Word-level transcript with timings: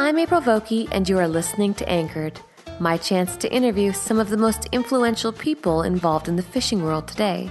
I'm 0.00 0.16
April 0.16 0.40
Vokey, 0.40 0.86
and 0.92 1.08
you 1.08 1.18
are 1.18 1.26
listening 1.26 1.74
to 1.74 1.88
Anchored, 1.88 2.38
my 2.78 2.96
chance 2.98 3.36
to 3.38 3.52
interview 3.52 3.90
some 3.90 4.20
of 4.20 4.30
the 4.30 4.36
most 4.36 4.68
influential 4.70 5.32
people 5.32 5.82
involved 5.82 6.28
in 6.28 6.36
the 6.36 6.42
fishing 6.42 6.84
world 6.84 7.08
today. 7.08 7.50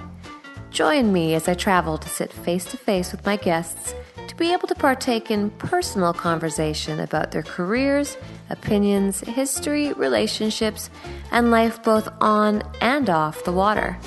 Join 0.71 1.11
me 1.11 1.33
as 1.33 1.49
I 1.49 1.55
travel 1.55 1.97
to 1.97 2.07
sit 2.07 2.31
face 2.31 2.63
to 2.71 2.77
face 2.77 3.11
with 3.11 3.25
my 3.25 3.35
guests 3.35 3.93
to 4.29 4.35
be 4.37 4.53
able 4.53 4.69
to 4.69 4.75
partake 4.75 5.29
in 5.29 5.49
personal 5.49 6.13
conversation 6.13 7.01
about 7.01 7.31
their 7.31 7.43
careers, 7.43 8.15
opinions, 8.49 9.19
history, 9.19 9.91
relationships, 9.91 10.89
and 11.31 11.51
life 11.51 11.83
both 11.83 12.07
on 12.21 12.63
and 12.79 13.09
off 13.09 13.43
the 13.43 13.51
water. 13.51 13.99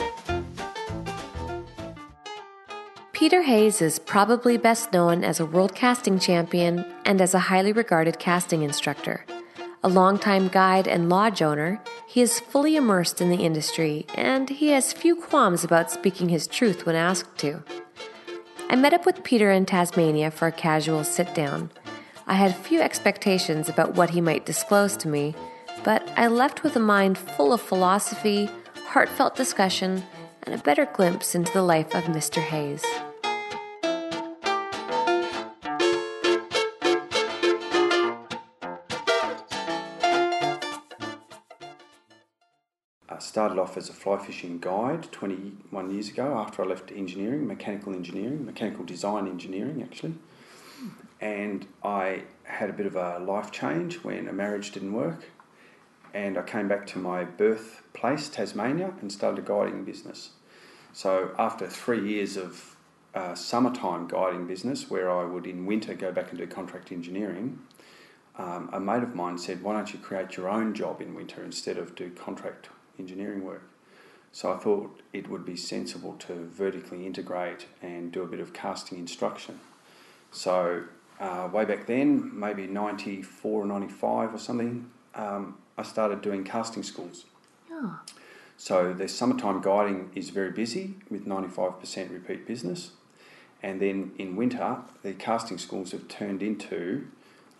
Peter 3.30 3.42
Hayes 3.42 3.80
is 3.80 4.00
probably 4.00 4.56
best 4.56 4.92
known 4.92 5.22
as 5.22 5.38
a 5.38 5.46
world 5.46 5.72
casting 5.72 6.18
champion 6.18 6.84
and 7.04 7.20
as 7.20 7.32
a 7.32 7.38
highly 7.38 7.72
regarded 7.72 8.18
casting 8.18 8.62
instructor. 8.62 9.24
A 9.84 9.88
longtime 9.88 10.48
guide 10.48 10.88
and 10.88 11.08
lodge 11.08 11.40
owner, 11.40 11.80
he 12.08 12.22
is 12.22 12.40
fully 12.40 12.74
immersed 12.74 13.20
in 13.20 13.30
the 13.30 13.44
industry 13.44 14.04
and 14.16 14.50
he 14.50 14.70
has 14.70 14.92
few 14.92 15.14
qualms 15.14 15.62
about 15.62 15.92
speaking 15.92 16.28
his 16.28 16.48
truth 16.48 16.84
when 16.84 16.96
asked 16.96 17.38
to. 17.38 17.62
I 18.68 18.74
met 18.74 18.94
up 18.94 19.06
with 19.06 19.22
Peter 19.22 19.52
in 19.52 19.64
Tasmania 19.64 20.32
for 20.32 20.48
a 20.48 20.52
casual 20.52 21.04
sit 21.04 21.32
down. 21.32 21.70
I 22.26 22.34
had 22.34 22.56
few 22.56 22.80
expectations 22.80 23.68
about 23.68 23.94
what 23.94 24.10
he 24.10 24.20
might 24.20 24.44
disclose 24.44 24.96
to 24.96 25.08
me, 25.08 25.36
but 25.84 26.02
I 26.16 26.26
left 26.26 26.64
with 26.64 26.74
a 26.74 26.80
mind 26.80 27.16
full 27.16 27.52
of 27.52 27.60
philosophy, 27.60 28.50
heartfelt 28.86 29.36
discussion, 29.36 30.02
and 30.42 30.52
a 30.52 30.58
better 30.58 30.84
glimpse 30.84 31.36
into 31.36 31.52
the 31.52 31.62
life 31.62 31.94
of 31.94 32.02
Mr. 32.06 32.42
Hayes. 32.42 32.84
Started 43.30 43.60
off 43.60 43.76
as 43.76 43.88
a 43.88 43.92
fly 43.92 44.18
fishing 44.18 44.58
guide 44.58 45.04
21 45.12 45.88
years 45.92 46.08
ago 46.08 46.36
after 46.36 46.64
I 46.64 46.66
left 46.66 46.90
engineering, 46.90 47.46
mechanical 47.46 47.94
engineering, 47.94 48.44
mechanical 48.44 48.84
design 48.84 49.28
engineering 49.28 49.80
actually. 49.84 50.14
And 51.20 51.64
I 51.84 52.24
had 52.42 52.70
a 52.70 52.72
bit 52.72 52.86
of 52.86 52.96
a 52.96 53.20
life 53.20 53.52
change 53.52 54.02
when 54.02 54.26
a 54.26 54.32
marriage 54.32 54.72
didn't 54.72 54.94
work. 54.94 55.26
And 56.12 56.36
I 56.36 56.42
came 56.42 56.66
back 56.66 56.88
to 56.88 56.98
my 56.98 57.22
birthplace, 57.22 58.28
Tasmania, 58.28 58.94
and 59.00 59.12
started 59.12 59.38
a 59.38 59.46
guiding 59.46 59.84
business. 59.84 60.30
So 60.92 61.32
after 61.38 61.68
three 61.68 62.04
years 62.12 62.36
of 62.36 62.74
uh, 63.14 63.36
summertime 63.36 64.08
guiding 64.08 64.48
business, 64.48 64.90
where 64.90 65.08
I 65.08 65.24
would 65.24 65.46
in 65.46 65.66
winter 65.66 65.94
go 65.94 66.10
back 66.10 66.30
and 66.30 66.38
do 66.38 66.48
contract 66.48 66.90
engineering, 66.90 67.60
um, 68.36 68.70
a 68.72 68.80
mate 68.80 69.04
of 69.04 69.14
mine 69.14 69.38
said, 69.38 69.62
"Why 69.62 69.74
don't 69.74 69.92
you 69.92 70.00
create 70.00 70.36
your 70.36 70.48
own 70.48 70.74
job 70.74 71.00
in 71.00 71.14
winter 71.14 71.44
instead 71.44 71.78
of 71.78 71.94
do 71.94 72.10
contract 72.10 72.70
engineering 73.00 73.44
work. 73.44 73.62
So 74.32 74.52
I 74.52 74.56
thought 74.56 75.00
it 75.12 75.28
would 75.28 75.44
be 75.44 75.56
sensible 75.56 76.14
to 76.20 76.34
vertically 76.34 77.04
integrate 77.04 77.66
and 77.82 78.12
do 78.12 78.22
a 78.22 78.26
bit 78.26 78.38
of 78.38 78.52
casting 78.52 78.98
instruction. 78.98 79.58
So 80.30 80.84
uh, 81.18 81.48
way 81.52 81.64
back 81.64 81.86
then, 81.86 82.30
maybe 82.38 82.66
94 82.66 83.62
or 83.62 83.66
95 83.66 84.34
or 84.34 84.38
something, 84.38 84.88
um, 85.14 85.56
I 85.76 85.82
started 85.82 86.22
doing 86.22 86.44
casting 86.44 86.84
schools. 86.84 87.24
Oh. 87.72 87.98
So 88.56 88.92
the 88.92 89.08
summertime 89.08 89.60
guiding 89.62 90.10
is 90.14 90.30
very 90.30 90.50
busy 90.50 90.94
with 91.10 91.26
95% 91.26 92.12
repeat 92.12 92.46
business. 92.46 92.92
And 93.62 93.80
then 93.80 94.12
in 94.18 94.36
winter, 94.36 94.78
the 95.02 95.12
casting 95.12 95.58
schools 95.58 95.92
have 95.92 96.08
turned 96.08 96.42
into 96.42 97.08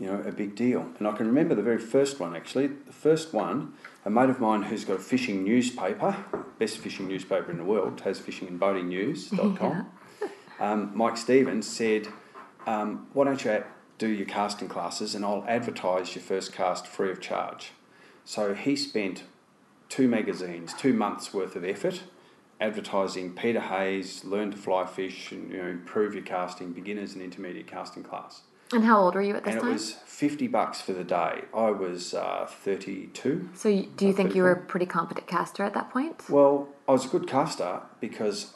you 0.00 0.06
know, 0.06 0.20
a 0.26 0.32
big 0.32 0.56
deal. 0.56 0.88
And 0.98 1.06
I 1.06 1.12
can 1.12 1.26
remember 1.26 1.54
the 1.54 1.62
very 1.62 1.78
first 1.78 2.18
one 2.18 2.34
actually. 2.34 2.68
The 2.68 2.92
first 2.92 3.32
one, 3.32 3.74
a 4.04 4.10
mate 4.10 4.30
of 4.30 4.40
mine 4.40 4.62
who's 4.62 4.84
got 4.84 4.96
a 4.96 5.00
fishing 5.00 5.44
newspaper, 5.44 6.16
best 6.58 6.78
fishing 6.78 7.06
newspaper 7.06 7.50
in 7.50 7.58
the 7.58 7.64
world, 7.64 8.00
has 8.00 8.18
fishing 8.18 8.48
and 8.48 8.58
boating 8.58 8.88
news.com. 8.88 9.86
Yeah. 10.20 10.72
Um, 10.72 10.92
Mike 10.94 11.16
Stevens 11.16 11.66
said, 11.66 12.08
um, 12.66 13.06
Why 13.14 13.24
don't 13.24 13.42
you 13.42 13.64
do 13.96 14.08
your 14.08 14.26
casting 14.26 14.68
classes 14.68 15.14
and 15.14 15.24
I'll 15.24 15.42
advertise 15.48 16.14
your 16.14 16.22
first 16.22 16.52
cast 16.52 16.86
free 16.86 17.10
of 17.10 17.18
charge? 17.18 17.70
So 18.26 18.52
he 18.52 18.76
spent 18.76 19.24
two 19.88 20.06
magazines, 20.06 20.74
two 20.74 20.92
months 20.92 21.32
worth 21.32 21.56
of 21.56 21.64
effort 21.64 22.02
advertising 22.60 23.32
Peter 23.34 23.60
Hayes, 23.60 24.24
learn 24.24 24.50
to 24.50 24.56
fly 24.56 24.84
fish 24.84 25.32
and 25.32 25.50
you 25.50 25.62
know, 25.62 25.68
improve 25.68 26.14
your 26.14 26.22
casting, 26.22 26.72
beginners 26.72 27.14
and 27.14 27.22
intermediate 27.22 27.66
casting 27.66 28.04
class. 28.04 28.42
And 28.72 28.84
how 28.84 29.00
old 29.00 29.14
were 29.14 29.22
you 29.22 29.34
at 29.34 29.44
this 29.44 29.54
and 29.54 29.60
time? 29.62 29.70
And 29.72 29.80
it 29.80 29.82
was 29.82 29.92
50 29.92 30.46
bucks 30.48 30.80
for 30.80 30.92
the 30.92 31.04
day. 31.04 31.44
I 31.54 31.70
was 31.70 32.14
uh, 32.14 32.46
32. 32.48 33.48
So 33.54 33.68
you, 33.68 33.86
do 33.96 34.06
you 34.06 34.12
think 34.12 34.30
34. 34.30 34.36
you 34.36 34.42
were 34.42 34.52
a 34.52 34.60
pretty 34.60 34.86
competent 34.86 35.26
caster 35.26 35.64
at 35.64 35.74
that 35.74 35.90
point? 35.90 36.28
Well, 36.28 36.68
I 36.88 36.92
was 36.92 37.06
a 37.06 37.08
good 37.08 37.26
caster 37.26 37.80
because 38.00 38.54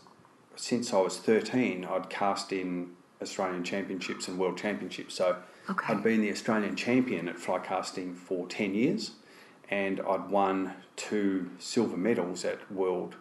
since 0.57 0.93
I 0.93 1.01
was 1.01 1.19
13, 1.19 1.85
I'd 1.85 2.11
cast 2.11 2.53
in 2.53 2.91
Australian 3.21 3.65
Championships 3.65 4.29
and 4.29 4.39
World 4.39 4.57
Championships. 4.57 5.15
So 5.15 5.39
okay. 5.69 5.93
I'd 5.93 6.03
been 6.03 6.21
the 6.21 6.31
Australian 6.31 6.77
champion 6.77 7.29
at 7.29 7.39
fly 7.39 7.59
casting 7.59 8.15
for 8.15 8.47
10 8.47 8.75
years 8.75 9.13
and 9.69 10.01
I'd 10.01 10.31
won 10.31 10.75
two 10.97 11.51
silver 11.59 11.97
medals 11.97 12.45
at 12.45 12.71
World 12.71 13.17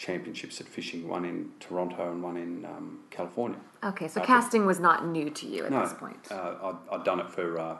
championships 0.00 0.60
at 0.62 0.66
fishing, 0.66 1.06
one 1.06 1.26
in 1.26 1.50
Toronto 1.60 2.10
and 2.10 2.22
one 2.22 2.38
in 2.38 2.64
um, 2.64 3.00
California. 3.10 3.58
Okay, 3.84 4.08
so 4.08 4.22
uh, 4.22 4.24
casting 4.24 4.64
was 4.64 4.80
not 4.80 5.06
new 5.06 5.28
to 5.28 5.46
you 5.46 5.66
at 5.66 5.70
no, 5.70 5.82
this 5.82 5.92
point. 5.92 6.16
Uh, 6.30 6.54
I'd, 6.62 6.76
I'd 6.90 7.04
done 7.04 7.20
it 7.20 7.28
for, 7.28 7.60
uh, 7.60 7.76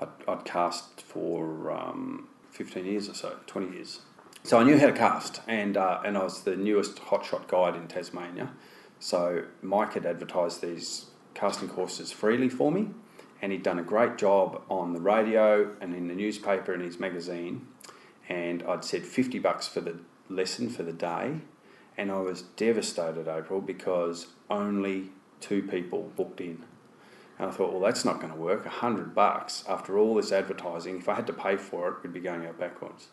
I'd, 0.00 0.08
I'd, 0.28 0.44
cast 0.44 1.00
for 1.02 1.72
um, 1.72 2.28
15 2.52 2.86
years 2.86 3.08
or 3.08 3.14
so, 3.14 3.36
20 3.48 3.74
years. 3.74 4.00
So 4.44 4.58
I 4.58 4.62
knew 4.62 4.78
how 4.78 4.86
to 4.86 4.92
cast, 4.92 5.40
and, 5.48 5.76
uh, 5.76 6.00
and 6.04 6.16
I 6.16 6.22
was 6.22 6.42
the 6.44 6.54
newest 6.54 6.96
hotshot 6.96 7.48
guide 7.48 7.74
in 7.74 7.88
Tasmania. 7.88 8.52
So 9.00 9.44
Mike 9.60 9.94
had 9.94 10.06
advertised 10.06 10.62
these 10.62 11.06
casting 11.34 11.68
courses 11.68 12.12
freely 12.12 12.48
for 12.48 12.70
me, 12.70 12.90
and 13.42 13.50
he'd 13.50 13.64
done 13.64 13.80
a 13.80 13.82
great 13.82 14.18
job 14.18 14.62
on 14.70 14.92
the 14.92 15.00
radio 15.00 15.74
and 15.80 15.96
in 15.96 16.06
the 16.06 16.14
newspaper 16.14 16.72
and 16.72 16.82
his 16.82 17.00
magazine. 17.00 17.66
And 18.28 18.62
I'd 18.62 18.84
said 18.84 19.04
50 19.04 19.40
bucks 19.40 19.66
for 19.66 19.80
the 19.80 19.98
lesson 20.30 20.68
for 20.70 20.82
the 20.82 20.92
day, 20.92 21.40
and 21.96 22.10
I 22.10 22.20
was 22.20 22.42
devastated, 22.42 23.28
April, 23.28 23.60
because 23.60 24.28
only 24.48 25.10
two 25.40 25.62
people 25.62 26.12
booked 26.16 26.40
in. 26.40 26.64
And 27.38 27.48
I 27.48 27.52
thought, 27.52 27.72
well, 27.72 27.80
that's 27.80 28.04
not 28.04 28.20
going 28.20 28.32
to 28.32 28.38
work. 28.38 28.66
A 28.66 28.70
hundred 28.70 29.14
bucks 29.14 29.64
after 29.68 29.98
all 29.98 30.14
this 30.14 30.32
advertising, 30.32 30.98
if 30.98 31.08
I 31.08 31.14
had 31.14 31.26
to 31.26 31.32
pay 31.32 31.56
for 31.56 31.88
it, 31.88 31.94
we'd 32.02 32.12
be 32.12 32.20
going 32.20 32.46
out 32.46 32.58
backwards. 32.58 33.08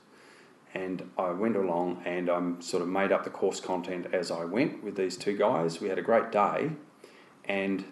And 0.73 1.09
I 1.17 1.31
went 1.31 1.55
along 1.55 2.03
and 2.05 2.29
I 2.29 2.59
sort 2.59 2.83
of 2.83 2.89
made 2.89 3.11
up 3.11 3.23
the 3.23 3.29
course 3.29 3.59
content 3.59 4.07
as 4.13 4.29
I 4.29 4.43
went 4.43 4.83
with 4.83 4.95
these 4.95 5.17
two 5.17 5.37
guys. 5.37 5.79
We 5.79 5.87
had 5.89 5.97
a 5.97 6.01
great 6.01 6.31
day, 6.31 6.71
and 7.45 7.85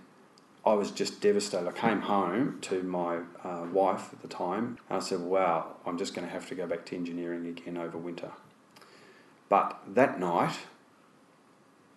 I 0.65 0.73
was 0.73 0.89
just 0.89 1.21
devastated. 1.21 1.67
I 1.67 1.71
came 1.71 2.01
home 2.01 2.57
to 2.61 2.81
my 2.81 3.19
uh, 3.43 3.67
wife 3.71 4.09
at 4.11 4.21
the 4.21 4.27
time 4.27 4.79
and 4.89 4.97
I 4.97 4.99
said, 4.99 5.19
wow, 5.19 5.75
I'm 5.85 5.97
just 5.97 6.15
going 6.15 6.25
to 6.25 6.33
have 6.33 6.47
to 6.49 6.55
go 6.55 6.65
back 6.65 6.85
to 6.87 6.95
engineering 6.95 7.45
again 7.45 7.77
over 7.77 7.99
winter. 7.99 8.31
But 9.49 9.79
that 9.87 10.19
night, 10.19 10.57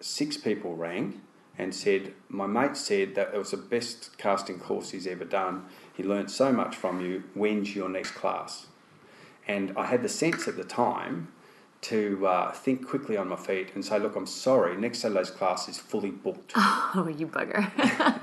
six 0.01 0.37
people 0.37 0.77
rang 0.77 1.21
and 1.57 1.75
said, 1.75 2.15
My 2.29 2.47
mate 2.47 2.77
said 2.77 3.15
that 3.17 3.35
it 3.35 3.39
was 3.39 3.51
the 3.51 3.57
best 3.57 4.17
casting 4.19 4.59
course 4.59 4.91
he's 4.91 5.07
ever 5.07 5.25
done. 5.25 5.67
He 5.93 6.03
learnt 6.03 6.31
so 6.31 6.53
much 6.53 6.77
from 6.77 7.01
you. 7.01 7.25
When's 7.35 7.75
your 7.75 7.89
next 7.89 8.13
class? 8.13 8.67
And 9.47 9.73
I 9.77 9.87
had 9.87 10.03
the 10.03 10.09
sense 10.09 10.47
at 10.47 10.57
the 10.57 10.65
time 10.65 11.29
to 11.81 12.27
uh, 12.27 12.53
think 12.53 12.87
quickly 12.87 13.17
on 13.17 13.29
my 13.29 13.37
feet 13.37 13.71
and 13.75 13.85
say, 13.85 13.99
Look, 13.99 14.15
I'm 14.17 14.27
sorry, 14.27 14.77
next 14.77 15.01
Saturday's 15.01 15.31
class 15.31 15.69
is 15.69 15.79
fully 15.79 16.11
booked. 16.11 16.53
Oh, 16.95 17.07
you 17.07 17.27
bugger. 17.27 17.71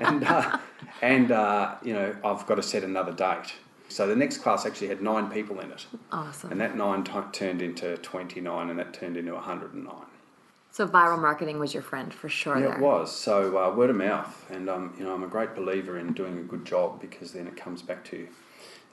and, 0.00 0.24
uh, 0.24 0.58
and 1.00 1.30
uh, 1.30 1.76
you 1.84 1.92
know, 1.92 2.16
I've 2.24 2.44
got 2.46 2.56
to 2.56 2.62
set 2.64 2.82
another 2.82 3.12
date. 3.12 3.54
So 3.88 4.06
the 4.06 4.16
next 4.16 4.38
class 4.38 4.66
actually 4.66 4.88
had 4.88 5.00
nine 5.00 5.30
people 5.30 5.60
in 5.60 5.70
it. 5.70 5.86
Awesome. 6.10 6.50
And 6.50 6.60
that 6.60 6.76
nine 6.76 7.04
t- 7.04 7.12
turned 7.32 7.62
into 7.62 7.96
29 7.98 8.70
and 8.70 8.78
that 8.78 8.92
turned 8.92 9.16
into 9.16 9.32
109. 9.34 9.94
So 10.76 10.86
viral 10.86 11.20
marketing 11.20 11.58
was 11.58 11.72
your 11.72 11.82
friend 11.82 12.12
for 12.12 12.28
sure. 12.28 12.58
Yeah, 12.58 12.66
there. 12.66 12.74
it 12.74 12.80
was. 12.80 13.14
So 13.14 13.56
uh, 13.56 13.74
word 13.74 13.88
of 13.88 13.96
mouth, 13.96 14.44
and 14.50 14.68
um, 14.68 14.94
you 14.98 15.04
know, 15.04 15.14
I'm 15.14 15.22
a 15.22 15.28
great 15.28 15.54
believer 15.54 15.98
in 15.98 16.12
doing 16.12 16.36
a 16.36 16.42
good 16.42 16.66
job 16.66 17.00
because 17.00 17.32
then 17.32 17.46
it 17.46 17.56
comes 17.56 17.80
back 17.80 18.04
to 18.10 18.16
you. 18.18 18.28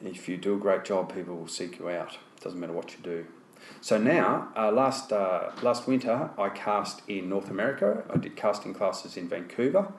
If 0.01 0.29
you 0.29 0.37
do 0.37 0.53
a 0.55 0.57
great 0.57 0.85
job, 0.85 1.13
people 1.13 1.35
will 1.35 1.47
seek 1.47 1.79
you 1.79 1.89
out. 1.89 2.13
It 2.37 2.43
doesn't 2.43 2.59
matter 2.59 2.71
what 2.71 2.91
you 2.93 2.99
do. 3.03 3.25
So 3.81 3.97
now, 3.97 4.49
uh, 4.55 4.71
last 4.71 5.11
uh, 5.11 5.51
last 5.61 5.87
winter, 5.87 6.29
I 6.37 6.49
cast 6.49 7.01
in 7.09 7.27
North 7.27 7.49
America. 7.49 8.03
I 8.09 8.17
did 8.17 8.37
casting 8.37 8.73
classes 8.73 9.17
in 9.17 9.27
Vancouver. 9.27 9.91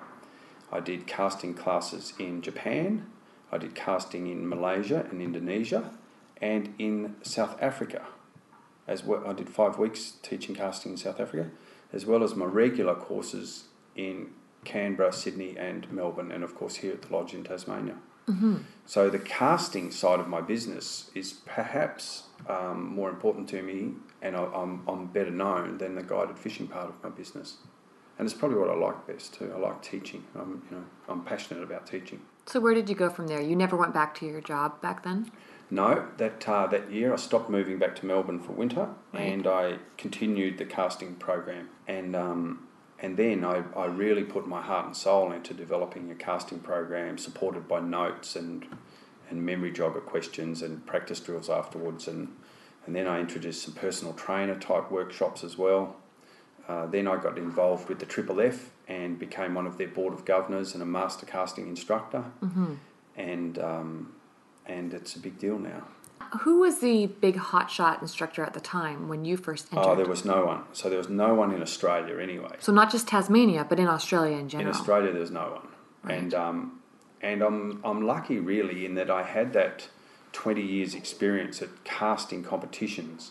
I 0.73 0.81
did 0.81 1.07
casting 1.07 1.53
classes 1.53 2.15
in 2.19 2.41
Japan. 2.41 3.07
I 3.55 3.59
did 3.59 3.75
casting 3.77 4.27
in 4.27 4.49
Malaysia 4.49 5.07
and 5.11 5.23
Indonesia 5.23 5.93
and 6.43 6.75
in 6.79 7.15
South 7.23 7.57
Africa. 7.63 8.03
As 8.89 9.05
well, 9.05 9.23
I 9.27 9.33
did 9.33 9.49
five 9.49 9.79
weeks 9.79 10.15
teaching 10.23 10.57
casting 10.57 10.93
in 10.93 10.99
South 10.99 11.21
Africa, 11.21 11.51
as 11.93 12.05
well 12.05 12.25
as 12.25 12.35
my 12.35 12.47
regular 12.47 12.97
courses 12.97 13.65
in 13.95 14.31
Canberra, 14.65 15.13
Sydney, 15.13 15.57
and 15.57 15.91
Melbourne, 15.93 16.33
and 16.33 16.43
of 16.43 16.55
course 16.57 16.77
here 16.77 16.93
at 16.93 17.03
the 17.03 17.13
lodge 17.15 17.33
in 17.33 17.45
Tasmania. 17.45 17.97
So 18.87 19.09
the 19.09 19.19
casting 19.19 19.91
side 19.91 20.19
of 20.19 20.29
my 20.29 20.41
business 20.41 21.11
is 21.15 21.35
perhaps 21.45 22.25
um, 22.49 22.89
more 22.95 23.11
important 23.11 23.49
to 23.51 23.63
me, 23.63 23.93
and 24.21 24.35
I, 24.35 24.45
I'm, 24.47 24.83
I'm 24.89 25.07
better 25.07 25.31
known 25.31 25.79
than 25.79 25.95
the 25.95 26.03
guided 26.03 26.39
fishing 26.39 26.67
part 26.67 26.89
of 26.89 26.95
my 27.03 27.11
business. 27.11 27.59
And 28.19 28.27
it's 28.27 28.37
probably 28.37 28.59
what 28.59 28.71
I 28.71 28.75
like 28.75 29.07
best 29.07 29.35
too. 29.35 29.53
I 29.55 29.59
like 29.59 29.83
teaching. 29.83 30.25
I'm, 30.35 30.63
you 30.71 30.77
know, 30.77 30.85
I'm 31.09 31.23
passionate 31.23 31.63
about 31.63 31.87
teaching. 31.87 32.21
So 32.47 32.61
where 32.61 32.75
did 32.75 32.89
you 32.89 32.95
go 32.95 33.09
from 33.11 33.27
there? 33.27 33.41
You 33.41 33.57
never 33.57 33.77
went 33.77 33.95
back 33.95 34.15
to 34.17 34.27
your 34.27 34.41
job 34.41 34.81
back 34.81 35.03
then? 35.03 35.31
No, 35.71 36.07
that 36.19 36.47
uh, 36.49 36.67
that 36.69 36.93
year 36.93 37.13
I 37.13 37.17
stopped 37.17 37.49
moving 37.49 37.79
back 37.79 37.97
to 37.97 38.07
Melbourne 38.07 38.39
for 38.41 38.53
winter, 38.53 38.89
Right. 39.13 39.33
and 39.33 39.47
I 39.47 39.79
continued 39.97 40.59
the 40.59 40.67
casting 40.67 41.15
program. 41.15 41.71
And 41.89 42.15
um, 42.15 42.69
and 43.01 43.17
then 43.17 43.45
I, 43.45 43.65
I 43.77 43.87
really 43.87 44.25
put 44.25 44.47
my 44.47 44.61
heart 44.61 44.87
and 44.87 44.97
soul 44.97 45.33
into 45.33 45.53
developing 45.55 46.11
a 46.11 46.15
casting 46.15 46.61
program 46.61 47.19
supported 47.19 47.67
by 47.67 47.81
notes 47.81 48.37
and 48.37 48.67
and 49.31 49.45
memory 49.45 49.73
jogger 49.73 50.05
questions 50.05 50.61
and 50.63 50.85
practice 50.87 51.19
drills 51.21 51.49
afterwards. 51.49 52.07
And 52.09 52.29
and 52.87 52.95
then 52.95 53.07
I 53.07 53.19
introduced 53.21 53.63
some 53.63 53.73
personal 53.75 54.13
trainer 54.13 54.59
type 54.59 54.91
workshops 54.91 55.43
as 55.43 55.57
well. 55.57 55.97
Uh, 56.69 56.87
then 56.87 57.09
I 57.09 57.17
got 57.17 57.39
involved 57.39 57.89
with 57.89 57.99
the 57.99 58.07
Triple 58.07 58.41
F 58.43 58.71
and 58.89 59.19
became 59.19 59.55
one 59.55 59.67
of 59.67 59.79
their 59.79 59.89
board 59.89 60.13
of 60.13 60.25
governors 60.25 60.75
and 60.75 60.83
a 60.83 60.87
master 60.87 61.27
casting 61.27 61.69
instructor. 61.69 62.25
Mm-hmm. 62.43 62.75
And 63.17 63.59
um, 63.59 64.13
and 64.67 64.93
it's 64.95 65.15
a 65.17 65.19
big 65.19 65.39
deal 65.39 65.59
now. 65.59 65.85
Who 66.41 66.61
was 66.61 66.81
the 66.81 67.07
big 67.07 67.37
hotshot 67.37 68.01
instructor 68.03 68.43
at 68.43 68.55
the 68.55 68.61
time 68.61 69.09
when 69.09 69.25
you 69.25 69.37
first 69.37 69.73
entered? 69.73 69.89
Oh, 69.89 69.95
there 69.95 70.07
was 70.07 70.25
no 70.25 70.45
one. 70.47 70.63
So 70.73 70.89
there 70.89 70.99
was 70.99 71.09
no 71.09 71.35
one 71.35 71.53
in 71.53 71.63
Australia 71.63 72.19
anyway. 72.19 72.57
so 72.59 72.73
not 72.73 72.91
just 72.91 73.07
Tasmania, 73.07 73.65
but 73.69 73.79
in 73.79 73.87
Australia 73.87 74.37
in 74.37 74.49
general. 74.49 74.71
In. 74.71 74.75
Australia, 74.77 75.13
there 75.13 75.21
was 75.21 75.31
no 75.31 75.43
one, 75.61 75.69
Right. 76.03 76.19
and 76.19 76.35
um, 76.35 76.81
and 77.23 77.43
I'm 77.43 77.81
I'm 77.85 78.05
lucky 78.07 78.39
really 78.41 78.85
in 78.85 78.95
that 78.95 79.11
I 79.11 79.23
had 79.23 79.53
that 79.53 79.89
twenty 80.33 80.63
years 80.63 80.95
experience 80.95 81.63
at 81.63 81.85
casting 81.85 82.43
competitions, 82.43 83.31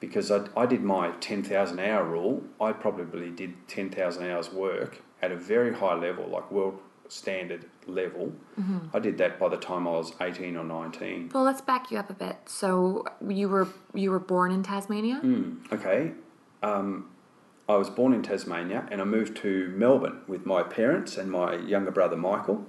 because 0.00 0.30
I, 0.30 0.46
I 0.56 0.66
did 0.66 0.82
my 0.82 1.12
ten 1.20 1.42
thousand 1.42 1.80
hour 1.80 2.04
rule. 2.04 2.42
I 2.60 2.72
probably 2.72 3.30
did 3.30 3.68
ten 3.68 3.90
thousand 3.90 4.30
hours 4.30 4.52
work 4.52 5.02
at 5.22 5.32
a 5.32 5.36
very 5.36 5.74
high 5.74 5.94
level, 5.94 6.28
like 6.28 6.50
world 6.50 6.80
standard 7.08 7.66
level. 7.86 8.32
Mm-hmm. 8.58 8.94
I 8.94 8.98
did 8.98 9.18
that 9.18 9.38
by 9.38 9.48
the 9.48 9.56
time 9.56 9.86
I 9.86 9.92
was 9.92 10.12
eighteen 10.20 10.56
or 10.56 10.64
nineteen. 10.64 11.30
Well, 11.32 11.44
let's 11.44 11.60
back 11.60 11.90
you 11.90 11.98
up 11.98 12.10
a 12.10 12.14
bit. 12.14 12.36
So 12.46 13.04
you 13.26 13.48
were 13.48 13.68
you 13.94 14.10
were 14.10 14.20
born 14.20 14.52
in 14.52 14.62
Tasmania. 14.62 15.20
Mm, 15.22 15.72
okay. 15.72 16.12
Um, 16.62 17.10
I 17.68 17.76
was 17.76 17.90
born 17.90 18.12
in 18.12 18.22
Tasmania 18.22 18.86
and 18.90 19.00
I 19.00 19.04
moved 19.04 19.36
to 19.38 19.68
Melbourne 19.76 20.20
with 20.28 20.46
my 20.46 20.62
parents 20.62 21.16
and 21.16 21.30
my 21.30 21.56
younger 21.56 21.90
brother 21.90 22.16
Michael, 22.16 22.64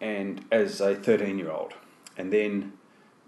and 0.00 0.44
as 0.50 0.80
a 0.80 0.94
13 0.94 1.38
year 1.38 1.50
old. 1.50 1.74
And 2.16 2.32
then 2.32 2.72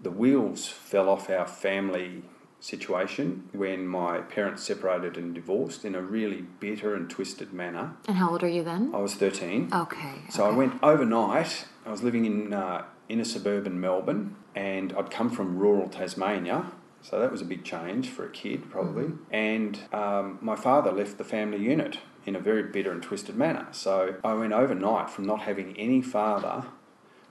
the 0.01 0.11
wheels 0.11 0.67
fell 0.67 1.09
off 1.09 1.29
our 1.29 1.47
family 1.47 2.23
situation 2.59 3.49
when 3.53 3.87
my 3.87 4.19
parents 4.19 4.63
separated 4.63 5.17
and 5.17 5.33
divorced 5.33 5.85
in 5.85 5.95
a 5.95 6.01
really 6.01 6.45
bitter 6.59 6.95
and 6.95 7.09
twisted 7.09 7.53
manner. 7.53 7.95
And 8.07 8.17
how 8.17 8.31
old 8.31 8.43
are 8.43 8.47
you 8.47 8.63
then? 8.63 8.91
I 8.93 8.97
was 8.97 9.15
13. 9.15 9.69
Okay. 9.73 10.23
So 10.29 10.45
I 10.45 10.51
went 10.51 10.81
overnight. 10.81 11.65
I 11.85 11.91
was 11.91 12.03
living 12.03 12.25
in 12.25 12.53
uh, 12.53 12.85
inner 13.09 13.23
suburban 13.23 13.79
Melbourne, 13.79 14.35
and 14.55 14.93
I'd 14.93 15.11
come 15.11 15.29
from 15.29 15.57
rural 15.57 15.87
Tasmania. 15.87 16.71
So 17.01 17.19
that 17.19 17.31
was 17.31 17.41
a 17.41 17.45
big 17.45 17.63
change 17.63 18.09
for 18.09 18.25
a 18.25 18.29
kid, 18.29 18.69
probably. 18.69 19.13
And 19.31 19.79
um, 19.93 20.39
my 20.41 20.55
father 20.55 20.91
left 20.91 21.17
the 21.17 21.23
family 21.23 21.59
unit 21.59 21.99
in 22.25 22.35
a 22.35 22.39
very 22.39 22.63
bitter 22.63 22.91
and 22.91 23.01
twisted 23.01 23.35
manner. 23.35 23.67
So 23.71 24.15
I 24.23 24.33
went 24.33 24.51
overnight 24.51 25.09
from 25.09 25.25
not 25.25 25.41
having 25.41 25.77
any 25.77 26.01
father 26.01 26.65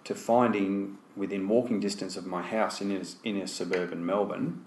to 0.04 0.14
finding 0.14 0.98
within 1.16 1.48
walking 1.48 1.80
distance 1.80 2.16
of 2.16 2.26
my 2.26 2.42
house 2.42 2.80
in 2.80 2.90
inner, 2.92 3.04
inner 3.24 3.46
suburban 3.46 4.06
Melbourne 4.06 4.64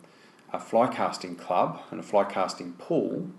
a 0.51 0.59
fly 0.59 0.87
casting 0.87 1.35
club 1.35 1.81
and 1.91 1.99
a 1.99 2.03
fly 2.03 2.23
casting 2.23 2.73
pool. 2.73 3.29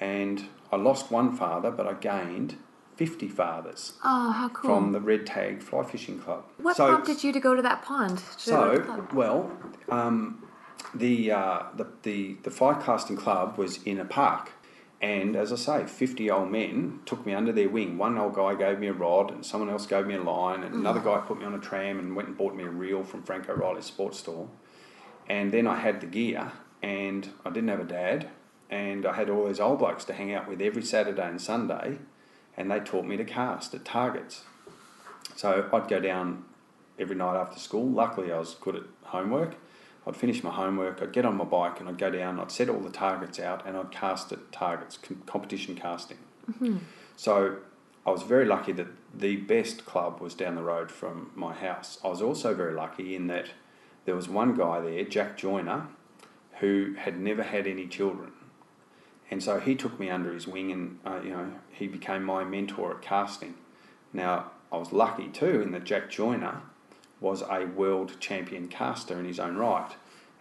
And 0.00 0.46
I 0.72 0.76
lost 0.76 1.10
one 1.10 1.36
father, 1.36 1.70
but 1.70 1.86
I 1.86 1.94
gained 1.94 2.56
50 2.96 3.28
fathers 3.28 3.94
Oh, 4.04 4.30
how 4.32 4.48
cool. 4.48 4.70
from 4.70 4.92
the 4.92 5.00
Red 5.00 5.26
Tag 5.26 5.62
Fly 5.62 5.82
Fishing 5.82 6.18
Club. 6.18 6.44
what 6.58 6.76
so, 6.76 6.88
prompted 6.88 7.24
you 7.24 7.32
to 7.32 7.40
go 7.40 7.54
to 7.54 7.62
that 7.62 7.82
pond? 7.82 8.18
to 8.18 8.50
go 8.50 8.78
the 8.78 8.84
So, 8.86 9.08
well, 9.12 9.50
um, 9.88 10.46
the, 10.94 11.32
uh, 11.32 11.62
the, 11.76 11.86
the, 12.02 12.36
the 12.42 12.50
fly 12.50 12.74
casting 12.74 13.16
club 13.16 13.58
was 13.58 13.82
in 13.84 13.98
a 13.98 14.04
park. 14.04 14.50
And 15.02 15.36
as 15.36 15.52
I 15.52 15.56
say, 15.56 15.86
50 15.86 16.30
old 16.30 16.50
men 16.50 17.00
took 17.04 17.26
me 17.26 17.34
under 17.34 17.52
their 17.52 17.68
wing. 17.68 17.98
One 17.98 18.16
old 18.16 18.34
guy 18.34 18.54
gave 18.54 18.78
me 18.78 18.86
a 18.86 18.92
rod, 18.92 19.30
and 19.30 19.44
someone 19.44 19.68
else 19.68 19.86
gave 19.86 20.06
me 20.06 20.14
a 20.14 20.22
line, 20.22 20.62
and 20.62 20.74
another 20.74 21.00
guy 21.00 21.18
put 21.18 21.38
me 21.38 21.44
on 21.44 21.52
a 21.52 21.58
tram 21.58 21.98
and 21.98 22.16
went 22.16 22.28
and 22.28 22.38
bought 22.38 22.54
me 22.54 22.64
a 22.64 22.70
reel 22.70 23.04
from 23.04 23.22
Frank 23.22 23.48
O'Reilly's 23.50 23.84
sports 23.84 24.20
store. 24.20 24.48
And 25.28 25.52
then 25.52 25.66
I 25.66 25.76
had 25.76 26.00
the 26.00 26.06
gear, 26.06 26.52
and 26.82 27.28
I 27.44 27.50
didn't 27.50 27.70
have 27.70 27.80
a 27.80 27.84
dad, 27.84 28.28
and 28.70 29.06
I 29.06 29.14
had 29.14 29.30
all 29.30 29.46
these 29.46 29.60
old 29.60 29.78
blokes 29.78 30.04
to 30.06 30.12
hang 30.12 30.34
out 30.34 30.48
with 30.48 30.60
every 30.60 30.82
Saturday 30.82 31.26
and 31.26 31.40
Sunday, 31.40 31.98
and 32.56 32.70
they 32.70 32.80
taught 32.80 33.06
me 33.06 33.16
to 33.16 33.24
cast 33.24 33.74
at 33.74 33.84
targets. 33.84 34.44
So 35.36 35.68
I'd 35.72 35.88
go 35.88 36.00
down 36.00 36.44
every 36.98 37.16
night 37.16 37.36
after 37.36 37.58
school. 37.58 37.88
Luckily, 37.88 38.30
I 38.30 38.38
was 38.38 38.54
good 38.54 38.76
at 38.76 38.82
homework. 39.04 39.54
I'd 40.06 40.16
finish 40.16 40.42
my 40.44 40.50
homework, 40.50 41.00
I'd 41.00 41.12
get 41.12 41.24
on 41.24 41.36
my 41.36 41.44
bike, 41.44 41.80
and 41.80 41.88
I'd 41.88 41.96
go 41.96 42.10
down, 42.10 42.38
I'd 42.38 42.50
set 42.50 42.68
all 42.68 42.80
the 42.80 42.90
targets 42.90 43.40
out, 43.40 43.66
and 43.66 43.76
I'd 43.76 43.90
cast 43.90 44.32
at 44.32 44.52
targets, 44.52 44.98
com- 44.98 45.22
competition 45.24 45.74
casting. 45.74 46.18
Mm-hmm. 46.50 46.78
So 47.16 47.56
I 48.06 48.10
was 48.10 48.22
very 48.22 48.44
lucky 48.44 48.72
that 48.72 48.88
the 49.14 49.36
best 49.36 49.86
club 49.86 50.20
was 50.20 50.34
down 50.34 50.56
the 50.56 50.62
road 50.62 50.90
from 50.90 51.30
my 51.34 51.54
house. 51.54 51.98
I 52.04 52.08
was 52.08 52.20
also 52.20 52.54
very 52.54 52.74
lucky 52.74 53.16
in 53.16 53.28
that 53.28 53.46
there 54.04 54.14
was 54.14 54.28
one 54.28 54.54
guy 54.56 54.80
there, 54.80 55.04
Jack 55.04 55.36
Joyner, 55.36 55.88
who 56.60 56.94
had 56.98 57.18
never 57.18 57.42
had 57.42 57.66
any 57.66 57.86
children. 57.86 58.32
And 59.30 59.42
so 59.42 59.58
he 59.58 59.74
took 59.74 59.98
me 59.98 60.10
under 60.10 60.32
his 60.32 60.46
wing 60.46 60.70
and, 60.70 60.98
uh, 61.04 61.20
you 61.22 61.30
know, 61.30 61.52
he 61.70 61.86
became 61.86 62.22
my 62.22 62.44
mentor 62.44 62.92
at 62.92 63.02
casting. 63.02 63.54
Now, 64.12 64.52
I 64.70 64.76
was 64.76 64.92
lucky 64.92 65.28
too 65.28 65.62
in 65.62 65.72
that 65.72 65.84
Jack 65.84 66.10
Joyner 66.10 66.62
was 67.20 67.42
a 67.42 67.64
world 67.64 68.20
champion 68.20 68.68
caster 68.68 69.18
in 69.18 69.24
his 69.24 69.40
own 69.40 69.56
right. 69.56 69.90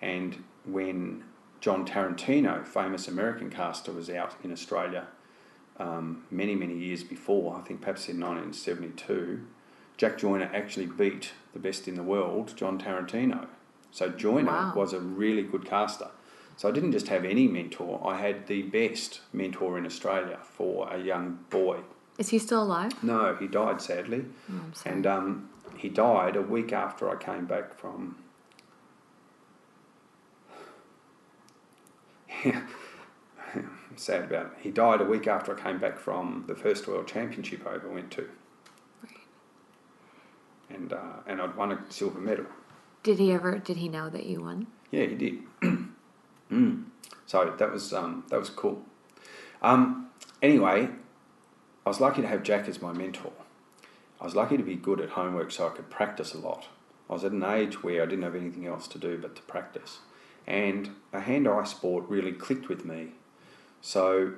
And 0.01 0.43
when 0.65 1.23
Jon 1.61 1.85
Tarantino, 1.85 2.65
famous 2.65 3.07
American 3.07 3.49
caster, 3.49 3.91
was 3.91 4.09
out 4.09 4.35
in 4.43 4.51
Australia 4.51 5.07
um, 5.77 6.25
many, 6.29 6.55
many 6.55 6.77
years 6.77 7.03
before, 7.03 7.55
I 7.55 7.61
think 7.61 7.81
perhaps 7.81 8.09
in 8.09 8.19
1972, 8.19 9.45
Jack 9.97 10.17
Joyner 10.17 10.49
actually 10.53 10.87
beat 10.87 11.31
the 11.53 11.59
best 11.59 11.87
in 11.87 11.95
the 11.95 12.03
world, 12.03 12.53
Jon 12.55 12.79
Tarantino. 12.79 13.47
So 13.91 14.09
Joyner 14.09 14.51
Wow. 14.51 14.73
was 14.75 14.93
a 14.93 14.99
really 14.99 15.43
good 15.43 15.65
caster. 15.65 16.07
So 16.57 16.67
I 16.67 16.71
didn't 16.71 16.91
just 16.91 17.07
have 17.07 17.25
any 17.25 17.47
mentor, 17.47 18.01
I 18.05 18.17
had 18.19 18.47
the 18.47 18.61
best 18.63 19.21
mentor 19.31 19.77
in 19.77 19.85
Australia 19.85 20.39
for 20.43 20.87
a 20.91 20.99
young 20.99 21.39
boy. 21.49 21.79
Is 22.17 22.29
he 22.29 22.37
still 22.39 22.61
alive? 22.63 23.03
No, 23.03 23.35
he 23.35 23.47
died 23.47 23.81
sadly. 23.81 24.25
Oh. 24.51 24.61
And 24.85 25.07
um, 25.07 25.49
he 25.77 25.89
died 25.89 26.35
a 26.35 26.41
week 26.43 26.71
after 26.71 27.09
I 27.09 27.15
came 27.15 27.45
back 27.45 27.73
from. 27.73 28.17
I'm 32.45 32.67
sad 33.95 34.25
about 34.25 34.47
it. 34.47 34.51
He 34.59 34.69
died 34.69 35.01
a 35.01 35.05
week 35.05 35.27
after 35.27 35.57
I 35.57 35.61
came 35.61 35.79
back 35.79 35.97
from 35.97 36.43
the 36.47 36.55
first 36.55 36.87
World 36.87 37.07
Championship 37.07 37.65
I 37.67 37.75
ever 37.75 37.89
went 37.89 38.11
to. 38.11 38.29
And, 40.73 40.91
uh, 40.91 41.21
and 41.27 41.41
I'd 41.41 41.55
won 41.55 41.71
a 41.71 41.79
silver 41.89 42.19
medal. 42.19 42.45
Did 43.03 43.19
he 43.19 43.31
ever? 43.31 43.59
Did 43.59 43.77
he 43.77 43.89
know 43.89 44.09
that 44.09 44.25
you 44.25 44.41
won? 44.41 44.67
Yeah, 44.91 45.05
he 45.05 45.15
did. 45.15 45.39
mm. 46.51 46.83
So 47.25 47.53
that 47.57 47.71
was 47.71 47.93
um, 47.93 48.23
that 48.29 48.39
was 48.39 48.49
cool. 48.49 48.81
Um, 49.61 50.09
anyway, 50.41 50.89
I 51.85 51.89
was 51.89 51.99
lucky 51.99 52.21
to 52.21 52.27
have 52.27 52.43
Jack 52.43 52.67
as 52.67 52.81
my 52.81 52.93
mentor. 52.93 53.33
I 54.21 54.25
was 54.25 54.35
lucky 54.35 54.55
to 54.55 54.63
be 54.63 54.75
good 54.75 55.01
at 55.01 55.09
homework 55.09 55.51
so 55.51 55.67
I 55.67 55.71
could 55.71 55.89
practice 55.89 56.33
a 56.33 56.37
lot. 56.37 56.67
I 57.09 57.13
was 57.13 57.25
at 57.25 57.33
an 57.33 57.43
age 57.43 57.83
where 57.83 58.01
I 58.01 58.05
didn't 58.05 58.23
have 58.23 58.35
anything 58.35 58.65
else 58.65 58.87
to 58.89 58.97
do 58.97 59.17
but 59.17 59.35
to 59.35 59.41
practice. 59.43 59.99
And 60.47 60.95
a 61.11 61.19
hand 61.19 61.47
eye 61.47 61.63
sport 61.65 62.05
really 62.07 62.31
clicked 62.31 62.69
with 62.69 62.85
me. 62.85 63.09
So 63.81 64.33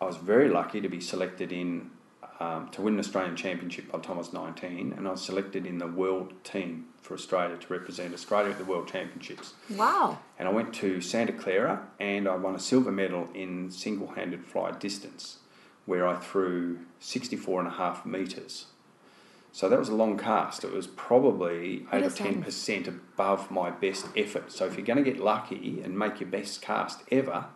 I 0.00 0.06
was 0.06 0.16
very 0.16 0.48
lucky 0.48 0.80
to 0.80 0.88
be 0.88 1.00
selected 1.00 1.52
in 1.52 1.90
um, 2.40 2.70
to 2.70 2.80
win 2.80 2.94
an 2.94 3.00
Australian 3.00 3.36
Championship 3.36 3.92
by 3.92 3.98
the 3.98 4.04
time 4.04 4.16
I 4.16 4.20
was 4.20 4.32
19, 4.32 4.94
and 4.96 5.06
I 5.06 5.10
was 5.10 5.20
selected 5.20 5.66
in 5.66 5.78
the 5.78 5.86
world 5.86 6.32
team 6.42 6.86
for 7.02 7.14
Australia 7.14 7.56
to 7.56 7.72
represent 7.72 8.14
Australia 8.14 8.50
at 8.50 8.58
the 8.58 8.64
World 8.64 8.88
Championships. 8.88 9.52
Wow. 9.76 10.18
And 10.38 10.48
I 10.48 10.50
went 10.50 10.72
to 10.76 11.02
Santa 11.02 11.32
Clara 11.32 11.86
and 11.98 12.26
I 12.26 12.36
won 12.36 12.54
a 12.54 12.58
silver 12.58 12.90
medal 12.90 13.28
in 13.34 13.70
single 13.70 14.08
handed 14.08 14.44
fly 14.44 14.70
distance, 14.72 15.38
where 15.84 16.06
I 16.08 16.16
threw 16.16 16.78
64 16.98 17.60
and 17.60 17.68
a 17.68 17.72
half 17.72 18.06
metres. 18.06 18.66
So 19.52 19.68
that 19.68 19.78
was 19.78 19.88
a 19.88 19.94
long 19.94 20.16
cast. 20.16 20.64
It 20.64 20.72
was 20.72 20.86
probably 20.86 21.86
8 21.92 22.04
or 22.04 22.10
10% 22.10 22.86
above 22.86 23.50
my 23.50 23.70
best 23.70 24.06
effort. 24.16 24.52
So 24.52 24.64
if 24.64 24.76
you're 24.76 24.86
going 24.86 25.02
to 25.02 25.10
get 25.10 25.20
lucky 25.20 25.82
and 25.82 25.98
make 25.98 26.20
your 26.20 26.28
best 26.28 26.62
cast 26.62 27.02
ever, 27.10 27.46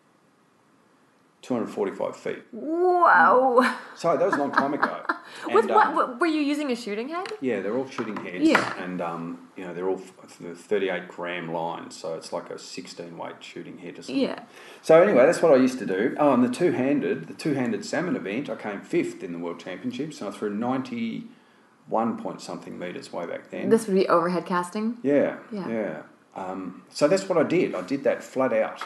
245 1.42 2.16
feet. 2.16 2.42
whoa! 2.52 3.62
So 3.96 4.16
that 4.16 4.24
was 4.24 4.34
a 4.34 4.38
long 4.38 4.52
time 4.52 4.74
ago. 4.74 5.02
With 5.52 5.66
what, 5.70 5.86
um, 5.88 5.94
what? 5.96 6.20
Were 6.20 6.26
you 6.26 6.40
using 6.40 6.70
a 6.70 6.76
shooting 6.76 7.08
head? 7.08 7.28
Yeah, 7.40 7.60
they're 7.60 7.76
all 7.76 7.88
shooting 7.88 8.16
heads. 8.16 8.46
Yeah. 8.46 8.82
And, 8.82 9.00
um, 9.00 9.48
you 9.56 9.64
know, 9.66 9.72
they're 9.72 9.88
all 9.88 10.00
f- 10.22 10.38
the 10.38 10.54
38 10.54 11.08
gram 11.08 11.52
lines, 11.52 11.96
so 11.96 12.14
it's 12.14 12.32
like 12.32 12.50
a 12.50 12.58
16 12.58 13.16
weight 13.16 13.36
shooting 13.42 13.78
head 13.78 13.98
or 13.98 14.02
something. 14.02 14.20
Yeah. 14.22 14.42
So, 14.82 15.00
anyway, 15.02 15.24
that's 15.26 15.40
what 15.40 15.52
I 15.52 15.56
used 15.56 15.78
to 15.78 15.86
do. 15.86 16.14
Oh, 16.18 16.32
and 16.34 16.42
the 16.44 16.48
two 16.50 16.72
handed, 16.72 17.26
the 17.28 17.34
two 17.34 17.54
handed 17.54 17.84
salmon 17.84 18.16
event, 18.16 18.50
I 18.50 18.56
came 18.56 18.80
fifth 18.82 19.22
in 19.22 19.32
the 19.32 19.38
World 19.38 19.60
Championships, 19.60 20.20
and 20.20 20.28
I 20.28 20.32
threw 20.36 20.50
91 20.50 22.18
point 22.18 22.40
something 22.40 22.78
metres 22.78 23.12
way 23.12 23.26
back 23.26 23.50
then. 23.50 23.68
This 23.70 23.86
would 23.86 23.94
be 23.94 24.08
overhead 24.08 24.46
casting. 24.46 24.98
Yeah, 25.02 25.36
Yeah. 25.52 25.68
yeah. 25.68 26.02
Um, 26.36 26.82
so 26.90 27.08
that's 27.08 27.28
what 27.28 27.38
I 27.38 27.42
did. 27.44 27.74
I 27.74 27.82
did 27.82 28.04
that 28.04 28.22
flat 28.22 28.52
out, 28.52 28.82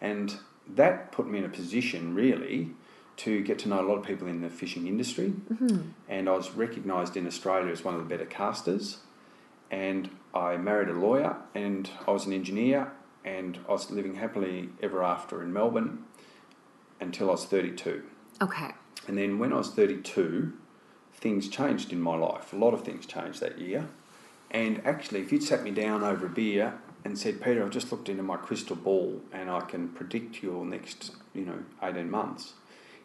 and 0.00 0.34
that 0.76 1.12
put 1.12 1.28
me 1.28 1.38
in 1.38 1.44
a 1.44 1.48
position 1.48 2.14
really 2.14 2.70
to 3.18 3.42
get 3.42 3.58
to 3.60 3.68
know 3.68 3.80
a 3.80 3.86
lot 3.86 3.96
of 3.96 4.04
people 4.04 4.26
in 4.26 4.40
the 4.40 4.48
fishing 4.48 4.86
industry. 4.86 5.34
Mm-hmm. 5.52 5.90
And 6.08 6.28
I 6.28 6.32
was 6.32 6.52
recognised 6.52 7.16
in 7.16 7.26
Australia 7.26 7.70
as 7.70 7.84
one 7.84 7.94
of 7.94 8.00
the 8.00 8.06
better 8.06 8.24
casters. 8.24 8.98
And 9.70 10.10
I 10.34 10.56
married 10.56 10.88
a 10.88 10.94
lawyer, 10.94 11.36
and 11.54 11.88
I 12.06 12.10
was 12.10 12.26
an 12.26 12.32
engineer, 12.32 12.92
and 13.24 13.58
I 13.68 13.72
was 13.72 13.90
living 13.90 14.16
happily 14.16 14.70
ever 14.82 15.02
after 15.02 15.42
in 15.42 15.52
Melbourne 15.52 16.04
until 17.00 17.28
I 17.28 17.32
was 17.32 17.44
thirty-two. 17.44 18.02
Okay. 18.42 18.70
And 19.06 19.18
then 19.18 19.38
when 19.38 19.52
I 19.52 19.56
was 19.56 19.70
32, 19.70 20.52
things 21.14 21.48
changed 21.48 21.92
in 21.92 22.00
my 22.00 22.16
life. 22.16 22.52
A 22.52 22.56
lot 22.56 22.74
of 22.74 22.82
things 22.82 23.06
changed 23.06 23.40
that 23.40 23.58
year. 23.58 23.88
And 24.50 24.80
actually, 24.84 25.20
if 25.20 25.32
you'd 25.32 25.42
sat 25.42 25.62
me 25.62 25.70
down 25.70 26.02
over 26.02 26.26
a 26.26 26.28
beer 26.28 26.78
and 27.04 27.18
said, 27.18 27.40
Peter, 27.40 27.62
I've 27.62 27.70
just 27.70 27.90
looked 27.90 28.08
into 28.08 28.22
my 28.22 28.36
crystal 28.36 28.76
ball 28.76 29.20
and 29.32 29.50
I 29.50 29.60
can 29.60 29.88
predict 29.88 30.42
your 30.42 30.64
next, 30.64 31.12
you 31.34 31.44
know, 31.44 31.62
18 31.82 32.10
months. 32.10 32.54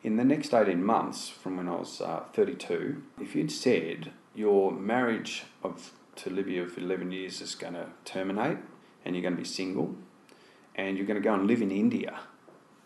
In 0.04 0.18
the 0.18 0.24
next 0.24 0.54
18 0.54 0.84
months, 0.84 1.30
from 1.30 1.58
when 1.58 1.68
I 1.68 1.76
was 1.76 2.02
uh, 2.02 2.24
32, 2.34 3.02
if 3.20 3.36
you'd 3.36 3.52
said 3.52 4.12
your 4.36 4.72
marriage 4.72 5.44
of 5.64 5.94
to 6.18 6.30
Libya 6.30 6.64
of 6.64 6.78
11 6.78 7.12
years 7.12 7.42
is 7.42 7.56
going 7.56 7.74
to 7.74 7.88
terminate 8.06 8.58
and 9.04 9.16
you're 9.16 9.22
going 9.22 9.36
to 9.36 9.42
be 9.42 9.48
single 9.48 9.96
and 10.76 10.98
you're 10.98 11.06
going 11.06 11.22
to 11.22 11.24
go 11.24 11.34
and 11.34 11.48
live 11.48 11.62
in 11.62 11.72
India 11.72 12.20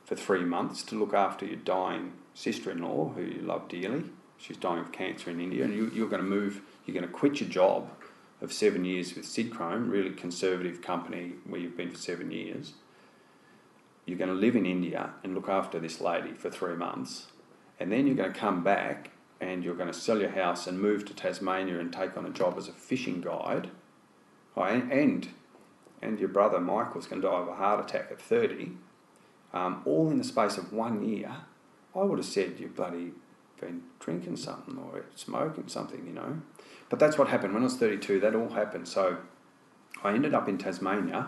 for 0.04 0.16
three 0.16 0.44
months 0.44 0.84
to 0.84 0.96
look 0.96 1.14
after 1.14 1.46
your 1.46 1.58
dying 1.58 2.14
sister-in-law 2.34 3.10
who 3.10 3.22
you 3.22 3.42
love 3.42 3.68
dearly. 3.68 4.06
She's 4.38 4.58
dying 4.58 4.80
of 4.80 4.92
cancer 4.92 5.30
in 5.30 5.42
India, 5.42 5.66
and 5.66 5.74
you, 5.74 5.92
you're 5.94 6.08
going 6.08 6.22
to 6.22 6.28
move. 6.28 6.62
You're 6.86 6.94
going 6.94 7.06
to 7.06 7.12
quit 7.12 7.42
your 7.42 7.50
job 7.50 7.90
of 8.42 8.54
seven 8.54 8.86
years 8.86 9.16
with 9.16 9.26
Sidchrome, 9.26 9.90
really 9.90 10.12
conservative 10.12 10.82
company 10.82 11.34
where 11.46 11.60
you've 11.60 11.78
been 11.78 11.92
for 11.92 11.98
seven 11.98 12.32
years. 12.32 12.74
You're 14.06 14.18
going 14.18 14.30
to 14.30 14.36
live 14.36 14.56
in 14.56 14.66
India 14.66 15.12
and 15.24 15.36
look 15.36 15.50
after 15.50 15.80
this 15.80 16.02
lady 16.02 16.34
for 16.34 16.50
three 16.50 16.76
months, 16.76 17.28
and 17.80 17.92
then 17.92 18.08
you're 18.08 18.16
going 18.16 18.34
to 18.34 18.40
come 18.40 18.64
back 18.64 19.12
and 19.42 19.64
you're 19.64 19.76
going 19.76 19.92
to 19.92 19.98
sell 19.98 20.20
your 20.20 20.32
house 20.32 20.68
and 20.68 20.82
move 20.82 21.06
to 21.06 21.14
Tasmania 21.14 21.80
and 21.80 21.94
take 21.94 22.18
on 22.18 22.26
a 22.26 22.30
job 22.30 22.56
as 22.58 22.68
a 22.68 22.74
fishing 22.74 23.22
guide. 23.22 23.70
And 24.58 24.92
and, 24.92 25.30
and 26.02 26.20
your 26.20 26.28
brother 26.28 26.60
Michael's 26.60 27.08
going 27.08 27.22
to 27.22 27.28
die 27.28 27.40
of 27.40 27.48
a 27.48 27.56
heart 27.56 27.80
attack 27.80 28.10
at 28.12 28.22
30 28.22 28.72
um, 29.54 29.82
all 29.86 30.10
in 30.12 30.18
the 30.18 30.24
space 30.24 30.58
of 30.58 30.72
one 30.72 31.04
year, 31.08 31.32
I 31.96 32.00
would 32.00 32.20
have 32.20 32.28
said 32.28 32.60
you've 32.60 32.76
bloody 32.76 33.12
been 33.60 33.84
drinking 34.00 34.38
something 34.38 34.78
or 34.78 35.06
smoking 35.16 35.68
something, 35.68 36.06
you 36.06 36.14
know. 36.14 36.42
But 36.90 37.00
that's 37.00 37.18
what 37.18 37.28
happened 37.28 37.54
when 37.54 37.64
I 37.64 37.66
was 37.66 37.78
32. 37.78 38.20
That 38.20 38.36
all 38.36 38.50
happened. 38.50 38.88
So 38.88 39.18
I 40.04 40.14
ended 40.14 40.34
up 40.34 40.50
in 40.50 40.58
Tasmania 40.58 41.28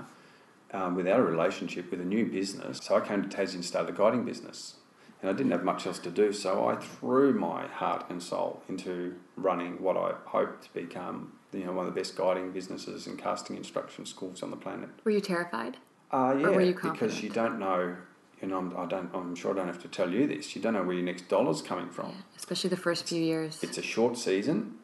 um, 0.73 0.95
without 0.95 1.19
a 1.19 1.23
relationship 1.23 1.91
with 1.91 2.01
a 2.01 2.05
new 2.05 2.25
business. 2.25 2.79
So 2.81 2.95
I 2.95 3.01
came 3.01 3.27
to 3.27 3.29
Tassie 3.29 3.55
and 3.55 3.65
started 3.65 3.93
a 3.93 3.97
guiding 3.97 4.25
business. 4.25 4.75
And 5.21 5.29
I 5.29 5.33
didn't 5.33 5.51
have 5.51 5.63
much 5.63 5.85
else 5.85 5.99
to 5.99 6.09
do, 6.09 6.33
so 6.33 6.67
I 6.67 6.77
threw 6.77 7.31
my 7.31 7.67
heart 7.67 8.05
and 8.09 8.23
soul 8.23 8.63
into 8.67 9.15
running 9.35 9.79
what 9.79 9.95
I 9.95 10.13
hoped 10.25 10.63
to 10.63 10.73
become, 10.73 11.33
you 11.53 11.63
know, 11.63 11.73
one 11.73 11.87
of 11.87 11.93
the 11.93 11.99
best 11.99 12.15
guiding 12.15 12.51
businesses 12.51 13.05
and 13.05 13.19
casting 13.19 13.55
instruction 13.55 14.07
schools 14.07 14.41
on 14.41 14.49
the 14.49 14.57
planet. 14.57 14.89
Were 15.03 15.11
you 15.11 15.21
terrified? 15.21 15.77
Uh, 16.09 16.35
yeah, 16.39 16.59
you 16.59 16.73
because 16.73 17.21
you 17.21 17.29
don't 17.29 17.59
know. 17.59 17.95
You 18.41 18.47
know, 18.47 18.57
I'm, 18.57 18.75
I 18.75 18.87
don't. 18.87 19.11
I'm 19.13 19.35
sure 19.35 19.51
I 19.51 19.55
don't 19.57 19.67
have 19.67 19.81
to 19.83 19.87
tell 19.87 20.09
you 20.09 20.25
this. 20.25 20.55
You 20.55 20.61
don't 20.61 20.73
know 20.73 20.81
where 20.81 20.95
your 20.95 21.05
next 21.05 21.29
dollar's 21.29 21.61
coming 21.61 21.89
from. 21.89 22.07
Yeah. 22.07 22.15
Especially 22.35 22.71
the 22.71 22.77
first 22.77 23.07
few 23.07 23.21
years. 23.21 23.59
It's 23.61 23.77
a 23.77 23.83
short 23.83 24.17
season. 24.17 24.79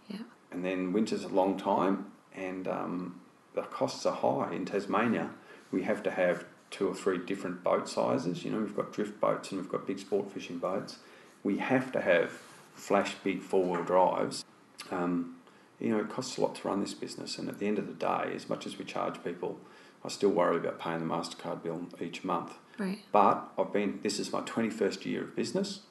And 0.58 0.66
then 0.66 0.92
winter's 0.92 1.24
a 1.24 1.28
long 1.28 1.56
time, 1.56 2.08
and 2.36 2.68
um, 2.68 3.22
the 3.54 3.62
costs 3.62 4.08
are 4.08 4.16
high 4.16 4.56
in 4.56 4.66
Tasmania. 4.66 5.30
We 5.72 5.84
have 5.84 6.02
to 6.02 6.10
have 6.10 6.46
two 6.72 6.88
or 6.88 6.96
three 6.96 7.20
different 7.20 7.64
boat 7.64 7.88
sizes. 7.88 8.44
You 8.44 8.50
know, 8.50 8.58
we've 8.58 8.76
got 8.76 8.92
drift 8.92 9.22
boats 9.22 9.52
and 9.52 9.62
we've 9.62 9.70
got 9.70 9.86
big 9.86 10.00
sport 10.00 10.32
fishing 10.32 10.58
boats. 10.58 10.98
We 11.44 11.58
have 11.58 11.92
to 11.92 12.02
have 12.02 12.32
flash 12.74 13.14
big 13.24 13.44
four 13.44 13.66
wheel 13.66 13.84
drives. 13.84 14.44
Um, 14.90 15.36
you 15.80 15.90
know, 15.90 16.00
it 16.00 16.10
costs 16.10 16.38
a 16.38 16.42
lot 16.42 16.56
to 16.56 16.68
run 16.68 16.82
this 16.82 16.96
business, 16.96 17.38
and 17.38 17.48
at 17.50 17.60
the 17.60 17.68
end 17.68 17.78
of 17.78 17.86
the 17.86 17.94
day, 17.94 18.32
as 18.34 18.50
much 18.50 18.66
as 18.66 18.80
we 18.80 18.86
charge 18.86 19.24
people, 19.24 19.60
I 20.04 20.08
still 20.10 20.32
worry 20.32 20.58
about 20.58 20.80
paying 20.80 21.00
the 21.00 21.06
Mastercard 21.06 21.62
bill 21.62 21.86
each 22.02 22.24
month. 22.24 22.54
Right. 22.80 22.98
But 23.12 23.48
I've 23.60 23.72
been, 23.72 24.00
this 24.02 24.18
is 24.18 24.34
my 24.34 24.42
21st 24.42 25.06
year 25.06 25.22
of 25.22 25.36
business, 25.36 25.82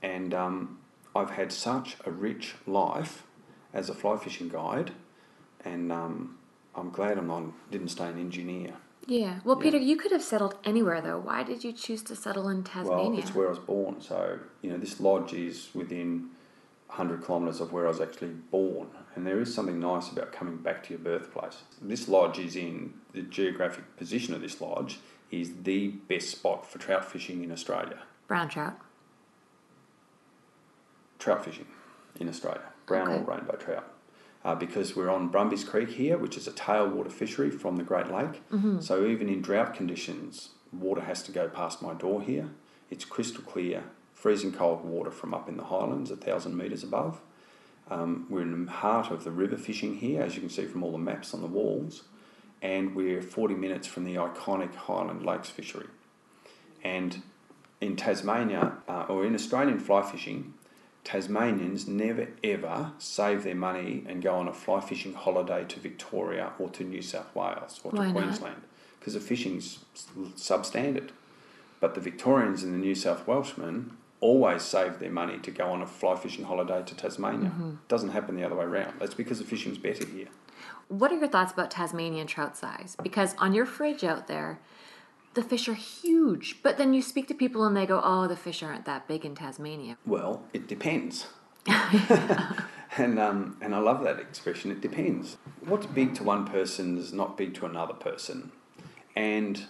and 0.00 0.32
um, 0.32 0.78
I've 1.12 1.30
had 1.30 1.50
such 1.50 1.96
a 2.06 2.12
rich 2.12 2.54
life 2.68 3.24
as 3.72 3.88
a 3.88 3.94
fly 3.94 4.16
fishing 4.16 4.48
guide, 4.48 4.92
and 5.64 5.92
um, 5.92 6.38
I'm 6.74 6.90
glad 6.90 7.18
I'm 7.18 7.26
not, 7.28 7.70
didn't 7.70 7.88
stay 7.88 8.08
an 8.08 8.18
engineer. 8.18 8.74
Yeah. 9.06 9.40
Well, 9.44 9.56
Yeah. 9.56 9.62
Peter, 9.62 9.78
you 9.78 9.96
could 9.96 10.12
have 10.12 10.22
settled 10.22 10.56
anywhere 10.64 11.00
though. 11.00 11.18
Why 11.18 11.42
did 11.42 11.64
you 11.64 11.72
choose 11.72 12.02
to 12.04 12.14
settle 12.16 12.48
in 12.48 12.62
Tasmania? 12.64 13.10
Well, 13.10 13.18
it's 13.18 13.34
where 13.34 13.46
I 13.46 13.50
was 13.50 13.58
born, 13.58 14.00
so 14.00 14.38
you 14.62 14.70
know 14.70 14.78
this 14.78 15.00
lodge 15.00 15.32
is 15.32 15.70
within 15.74 16.30
100 16.88 17.24
kilometres 17.24 17.60
of 17.60 17.72
where 17.72 17.86
I 17.86 17.88
was 17.88 18.00
actually 18.00 18.30
born, 18.50 18.88
and 19.14 19.26
there 19.26 19.40
is 19.40 19.54
something 19.54 19.78
nice 19.80 20.10
about 20.10 20.32
coming 20.32 20.56
back 20.58 20.82
to 20.84 20.90
your 20.90 20.98
birthplace. 20.98 21.58
This 21.80 22.08
lodge 22.08 22.38
is 22.38 22.56
in 22.56 22.94
the 23.12 23.22
geographic 23.22 23.96
position 23.96 24.34
of 24.34 24.40
this 24.42 24.60
lodge 24.60 24.98
is 25.30 25.52
the 25.62 25.88
best 25.88 26.28
spot 26.30 26.66
for 26.70 26.78
trout 26.78 27.04
fishing 27.04 27.42
in 27.44 27.52
Australia. 27.52 28.00
Brown 28.26 28.48
trout. 28.48 28.76
trout 31.18 31.44
fishing 31.44 31.66
in 32.18 32.28
Australia, 32.28 32.62
brown 32.90 33.08
Okay. 33.08 33.22
or 33.22 33.24
rainbow 33.36 33.56
trout. 33.56 33.86
Uh, 34.44 34.54
because 34.54 34.96
we're 34.96 35.10
on 35.10 35.28
Brumbies 35.28 35.64
Creek 35.64 35.90
here, 35.90 36.16
which 36.18 36.36
is 36.36 36.46
a 36.48 36.52
tailwater 36.52 37.12
fishery 37.12 37.50
from 37.50 37.76
the 37.76 37.82
Great 37.82 38.10
Lake. 38.10 38.42
So 38.80 39.06
even 39.06 39.28
in 39.28 39.42
drought 39.42 39.74
conditions, 39.74 40.50
water 40.72 41.02
has 41.02 41.22
to 41.24 41.32
go 41.32 41.46
past 41.48 41.82
my 41.82 41.92
door 41.94 42.22
here. 42.22 42.48
It's 42.90 43.04
crystal 43.04 43.42
clear, 43.44 43.84
freezing 44.14 44.52
cold 44.52 44.82
water 44.84 45.10
from 45.10 45.34
up 45.34 45.46
in 45.48 45.56
the 45.58 45.64
highlands, 45.64 46.10
a 46.10 46.16
thousand 46.16 46.56
metres 46.56 46.82
above. 46.82 47.20
Um, 47.90 48.26
we're 48.30 48.42
in 48.42 48.64
the 48.64 48.72
heart 48.72 49.10
of 49.10 49.24
the 49.24 49.30
river 49.30 49.56
fishing 49.58 49.96
here, 49.96 50.22
as 50.22 50.34
you 50.36 50.40
can 50.40 50.48
see 50.50 50.64
from 50.64 50.82
all 50.84 50.92
the 50.92 50.98
maps 50.98 51.34
on 51.34 51.42
the 51.42 51.46
walls, 51.58 52.04
and 52.62 52.94
we're 52.96 53.20
40 53.22 53.54
minutes 53.54 53.86
from 53.86 54.04
the 54.04 54.14
iconic 54.14 54.74
Highland 54.74 55.22
Lakes 55.24 55.50
fishery. 55.50 55.86
And 56.82 57.22
in 57.80 57.96
Tasmania, 57.96 58.72
uh, 58.88 59.04
or 59.08 59.24
in 59.26 59.34
Australian 59.34 59.78
fly 59.80 60.02
fishing, 60.02 60.54
Tasmanians 61.04 61.88
never 61.88 62.28
ever 62.44 62.92
save 62.98 63.42
their 63.42 63.54
money 63.54 64.04
and 64.06 64.22
go 64.22 64.34
on 64.34 64.48
a 64.48 64.52
fly 64.52 64.80
fishing 64.80 65.14
holiday 65.14 65.64
to 65.64 65.80
Victoria 65.80 66.52
or 66.58 66.68
to 66.70 66.84
New 66.84 67.02
South 67.02 67.34
Wales 67.34 67.80
or 67.82 67.92
to 67.92 67.96
Why 67.96 68.06
not? 68.06 68.14
Queensland 68.14 68.62
because 69.00 69.14
the 69.14 69.20
fishing's 69.20 69.78
substandard. 70.36 71.10
But 71.80 71.94
the 71.94 72.00
Victorians 72.00 72.62
and 72.62 72.74
the 72.74 72.78
New 72.78 72.94
South 72.94 73.26
Welshmen 73.26 73.96
always 74.20 74.62
save 74.62 74.98
their 74.98 75.10
money 75.10 75.38
to 75.38 75.50
go 75.50 75.72
on 75.72 75.80
a 75.80 75.86
fly 75.86 76.14
fishing 76.14 76.44
holiday 76.44 76.82
to 76.84 76.94
Tasmania. 76.94 77.48
Mm-hmm. 77.48 77.70
Doesn't 77.88 78.10
happen 78.10 78.36
the 78.36 78.44
other 78.44 78.54
way 78.54 78.66
around. 78.66 79.00
That's 79.00 79.14
because 79.14 79.38
the 79.38 79.46
fishing's 79.46 79.78
better 79.78 80.04
here. 80.04 80.28
What 80.88 81.10
are 81.10 81.16
your 81.16 81.28
thoughts 81.28 81.52
about 81.52 81.70
Tasmanian 81.70 82.26
trout 82.26 82.56
size? 82.56 82.96
Because 83.02 83.34
on 83.38 83.54
your 83.54 83.64
fridge 83.64 84.04
out 84.04 84.26
there, 84.26 84.58
the 85.34 85.42
fish 85.42 85.68
are 85.68 85.74
huge. 85.74 86.56
But 86.62 86.78
then 86.78 86.94
you 86.94 87.02
speak 87.02 87.28
to 87.28 87.34
people 87.34 87.64
and 87.64 87.76
they 87.76 87.86
go, 87.86 88.00
"Oh, 88.02 88.26
the 88.26 88.36
fish 88.36 88.62
aren't 88.62 88.84
that 88.86 89.06
big 89.08 89.24
in 89.24 89.34
Tasmania." 89.34 89.96
Well, 90.06 90.42
it 90.52 90.66
depends. 90.66 91.26
and 91.66 93.18
um, 93.18 93.56
and 93.60 93.74
I 93.74 93.78
love 93.78 94.02
that 94.04 94.18
expression. 94.18 94.70
It 94.70 94.80
depends. 94.80 95.36
What's 95.60 95.86
big 95.86 96.14
to 96.16 96.24
one 96.24 96.46
person 96.46 96.98
is 96.98 97.12
not 97.12 97.36
big 97.36 97.54
to 97.54 97.66
another 97.66 97.94
person, 97.94 98.52
and 99.14 99.64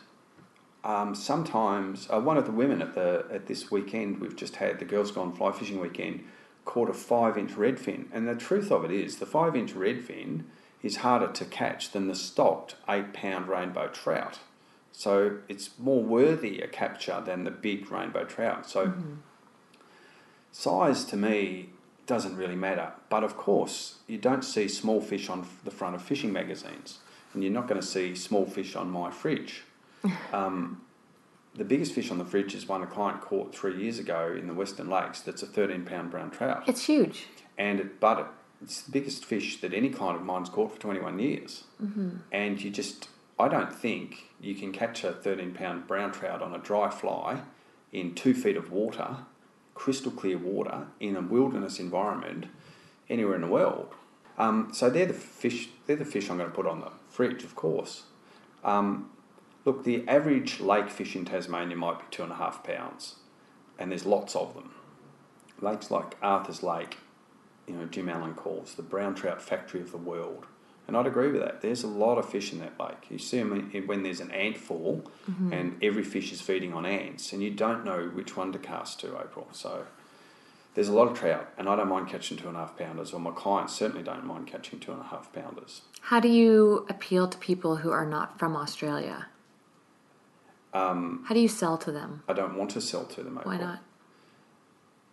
um, 0.84 1.14
sometimes 1.14 2.08
uh, 2.10 2.20
one 2.20 2.36
of 2.36 2.46
the 2.46 2.52
women 2.52 2.80
at 2.80 2.94
the 2.94 3.26
at 3.30 3.46
this 3.46 3.70
weekend 3.70 4.20
we've 4.20 4.36
just 4.36 4.56
had 4.56 4.78
the 4.78 4.84
girls 4.84 5.10
gone 5.10 5.34
fly 5.34 5.52
fishing 5.52 5.80
weekend 5.80 6.24
caught 6.64 6.88
a 6.88 6.94
five 6.94 7.36
inch 7.36 7.52
redfin, 7.52 8.06
and 8.12 8.28
the 8.28 8.34
truth 8.34 8.70
of 8.70 8.84
it 8.84 8.90
is 8.90 9.16
the 9.16 9.26
five 9.26 9.56
inch 9.56 9.74
redfin 9.74 10.44
is 10.82 10.96
harder 10.96 11.30
to 11.30 11.44
catch 11.44 11.92
than 11.92 12.08
the 12.08 12.14
stocked 12.14 12.76
eight 12.88 13.12
pound 13.12 13.48
rainbow 13.48 13.88
trout. 13.88 14.38
So 15.00 15.38
it's 15.48 15.70
more 15.78 16.02
worthy 16.02 16.60
a 16.60 16.68
capture 16.68 17.22
than 17.24 17.44
the 17.44 17.50
big 17.50 17.90
rainbow 17.90 18.24
trout. 18.24 18.68
So 18.68 18.88
mm-hmm. 18.88 19.14
size 20.52 21.06
to 21.06 21.16
me 21.16 21.70
doesn't 22.04 22.36
really 22.36 22.54
matter. 22.54 22.92
But 23.08 23.24
of 23.24 23.34
course, 23.34 24.00
you 24.06 24.18
don't 24.18 24.44
see 24.44 24.68
small 24.68 25.00
fish 25.00 25.30
on 25.30 25.48
the 25.64 25.70
front 25.70 25.94
of 25.94 26.02
fishing 26.02 26.34
magazines, 26.34 26.98
and 27.32 27.42
you're 27.42 27.50
not 27.50 27.66
going 27.66 27.80
to 27.80 27.86
see 27.86 28.14
small 28.14 28.44
fish 28.44 28.76
on 28.76 28.90
my 28.90 29.10
fridge. 29.10 29.62
um, 30.34 30.82
the 31.54 31.64
biggest 31.64 31.94
fish 31.94 32.10
on 32.10 32.18
the 32.18 32.26
fridge 32.26 32.54
is 32.54 32.68
one 32.68 32.82
a 32.82 32.86
client 32.86 33.22
caught 33.22 33.54
three 33.54 33.82
years 33.82 33.98
ago 33.98 34.36
in 34.38 34.48
the 34.48 34.54
Western 34.54 34.90
Lakes. 34.90 35.22
That's 35.22 35.42
a 35.42 35.46
13 35.46 35.86
pound 35.86 36.10
brown 36.10 36.30
trout. 36.30 36.64
It's 36.66 36.84
huge. 36.84 37.24
And 37.56 37.80
it, 37.80 38.00
but 38.00 38.18
it, 38.18 38.26
it's 38.62 38.82
the 38.82 38.92
biggest 38.92 39.24
fish 39.24 39.62
that 39.62 39.72
any 39.72 39.88
client 39.88 40.20
of 40.20 40.26
mine's 40.26 40.50
caught 40.50 40.74
for 40.74 40.78
21 40.78 41.18
years. 41.18 41.64
Mm-hmm. 41.82 42.16
And 42.30 42.60
you 42.62 42.68
just, 42.68 43.08
I 43.40 43.48
don't 43.48 43.74
think 43.74 44.30
you 44.40 44.54
can 44.54 44.72
catch 44.72 45.02
a 45.04 45.12
13 45.12 45.52
pound 45.52 45.86
brown 45.86 46.12
trout 46.12 46.42
on 46.42 46.54
a 46.54 46.58
dry 46.58 46.90
fly 46.90 47.40
in 47.92 48.14
two 48.14 48.34
feet 48.34 48.56
of 48.56 48.70
water, 48.70 49.18
crystal 49.74 50.12
clear 50.12 50.38
water, 50.38 50.86
in 51.00 51.16
a 51.16 51.20
wilderness 51.20 51.80
environment 51.80 52.46
anywhere 53.08 53.34
in 53.34 53.40
the 53.40 53.46
world. 53.46 53.94
Um, 54.38 54.70
so 54.72 54.88
they're 54.88 55.06
the 55.06 55.14
fish. 55.14 55.68
They're 55.86 55.96
the 55.96 56.04
fish 56.04 56.30
I'm 56.30 56.38
going 56.38 56.48
to 56.48 56.54
put 56.54 56.66
on 56.66 56.80
the 56.80 56.92
fridge, 57.08 57.44
of 57.44 57.54
course. 57.54 58.04
Um, 58.62 59.10
look, 59.64 59.84
the 59.84 60.06
average 60.08 60.60
lake 60.60 60.90
fish 60.90 61.16
in 61.16 61.24
Tasmania 61.24 61.76
might 61.76 61.98
be 61.98 62.04
two 62.10 62.22
and 62.22 62.32
a 62.32 62.36
half 62.36 62.62
pounds, 62.62 63.16
and 63.78 63.90
there's 63.90 64.06
lots 64.06 64.36
of 64.36 64.54
them. 64.54 64.72
Lakes 65.60 65.90
like 65.90 66.16
Arthur's 66.22 66.62
Lake, 66.62 66.98
you 67.66 67.74
know, 67.74 67.86
Jim 67.86 68.08
Allen 68.08 68.34
calls 68.34 68.74
the 68.74 68.82
brown 68.82 69.14
trout 69.14 69.42
factory 69.42 69.80
of 69.80 69.92
the 69.92 69.98
world. 69.98 70.46
And 70.90 70.96
I'd 70.96 71.06
agree 71.06 71.30
with 71.30 71.40
that. 71.40 71.60
There's 71.60 71.84
a 71.84 71.86
lot 71.86 72.18
of 72.18 72.28
fish 72.28 72.52
in 72.52 72.58
that 72.58 72.72
lake. 72.80 73.08
You 73.10 73.18
see 73.18 73.38
them 73.38 73.70
when 73.86 74.02
there's 74.02 74.18
an 74.18 74.32
ant 74.32 74.56
fall 74.56 75.04
mm-hmm. 75.30 75.52
and 75.52 75.78
every 75.84 76.02
fish 76.02 76.32
is 76.32 76.40
feeding 76.40 76.74
on 76.74 76.84
ants, 76.84 77.32
and 77.32 77.40
you 77.40 77.50
don't 77.50 77.84
know 77.84 78.10
which 78.12 78.36
one 78.36 78.50
to 78.50 78.58
cast 78.58 78.98
to, 79.00 79.16
April. 79.16 79.46
So 79.52 79.86
there's 80.74 80.88
a 80.88 80.92
lot 80.92 81.06
of 81.06 81.16
trout, 81.16 81.48
and 81.56 81.68
I 81.68 81.76
don't 81.76 81.88
mind 81.88 82.08
catching 82.08 82.38
two 82.38 82.48
and 82.48 82.56
a 82.56 82.60
half 82.60 82.76
pounders, 82.76 83.12
or 83.12 83.20
my 83.20 83.30
clients 83.30 83.72
certainly 83.72 84.02
don't 84.02 84.26
mind 84.26 84.48
catching 84.48 84.80
two 84.80 84.90
and 84.90 85.00
a 85.00 85.04
half 85.04 85.32
pounders. 85.32 85.82
How 86.00 86.18
do 86.18 86.26
you 86.26 86.86
appeal 86.88 87.28
to 87.28 87.38
people 87.38 87.76
who 87.76 87.92
are 87.92 88.04
not 88.04 88.36
from 88.36 88.56
Australia? 88.56 89.28
Um, 90.74 91.24
How 91.28 91.36
do 91.36 91.40
you 91.40 91.46
sell 91.46 91.78
to 91.78 91.92
them? 91.92 92.24
I 92.28 92.32
don't 92.32 92.56
want 92.56 92.70
to 92.72 92.80
sell 92.80 93.04
to 93.04 93.22
them. 93.22 93.38
April. 93.38 93.54
Why 93.54 93.60
not? 93.60 93.80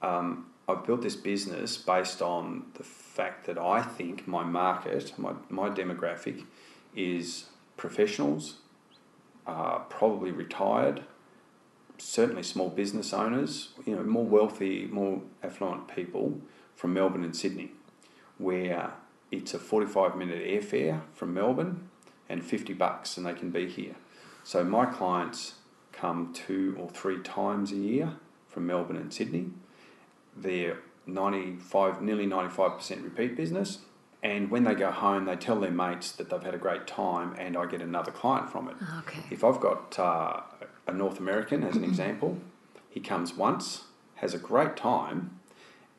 Um, 0.02 0.48
I've 0.68 0.86
built 0.86 1.02
this 1.02 1.16
business 1.16 1.78
based 1.78 2.22
on 2.22 2.66
the 2.74 2.84
fact 2.84 3.46
that 3.46 3.58
I 3.58 3.82
think 3.82 4.28
my 4.28 4.44
market, 4.44 5.14
my, 5.18 5.34
my 5.50 5.70
demographic, 5.70 6.44
is 6.94 7.46
professionals, 7.78 8.56
uh, 9.46 9.80
probably 9.90 10.32
retired, 10.32 11.04
certainly 11.98 12.44
small 12.44 12.70
business 12.70 13.14
owners, 13.14 13.70
you 13.86 13.96
know, 13.96 14.04
more 14.04 14.26
wealthy, 14.26 14.88
more 14.92 15.22
affluent 15.42 15.88
people 15.88 16.42
from 16.76 16.94
Melbourne 16.94 17.24
and 17.24 17.36
Sydney, 17.36 17.72
where 18.38 18.92
it's 19.32 19.54
a 19.54 19.60
45 19.60 20.18
minute 20.18 20.46
airfare 20.46 21.02
from 21.14 21.34
Melbourne 21.34 21.90
and 22.28 22.44
50 22.44 22.74
bucks 22.74 23.16
and 23.16 23.26
they 23.26 23.34
can 23.34 23.52
be 23.52 23.70
here. 23.70 23.96
So 24.44 24.66
my 24.66 24.86
clients 24.86 25.56
come 25.94 26.34
two 26.34 26.76
or 26.78 26.90
three 26.90 27.22
times 27.22 27.72
a 27.72 27.76
year 27.76 28.14
from 28.50 28.68
Melbourne 28.68 28.98
and 28.98 29.14
Sydney 29.14 29.52
they're 30.38 30.78
95, 31.06 32.02
nearly 32.02 32.28
95% 32.28 33.04
repeat 33.04 33.36
business. 33.36 33.80
And 34.24 34.50
when 34.50 34.64
they 34.64 34.74
go 34.74 34.92
home, 34.92 35.26
they 35.26 35.36
tell 35.36 35.60
their 35.60 35.72
mates 35.72 36.12
that 36.14 36.30
they've 36.30 36.42
had 36.42 36.56
a 36.56 36.58
great 36.58 36.88
time, 36.88 37.36
and 37.38 37.56
I 37.56 37.66
get 37.66 37.82
another 37.82 38.12
client 38.12 38.50
from 38.50 38.68
it. 38.68 38.76
Okay. 39.00 39.22
If 39.30 39.44
I've 39.44 39.60
got 39.60 39.98
uh, 40.00 40.42
a 40.88 40.92
North 40.92 41.20
American, 41.20 41.64
as 41.64 41.76
an 41.76 41.84
example, 41.84 42.38
he 42.90 43.00
comes 43.00 43.36
once, 43.36 43.84
has 44.16 44.34
a 44.34 44.40
great 44.40 44.76
time, 44.76 45.40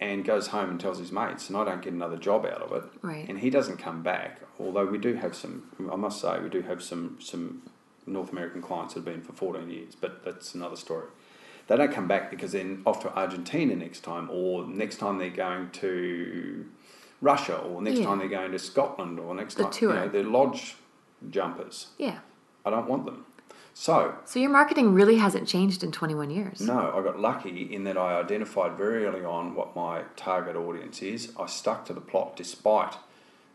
and 0.00 0.24
goes 0.24 0.48
home 0.48 0.70
and 0.70 0.80
tells 0.80 0.98
his 0.98 1.12
mates, 1.12 1.48
and 1.48 1.56
I 1.56 1.64
don't 1.64 1.82
get 1.82 1.92
another 1.92 2.16
job 2.16 2.44
out 2.44 2.62
of 2.62 2.72
it. 2.72 2.90
Right. 3.02 3.28
And 3.28 3.38
he 3.38 3.50
doesn't 3.50 3.78
come 3.78 4.02
back, 4.02 4.40
although 4.58 4.86
we 4.86 4.98
do 4.98 5.14
have 5.14 5.34
some, 5.34 5.70
I 5.90 5.96
must 5.96 6.20
say, 6.20 6.38
we 6.40 6.48
do 6.48 6.62
have 6.62 6.82
some, 6.82 7.18
some 7.20 7.62
North 8.06 8.32
American 8.32 8.62
clients 8.62 8.94
that 8.94 9.00
have 9.00 9.12
been 9.12 9.22
for 9.22 9.32
14 9.32 9.70
years, 9.70 9.94
but 9.94 10.24
that's 10.24 10.54
another 10.54 10.76
story. 10.76 11.06
They 11.68 11.76
don't 11.76 11.92
come 11.92 12.08
back 12.08 12.30
because 12.30 12.52
then 12.52 12.82
off 12.86 13.02
to 13.02 13.14
Argentina 13.16 13.76
next 13.76 14.00
time, 14.00 14.28
or 14.30 14.66
next 14.66 14.96
time 14.96 15.18
they're 15.18 15.30
going 15.30 15.70
to 15.70 16.66
Russia, 17.20 17.58
or 17.58 17.80
next 17.80 17.98
yeah. 17.98 18.06
time 18.06 18.18
they're 18.18 18.28
going 18.28 18.52
to 18.52 18.58
Scotland, 18.58 19.20
or 19.20 19.34
next 19.34 19.54
the 19.54 19.64
time 19.64 19.72
tour. 19.72 19.94
you 19.94 20.00
know 20.00 20.08
they're 20.08 20.24
lodge 20.24 20.76
jumpers. 21.30 21.88
Yeah, 21.98 22.18
I 22.64 22.70
don't 22.70 22.88
want 22.88 23.04
them. 23.04 23.24
So, 23.74 24.16
so 24.24 24.40
your 24.40 24.50
marketing 24.50 24.92
really 24.92 25.18
hasn't 25.18 25.46
changed 25.46 25.84
in 25.84 25.92
21 25.92 26.30
years. 26.30 26.60
No, 26.60 26.92
I 26.96 27.00
got 27.00 27.20
lucky 27.20 27.72
in 27.72 27.84
that 27.84 27.96
I 27.96 28.18
identified 28.18 28.72
very 28.72 29.06
early 29.06 29.24
on 29.24 29.54
what 29.54 29.76
my 29.76 30.02
target 30.16 30.56
audience 30.56 31.00
is. 31.00 31.32
I 31.38 31.46
stuck 31.46 31.84
to 31.84 31.92
the 31.92 32.00
plot 32.00 32.34
despite 32.34 32.96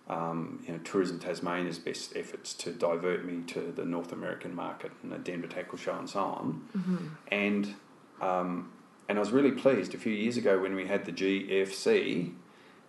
um, 0.07 0.63
you 0.65 0.73
know, 0.73 0.79
Tourism 0.83 1.19
Tasmania's 1.19 1.79
best 1.79 2.15
efforts 2.15 2.53
to 2.55 2.71
divert 2.71 3.25
me 3.25 3.43
to 3.47 3.73
the 3.75 3.85
North 3.85 4.11
American 4.11 4.55
market 4.55 4.91
and 5.01 5.11
the 5.11 5.17
Denver 5.17 5.47
Tackle 5.47 5.77
Show 5.77 5.97
and 5.97 6.09
so 6.09 6.19
on. 6.19 6.67
Mm-hmm. 6.77 7.07
And 7.29 7.75
um, 8.23 8.71
and 9.09 9.17
I 9.17 9.19
was 9.19 9.31
really 9.31 9.51
pleased 9.51 9.93
a 9.93 9.97
few 9.97 10.13
years 10.13 10.37
ago 10.37 10.59
when 10.59 10.75
we 10.75 10.87
had 10.87 11.05
the 11.05 11.11
GFC, 11.11 12.33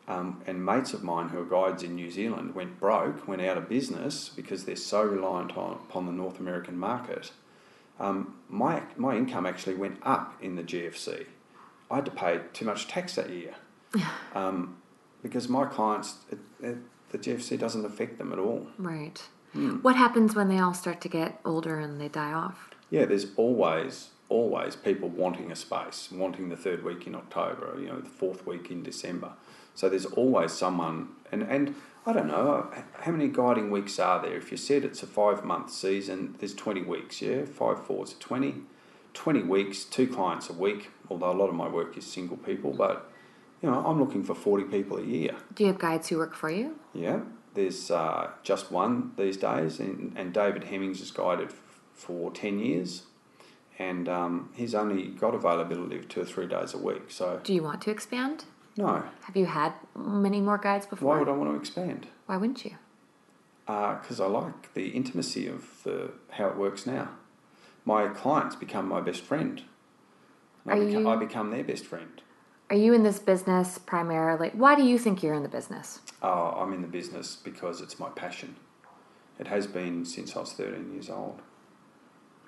um, 0.07 0.43
and 0.47 0.65
mates 0.65 0.93
of 0.93 1.03
mine 1.03 1.31
who 1.31 1.41
are 1.41 1.45
guides 1.45 1.83
in 1.83 1.95
New 1.95 2.11
Zealand 2.11 2.55
went 2.55 2.79
broke, 2.79 3.27
went 3.27 3.43
out 3.43 3.57
of 3.57 3.69
business 3.69 4.29
because 4.29 4.65
they're 4.65 4.77
so 4.77 5.03
reliant 5.03 5.57
on, 5.57 5.73
upon 5.73 6.07
the 6.07 6.13
North 6.13 6.39
American 6.39 6.79
market. 6.79 7.33
Um, 7.99 8.37
my, 8.49 8.83
my 8.97 9.17
income 9.17 9.47
actually 9.47 9.75
went 9.75 9.99
up 10.03 10.35
in 10.41 10.57
the 10.57 10.63
GFC. 10.63 11.27
I 11.91 11.97
had 11.97 12.05
to 12.05 12.11
pay 12.11 12.41
too 12.53 12.65
much 12.65 12.87
tax 12.87 13.15
that 13.17 13.31
year 13.31 13.55
um, 14.35 14.77
because 15.23 15.49
my 15.49 15.65
clients, 15.65 16.17
it, 16.31 16.39
it, 16.63 16.77
the 17.11 17.19
GFC 17.19 17.59
doesn't 17.59 17.85
affect 17.85 18.19
them 18.19 18.33
at 18.33 18.39
all. 18.39 18.67
Right. 18.79 19.21
Hmm. 19.53 19.77
What 19.77 19.97
happens 19.97 20.35
when 20.35 20.49
they 20.49 20.59
all 20.59 20.75
start 20.75 21.01
to 21.03 21.09
get 21.09 21.41
older 21.45 21.79
and 21.79 22.01
they 22.01 22.09
die 22.09 22.33
off? 22.33 22.71
Yeah, 22.91 23.07
there's 23.07 23.27
always 23.37 24.11
always 24.35 24.75
people 24.75 25.09
wanting 25.09 25.53
a 25.53 25.57
space, 25.57 26.09
wanting 26.11 26.49
the 26.49 26.57
third 26.57 26.83
week 26.83 27.07
in 27.07 27.15
October, 27.15 27.77
you 27.79 27.87
know, 27.87 28.01
the 28.01 28.11
fourth 28.11 28.45
week 28.45 28.69
in 28.69 28.83
December. 28.83 29.33
So 29.75 29.89
there's 29.89 30.07
always 30.07 30.53
someone, 30.53 31.11
and, 31.31 31.43
and 31.43 31.77
I 32.05 32.13
don't 32.13 32.27
know, 32.27 32.69
how 33.01 33.13
many 33.13 33.29
guiding 33.29 33.71
weeks 33.71 33.99
are 34.01 34.21
there? 34.21 34.37
If 34.37 34.51
you 34.51 34.57
said 34.57 34.85
it's 34.85 35.05
a 35.05 35.07
five 35.07 35.45
month 35.45 35.71
season, 35.71 36.35
there's 36.41 36.55
20 36.55 36.83
weeks, 36.83 37.23
yeah? 37.23 37.45
Five 37.45 37.87
fours 37.87 38.13
are 38.13 38.19
20. 38.19 38.57
20 39.15 39.43
weeks, 39.45 39.85
two 39.85 40.09
clients 40.09 40.51
a 40.51 40.53
week, 40.53 40.91
although 41.09 41.31
a 41.31 41.39
lot 41.39 41.49
of 41.49 41.55
my 41.55 41.69
work 41.69 41.97
is 41.97 42.05
single 42.05 42.37
people, 42.37 42.73
but 42.73 43.09
you 43.63 43.71
know, 43.71 43.87
I'm 43.87 44.01
looking 44.01 44.25
for 44.25 44.35
40 44.35 44.65
people 44.65 44.99
a 44.99 45.05
year. 45.05 45.37
Do 45.55 45.63
you 45.63 45.69
have 45.69 45.79
guides 45.79 46.09
who 46.09 46.19
work 46.19 46.35
for 46.35 46.51
you? 46.51 46.77
Yeah, 46.93 47.21
there's 47.55 47.89
uh, 47.89 48.33
just 48.43 48.73
one 48.73 49.13
these 49.17 49.37
days, 49.37 49.79
and, 49.79 50.13
and 50.17 50.35
David 50.35 50.65
Hemmings 50.65 50.99
has 50.99 51.13
guided 51.13 51.53
for 51.93 52.33
10 52.33 52.59
years 52.59 53.05
and 53.79 54.09
um, 54.09 54.51
he's 54.55 54.75
only 54.75 55.09
got 55.09 55.35
availability 55.35 55.99
of 55.99 56.09
two 56.09 56.23
or 56.23 56.25
three 56.25 56.47
days 56.47 56.75
a 56.75 56.79
week. 56.79 57.11
So, 57.11 57.41
do 57.43 57.53
you 57.55 57.63
want 57.63 57.83
to 57.83 57.91
expand? 57.91 58.45
No. 58.77 59.05
Have 59.23 59.37
you 59.37 59.47
had 59.47 59.73
many 59.97 60.41
more 60.41 60.59
guides 60.59 60.87
before? 60.87 61.15
Why 61.15 61.19
would 61.19 61.29
I 61.29 61.33
want 61.33 61.51
to 61.53 61.57
expand? 61.57 62.09
Why 62.27 62.37
wouldn't 62.37 62.65
you? 62.65 62.77
Because 63.67 64.21
uh, 64.21 64.27
I 64.27 64.29
like 64.29 64.75
the 64.75 64.89
intimacy 64.89 65.47
of 65.47 65.83
the 65.85 66.13
how 66.33 66.49
it 66.49 66.57
works 66.57 66.87
now. 66.87 67.11
My 67.85 68.09
clients 68.09 68.57
become 68.57 68.89
my 68.89 69.01
best 69.01 69.23
friend. 69.23 69.63
I, 70.67 70.77
beca- 70.77 70.93
you, 70.93 71.09
I 71.09 71.17
become 71.17 71.51
their 71.51 71.65
best 71.65 71.85
friend. 71.85 72.23
Are 72.71 72.77
you 72.77 72.95
in 72.95 73.03
this 73.03 73.19
business 73.19 73.79
primarily? 73.79 74.51
Why 74.55 74.75
do 74.75 74.83
you 74.83 74.99
think 74.99 75.23
you're 75.23 75.35
in 75.35 75.43
the 75.43 75.49
business? 75.49 76.01
Oh, 76.23 76.55
I'm 76.57 76.73
in 76.73 76.81
the 76.81 76.89
business 76.89 77.37
because 77.37 77.81
it's 77.83 77.99
my 77.99 78.09
passion. 78.09 78.57
It 79.39 79.49
has 79.49 79.67
been 79.67 80.05
since 80.05 80.35
I 80.35 80.41
was 80.41 80.53
13 80.53 80.93
years 80.93 81.11
old. 81.11 81.43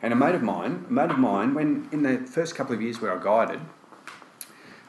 And 0.02 0.12
a 0.12 0.16
mate 0.16 0.34
of 0.34 0.42
mine, 0.42 0.84
a 0.88 0.92
mate 0.92 1.10
of 1.10 1.18
mine, 1.18 1.54
when 1.54 1.88
in 1.90 2.02
the 2.02 2.18
first 2.18 2.54
couple 2.54 2.74
of 2.74 2.82
years 2.82 3.00
where 3.00 3.18
I 3.18 3.22
guided, 3.22 3.60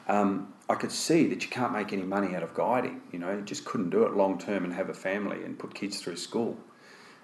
um, 0.06 0.52
I 0.68 0.74
could 0.74 0.92
see 0.92 1.26
that 1.28 1.42
you 1.42 1.48
can't 1.48 1.72
make 1.72 1.92
any 1.92 2.02
money 2.02 2.34
out 2.34 2.42
of 2.42 2.54
guiding. 2.54 3.00
You 3.10 3.18
know, 3.18 3.32
you 3.32 3.42
just 3.42 3.64
couldn't 3.64 3.90
do 3.90 4.04
it 4.04 4.14
long 4.14 4.38
term 4.38 4.64
and 4.64 4.72
have 4.74 4.90
a 4.90 4.94
family 4.94 5.42
and 5.44 5.58
put 5.58 5.74
kids 5.74 6.00
through 6.00 6.16
school 6.16 6.58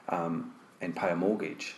um, 0.09 0.55
and 0.81 0.97
pay 0.97 1.11
a 1.11 1.17
mortgage. 1.17 1.77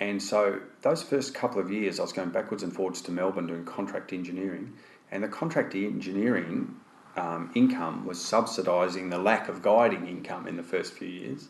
And 0.00 0.22
so 0.22 0.60
those 0.82 1.02
first 1.02 1.34
couple 1.34 1.60
of 1.60 1.72
years, 1.72 1.98
I 1.98 2.02
was 2.02 2.12
going 2.12 2.30
backwards 2.30 2.62
and 2.62 2.72
forwards 2.72 3.02
to 3.02 3.10
Melbourne 3.10 3.48
doing 3.48 3.64
contract 3.64 4.12
engineering, 4.12 4.74
and 5.10 5.24
the 5.24 5.28
contract 5.28 5.74
engineering 5.74 6.76
um, 7.16 7.50
income 7.56 8.06
was 8.06 8.18
subsidising 8.18 9.10
the 9.10 9.18
lack 9.18 9.48
of 9.48 9.60
guiding 9.60 10.06
income 10.06 10.46
in 10.46 10.56
the 10.56 10.62
first 10.62 10.92
few 10.92 11.08
years. 11.08 11.48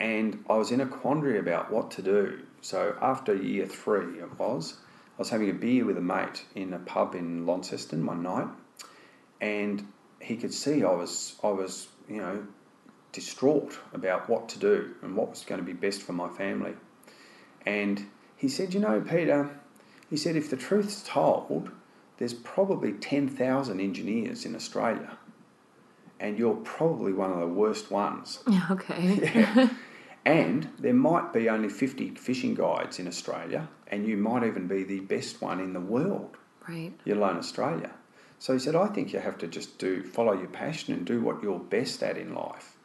And 0.00 0.44
I 0.50 0.56
was 0.56 0.72
in 0.72 0.80
a 0.80 0.86
quandary 0.86 1.38
about 1.38 1.70
what 1.70 1.92
to 1.92 2.02
do. 2.02 2.40
So 2.62 2.96
after 3.02 3.34
year 3.34 3.66
three, 3.66 4.20
it 4.20 4.38
was, 4.38 4.78
I 5.18 5.22
was 5.22 5.30
having 5.30 5.50
a 5.50 5.54
beer 5.54 5.84
with 5.84 5.98
a 5.98 6.02
mate 6.02 6.44
in 6.54 6.72
a 6.72 6.78
pub 6.78 7.14
in 7.14 7.44
Launceston 7.44 8.06
one 8.06 8.22
night, 8.22 8.48
and 9.40 9.86
he 10.20 10.36
could 10.36 10.54
see 10.54 10.84
I 10.84 10.92
was, 10.92 11.34
I 11.42 11.48
was, 11.48 11.88
you 12.08 12.18
know, 12.18 12.46
distraught 13.10 13.78
about 13.92 14.28
what 14.28 14.48
to 14.50 14.58
do 14.58 14.94
and 15.02 15.16
what 15.16 15.30
was 15.30 15.44
going 15.44 15.60
to 15.60 15.66
be 15.66 15.72
best 15.72 16.02
for 16.02 16.12
my 16.12 16.28
family. 16.28 16.74
And 17.66 18.06
he 18.36 18.48
said, 18.48 18.72
You 18.72 18.80
know, 18.80 19.00
Peter, 19.00 19.50
he 20.08 20.16
said, 20.16 20.36
if 20.36 20.48
the 20.48 20.56
truth's 20.56 21.02
told, 21.06 21.70
there's 22.18 22.34
probably 22.34 22.92
10,000 22.92 23.80
engineers 23.80 24.44
in 24.44 24.54
Australia, 24.54 25.18
and 26.20 26.38
you're 26.38 26.54
probably 26.54 27.12
one 27.12 27.32
of 27.32 27.40
the 27.40 27.48
worst 27.48 27.90
ones. 27.90 28.38
Okay. 28.70 29.68
And 30.24 30.68
there 30.78 30.94
might 30.94 31.32
be 31.32 31.48
only 31.48 31.68
50 31.68 32.10
fishing 32.14 32.54
guides 32.54 32.98
in 32.98 33.08
Australia, 33.08 33.68
and 33.88 34.06
you 34.06 34.16
might 34.16 34.44
even 34.44 34.68
be 34.68 34.84
the 34.84 35.00
best 35.00 35.42
one 35.42 35.58
in 35.60 35.72
the 35.72 35.80
world, 35.80 36.36
Right. 36.68 36.92
let 37.04 37.16
alone 37.16 37.38
Australia. 37.38 37.90
So 38.38 38.52
he 38.52 38.58
said, 38.58 38.74
I 38.74 38.86
think 38.86 39.12
you 39.12 39.20
have 39.20 39.38
to 39.38 39.46
just 39.46 39.78
do 39.78 40.02
follow 40.02 40.32
your 40.32 40.48
passion 40.48 40.94
and 40.94 41.04
do 41.04 41.20
what 41.20 41.42
you're 41.42 41.58
best 41.58 42.02
at 42.02 42.16
in 42.16 42.34
life. 42.34 42.76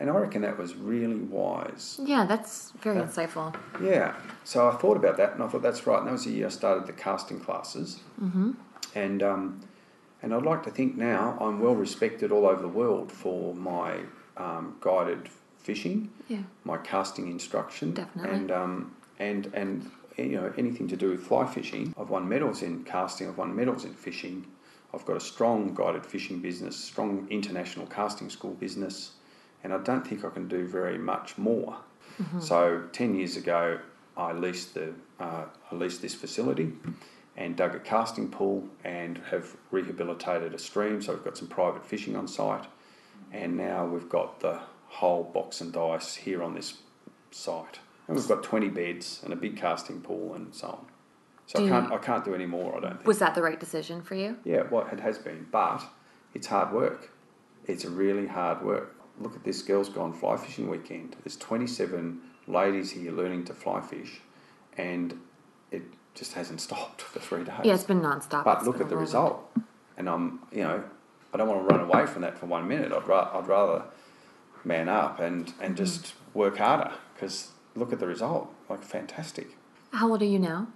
And 0.00 0.10
I 0.10 0.14
reckon 0.14 0.42
that 0.42 0.58
was 0.58 0.74
really 0.74 1.16
wise. 1.20 2.00
Yeah, 2.02 2.26
that's 2.26 2.72
very 2.82 3.00
insightful. 3.00 3.54
Yeah. 3.80 4.14
So 4.42 4.68
I 4.68 4.72
thought 4.76 4.96
about 4.96 5.16
that, 5.18 5.34
and 5.34 5.42
I 5.42 5.46
thought 5.48 5.62
that's 5.62 5.86
right. 5.86 5.98
And 5.98 6.08
that 6.08 6.12
was 6.12 6.24
the 6.24 6.32
year 6.32 6.46
I 6.46 6.50
started 6.50 6.86
the 6.86 6.92
casting 6.92 7.38
classes. 7.38 8.00
Mm-hmm. 8.20 8.52
And 8.96 9.22
um, 9.22 9.60
and 10.22 10.34
I'd 10.34 10.42
like 10.42 10.62
to 10.64 10.70
think 10.70 10.96
now 10.96 11.36
I'm 11.40 11.60
well 11.60 11.74
respected 11.76 12.32
all 12.32 12.46
over 12.46 12.60
the 12.60 12.68
world 12.68 13.12
for 13.12 13.54
my 13.54 14.00
um, 14.36 14.76
guided 14.80 15.28
fishing, 15.68 16.10
Yeah. 16.28 16.42
my 16.64 16.76
casting 16.76 17.28
instruction, 17.30 17.92
Definitely. 17.92 18.36
and 18.36 18.50
um, 18.52 18.96
and 19.18 19.50
and 19.54 19.90
you 20.16 20.36
know 20.40 20.52
anything 20.56 20.86
to 20.88 20.96
do 20.96 21.10
with 21.10 21.22
fly 21.26 21.46
fishing. 21.46 21.92
I've 21.98 22.10
won 22.10 22.28
medals 22.28 22.62
in 22.62 22.84
casting. 22.84 23.28
I've 23.28 23.38
won 23.38 23.56
medals 23.56 23.84
in 23.84 23.94
fishing. 23.94 24.46
I've 24.92 25.04
got 25.04 25.16
a 25.16 25.20
strong 25.20 25.74
guided 25.74 26.06
fishing 26.06 26.38
business, 26.40 26.76
strong 26.76 27.26
international 27.30 27.86
casting 27.86 28.30
school 28.30 28.52
business, 28.54 29.12
and 29.64 29.72
I 29.72 29.78
don't 29.78 30.06
think 30.06 30.24
I 30.24 30.30
can 30.30 30.46
do 30.46 30.66
very 30.68 30.98
much 30.98 31.36
more. 31.36 31.78
So 32.38 32.84
ten 32.92 33.16
years 33.16 33.36
ago, 33.36 33.80
I 34.16 34.32
leased 34.32 34.74
the 34.74 34.92
uh, 35.18 35.46
I 35.72 35.74
leased 35.74 36.00
this 36.00 36.14
facility 36.14 36.72
and 37.36 37.56
dug 37.56 37.74
a 37.74 37.80
casting 37.80 38.28
pool 38.28 38.68
and 38.84 39.18
have 39.32 39.56
rehabilitated 39.72 40.54
a 40.54 40.58
stream. 40.58 41.02
So 41.02 41.12
we've 41.14 41.24
got 41.24 41.36
some 41.36 41.48
private 41.48 41.84
fishing 41.84 42.14
on 42.14 42.28
site, 42.28 42.66
and 43.32 43.56
now 43.56 43.84
we've 43.84 44.08
got 44.08 44.38
the 44.38 44.60
whole 44.94 45.24
box 45.24 45.60
and 45.60 45.72
dice 45.72 46.14
here 46.14 46.42
on 46.42 46.54
this 46.54 46.74
site, 47.30 47.78
and 48.06 48.16
we've 48.16 48.28
got 48.28 48.42
twenty 48.42 48.68
beds 48.68 49.20
and 49.24 49.32
a 49.32 49.36
big 49.36 49.56
casting 49.56 50.00
pool 50.00 50.34
and 50.34 50.54
so 50.54 50.68
on. 50.68 50.86
So 51.46 51.58
Do 51.58 51.66
I 51.66 51.68
can't 51.68 51.92
I 51.92 51.98
can't 51.98 52.24
do 52.24 52.34
any 52.34 52.46
more. 52.46 52.76
I 52.76 52.80
don't 52.80 52.94
think. 52.96 53.06
Was 53.06 53.18
that 53.18 53.34
the 53.34 53.42
right 53.42 53.58
decision 53.60 54.02
for 54.02 54.14
you? 54.14 54.36
Yeah, 54.44 54.62
well, 54.70 54.86
it 54.90 55.00
has 55.00 55.18
been, 55.18 55.46
but 55.50 55.82
it's 56.32 56.46
hard 56.46 56.72
work. 56.72 57.10
It's 57.66 57.84
a 57.84 57.90
really 57.90 58.26
hard 58.26 58.62
work. 58.62 58.94
Look 59.20 59.34
at 59.36 59.44
this 59.44 59.62
girls 59.62 59.88
gone 59.88 60.12
fly 60.12 60.36
fishing 60.36 60.68
weekend. 60.68 61.16
There's 61.22 61.36
27 61.36 62.20
ladies 62.46 62.90
here 62.90 63.12
learning 63.12 63.44
to 63.44 63.54
fly 63.54 63.80
fish, 63.80 64.20
and 64.76 65.18
it 65.70 65.82
just 66.14 66.32
hasn't 66.34 66.60
stopped 66.68 67.02
for 67.02 67.18
three 67.20 67.44
days. 67.44 67.54
Yeah, 67.64 67.74
it's 67.74 67.84
been 67.84 68.00
nonstop. 68.00 68.44
But 68.44 68.58
It's 68.58 68.66
look 68.66 68.80
at 68.80 68.88
the 68.88 68.96
result, 68.96 69.50
and 69.96 70.08
I'm, 70.08 70.40
you 70.52 70.62
know, 70.62 70.82
I 71.32 71.36
don't 71.36 71.48
want 71.48 71.68
to 71.68 71.74
run 71.74 71.84
away 71.88 72.06
from 72.06 72.22
that 72.22 72.38
for 72.38 72.46
one 72.46 72.66
minute. 72.68 72.92
I'd, 72.92 73.06
ra- 73.08 73.30
I'd 73.34 73.46
rather 73.48 73.84
man 74.64 74.88
up 74.88 75.20
and, 75.20 75.52
and 75.60 75.76
just 75.76 76.14
work 76.32 76.58
harder 76.58 76.92
because 77.14 77.50
look 77.74 77.92
at 77.92 77.98
the 78.00 78.06
result. 78.06 78.52
Like, 78.68 78.82
fantastic. 78.82 79.48
How 79.92 80.10
old 80.10 80.22
are 80.22 80.26
you 80.26 80.38
now? 80.38 80.68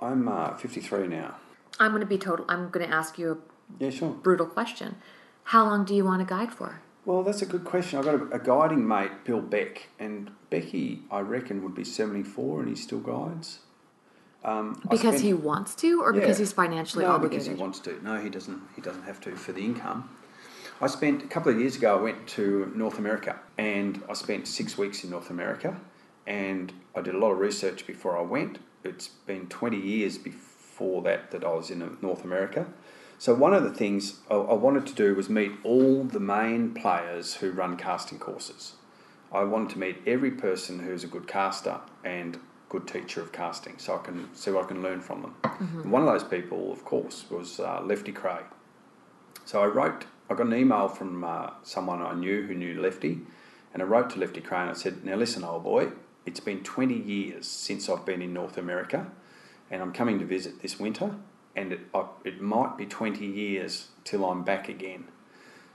I'm 0.00 0.28
uh, 0.28 0.56
53 0.56 1.06
now. 1.08 1.36
I'm 1.78 1.90
going 1.92 2.00
to 2.00 2.06
be 2.06 2.18
total. 2.18 2.44
I'm 2.48 2.70
going 2.70 2.88
to 2.88 2.92
ask 2.94 3.18
you 3.18 3.32
a 3.32 3.84
Yeah, 3.84 3.90
sure. 3.90 4.10
brutal 4.10 4.46
question. 4.46 4.96
How 5.44 5.64
long 5.64 5.84
do 5.84 5.94
you 5.94 6.04
want 6.04 6.20
to 6.20 6.26
guide 6.26 6.52
for? 6.52 6.80
Well, 7.04 7.22
that's 7.22 7.40
a 7.42 7.46
good 7.46 7.64
question. 7.64 7.98
I've 7.98 8.04
got 8.04 8.14
a, 8.14 8.24
a 8.34 8.38
guiding 8.38 8.86
mate, 8.86 9.24
Bill 9.24 9.40
Beck, 9.40 9.88
and 9.98 10.30
Becky, 10.50 11.02
I 11.10 11.20
reckon, 11.20 11.62
would 11.62 11.74
be 11.74 11.84
74 11.84 12.60
and 12.60 12.68
he 12.68 12.74
still 12.74 12.98
guides. 13.00 13.60
Um, 14.44 14.78
Because 14.82 15.00
spent- 15.00 15.22
he 15.22 15.32
wants 15.34 15.74
to, 15.76 16.02
or 16.02 16.12
Yeah. 16.14 16.20
because 16.20 16.38
he's 16.38 16.52
financially 16.52 17.04
no, 17.04 17.12
obligated? 17.12 17.44
because 17.46 17.56
he 17.56 17.60
wants 17.60 17.78
to. 17.80 18.02
No, 18.04 18.16
he 18.20 18.28
doesn't. 18.28 18.60
He 18.76 18.80
doesn't 18.82 19.02
have 19.02 19.20
to 19.22 19.34
for 19.36 19.52
the 19.52 19.64
income. 19.64 20.10
I 20.80 20.86
spent 20.86 21.24
a 21.24 21.26
couple 21.26 21.50
of 21.52 21.58
years 21.58 21.76
ago. 21.76 21.98
I 21.98 22.00
went 22.00 22.26
to 22.28 22.72
North 22.74 22.98
America, 22.98 23.38
and 23.56 24.02
I 24.08 24.12
spent 24.12 24.46
six 24.46 24.78
weeks 24.78 25.02
in 25.02 25.10
North 25.10 25.28
America, 25.28 25.80
and 26.26 26.72
I 26.94 27.00
did 27.00 27.16
a 27.16 27.18
lot 27.18 27.32
of 27.32 27.38
research 27.38 27.84
before 27.86 28.16
I 28.16 28.22
went. 28.22 28.60
It's 28.84 29.08
been 29.08 29.48
twenty 29.48 29.80
years 29.80 30.18
before 30.18 31.02
that 31.02 31.32
that 31.32 31.42
I 31.42 31.52
was 31.52 31.70
in 31.70 31.98
North 32.00 32.24
America. 32.24 32.66
So 33.18 33.34
one 33.34 33.52
of 33.52 33.64
the 33.64 33.72
things 33.72 34.20
I, 34.30 34.34
I 34.34 34.54
wanted 34.54 34.86
to 34.86 34.94
do 34.94 35.16
was 35.16 35.28
meet 35.28 35.50
all 35.64 36.04
the 36.04 36.20
main 36.20 36.72
players 36.74 37.34
who 37.34 37.50
run 37.50 37.76
casting 37.76 38.20
courses. 38.20 38.74
I 39.32 39.42
wanted 39.42 39.70
to 39.70 39.78
meet 39.80 39.96
every 40.06 40.30
person 40.30 40.78
who's 40.78 41.02
a 41.02 41.08
good 41.08 41.26
caster 41.26 41.80
and 42.04 42.38
good 42.68 42.86
teacher 42.86 43.20
of 43.20 43.32
casting, 43.32 43.78
so 43.78 43.96
I 43.96 43.98
can 43.98 44.32
see 44.34 44.52
what 44.52 44.66
I 44.66 44.68
can 44.68 44.82
learn 44.82 45.00
from 45.00 45.22
them. 45.22 45.34
And 45.82 45.90
one 45.90 46.02
of 46.02 46.08
those 46.08 46.22
people, 46.22 46.70
of 46.70 46.84
course, 46.84 47.24
was 47.28 47.58
uh, 47.58 47.80
Lefty 47.82 48.12
Kreh. 48.12 48.44
So 49.44 49.60
I 49.60 49.66
wrote, 49.66 50.04
I 50.30 50.34
got 50.34 50.46
an 50.46 50.54
email 50.54 50.88
from 50.88 51.24
uh, 51.24 51.50
someone 51.62 52.02
I 52.02 52.14
knew 52.14 52.42
who 52.42 52.54
knew 52.54 52.80
Lefty, 52.80 53.20
and 53.72 53.82
I 53.82 53.86
wrote 53.86 54.10
to 54.10 54.18
Lefty 54.18 54.40
Kreh. 54.40 54.60
and 54.60 54.70
I 54.70 54.74
said, 54.74 55.04
Now 55.04 55.16
listen, 55.16 55.42
old 55.42 55.64
boy, 55.64 55.88
it's 56.26 56.40
been 56.40 56.62
20 56.62 56.94
years 56.94 57.46
since 57.46 57.88
I've 57.88 58.04
been 58.04 58.20
in 58.20 58.34
North 58.34 58.58
America, 58.58 59.10
and 59.70 59.80
I'm 59.80 59.92
coming 59.92 60.18
to 60.18 60.26
visit 60.26 60.60
this 60.60 60.78
winter, 60.78 61.14
and 61.56 61.72
it, 61.72 61.80
I, 61.94 62.04
it 62.24 62.42
might 62.42 62.76
be 62.76 62.84
20 62.84 63.24
years 63.24 63.88
till 64.04 64.24
I'm 64.24 64.44
back 64.44 64.68
again. 64.68 65.04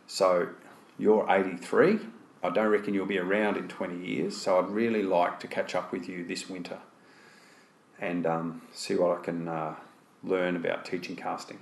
So 0.05 0.49
you're 0.99 1.25
83. 1.29 1.99
I 2.43 2.49
don't 2.49 2.67
reckon 2.67 2.93
you'll 2.93 3.05
be 3.05 3.17
around 3.17 3.57
in 3.57 3.67
20 3.67 4.05
years, 4.05 4.37
so 4.39 4.59
I'd 4.59 4.69
really 4.69 5.01
like 5.01 5.39
to 5.39 5.47
catch 5.47 5.73
up 5.73 5.91
with 5.91 6.07
you 6.07 6.25
this 6.25 6.49
winter 6.49 6.77
and 7.99 8.25
um, 8.27 8.61
see 8.73 8.95
what 8.95 9.17
I 9.17 9.23
can 9.23 9.47
uh, 9.47 9.75
learn 10.23 10.55
about 10.55 10.85
teaching 10.85 11.15
casting. 11.15 11.59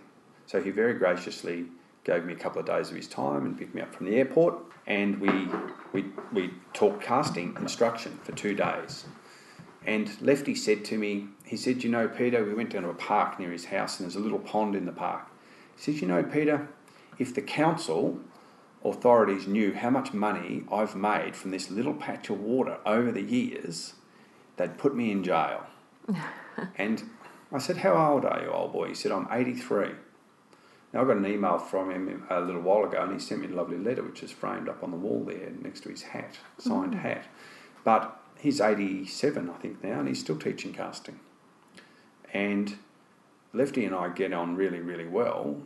So 0.48 0.62
he 0.62 0.72
very 0.72 0.96
graciously 0.96 1.68
gave 2.04 2.26
me 2.26 2.34
a 2.34 2.36
couple 2.36 2.60
of 2.60 2.66
days 2.66 2.90
of 2.90 2.96
his 2.96 3.08
time 3.08 3.46
and 3.46 3.58
picked 3.58 3.76
me 3.76 3.82
up 3.82 3.94
from 3.94 4.06
the 4.08 4.16
airport, 4.16 4.56
and 4.88 5.20
we 5.20 5.48
we 5.94 6.12
we 6.32 6.54
talked 6.74 7.02
casting 7.04 7.56
instruction 7.60 8.20
for 8.24 8.32
two 8.32 8.54
days. 8.56 9.06
And 9.86 10.10
Lefty 10.22 10.54
said 10.54 10.86
to 10.86 10.98
me, 10.98 11.28
he 11.44 11.58
said, 11.58 11.84
you 11.84 11.90
know, 11.90 12.08
Peter, 12.08 12.44
we 12.46 12.54
went 12.54 12.70
down 12.70 12.84
to 12.84 12.90
a 12.90 12.94
park 12.94 13.40
near 13.40 13.52
his 13.52 13.66
house, 13.66 14.00
and 14.00 14.06
there's 14.06 14.16
a 14.16 14.20
little 14.20 14.40
pond 14.40 14.76
in 14.76 14.86
the 14.86 14.92
park. 14.92 15.28
He 15.76 15.82
says, 15.82 16.02
you 16.02 16.08
know, 16.08 16.22
Peter, 16.22 16.70
if 17.18 17.34
the 17.34 17.42
council 17.42 18.20
authorities 18.86 19.48
knew 19.48 19.74
how 19.74 19.90
much 19.90 20.14
money 20.14 20.64
I've 20.72 20.96
made 20.96 21.36
from 21.36 21.52
this 21.52 21.72
little 21.72 21.94
patch 21.94 22.30
of 22.30 22.40
water 22.40 22.78
over 22.86 23.12
the 23.12 23.22
years, 23.22 23.94
they'd 24.58 24.78
put 24.78 24.96
me 24.96 25.12
in 25.12 25.24
jail. 25.24 25.66
and 26.76 27.04
I 27.52 27.58
said, 27.58 27.78
How 27.78 28.14
old 28.14 28.26
are 28.26 28.42
you, 28.42 28.52
old 28.52 28.74
boy? 28.74 28.90
He 28.90 28.96
said, 28.96 29.12
I'm 29.12 29.28
83. 29.32 29.92
Now, 30.94 31.02
I 31.02 31.06
got 31.06 31.18
an 31.18 31.26
email 31.26 31.58
from 31.58 31.92
him 31.92 32.26
a 32.30 32.42
little 32.42 32.62
while 32.62 32.84
ago, 32.84 33.02
and 33.02 33.14
he 33.14 33.20
sent 33.20 33.42
me 33.42 33.48
a 33.48 33.56
lovely 33.56 33.78
letter, 33.78 34.04
which 34.04 34.24
is 34.24 34.32
framed 34.32 34.68
up 34.68 34.84
on 34.84 34.92
the 34.92 34.98
wall 34.98 35.24
there 35.26 35.52
next 35.62 35.82
to 35.82 35.90
his 35.90 36.02
hat, 36.02 36.38
signed 36.58 36.94
mm-hmm. 36.94 37.02
hat. 37.02 37.26
But 37.84 38.20
he's 38.38 38.60
87, 38.60 39.50
I 39.50 39.54
think, 39.54 39.84
now, 39.84 40.00
and 40.00 40.08
he's 40.08 40.20
still 40.20 40.38
teaching 40.38 40.74
casting. 40.74 41.20
And 42.34 42.78
Lefty 43.54 43.86
and 43.86 43.94
I 43.94 44.10
get 44.10 44.34
on 44.34 44.56
really, 44.56 44.80
really 44.80 45.08
well 45.08 45.58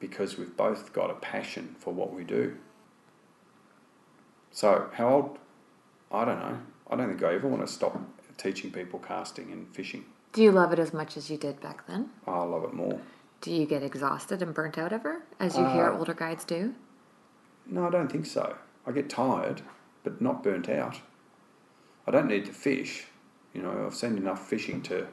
because 0.00 0.38
we've 0.38 0.56
both 0.56 0.92
got 0.92 1.10
a 1.10 1.14
passion 1.14 1.76
for 1.78 1.92
what 1.92 2.12
we 2.12 2.24
do. 2.24 2.56
So, 4.50 4.88
how 4.94 5.08
old? 5.08 5.38
I 6.10 6.24
don't 6.24 6.38
know. 6.38 6.58
I 6.90 6.96
don't 6.96 7.08
think 7.08 7.22
I 7.22 7.34
ever 7.34 7.48
want 7.48 7.66
to 7.66 7.72
stop 7.72 7.98
teaching 8.36 8.70
people 8.70 8.98
casting 8.98 9.52
and 9.52 9.68
fishing. 9.74 10.04
Do 10.32 10.42
you 10.42 10.52
love 10.52 10.72
it 10.72 10.78
as 10.78 10.92
much 10.92 11.16
as 11.16 11.30
you 11.30 11.36
did 11.36 11.60
back 11.60 11.86
then? 11.86 12.10
I 12.26 12.42
love 12.42 12.64
it 12.64 12.72
more. 12.72 13.00
Do 13.44 13.52
you 13.52 13.66
get 13.66 13.82
exhausted 13.82 14.40
and 14.40 14.54
burnt 14.54 14.78
out 14.78 14.90
ever, 14.90 15.20
as 15.38 15.54
you 15.58 15.66
hear 15.66 15.90
Uh, 15.90 15.98
older 15.98 16.14
guides 16.14 16.46
do? 16.46 16.74
No, 17.66 17.86
I 17.86 17.90
don't 17.90 18.10
think 18.10 18.24
so. 18.24 18.56
I 18.86 18.92
get 18.92 19.10
tired, 19.10 19.60
but 20.02 20.22
not 20.22 20.42
burnt 20.42 20.66
out. 20.70 21.02
I 22.06 22.10
don't 22.10 22.26
need 22.26 22.46
to 22.46 22.52
fish. 22.54 23.06
You 23.52 23.60
know, 23.60 23.84
I've 23.84 23.94
seen 23.94 24.16
enough 24.16 24.48
fishing 24.48 24.80
to, 24.84 25.08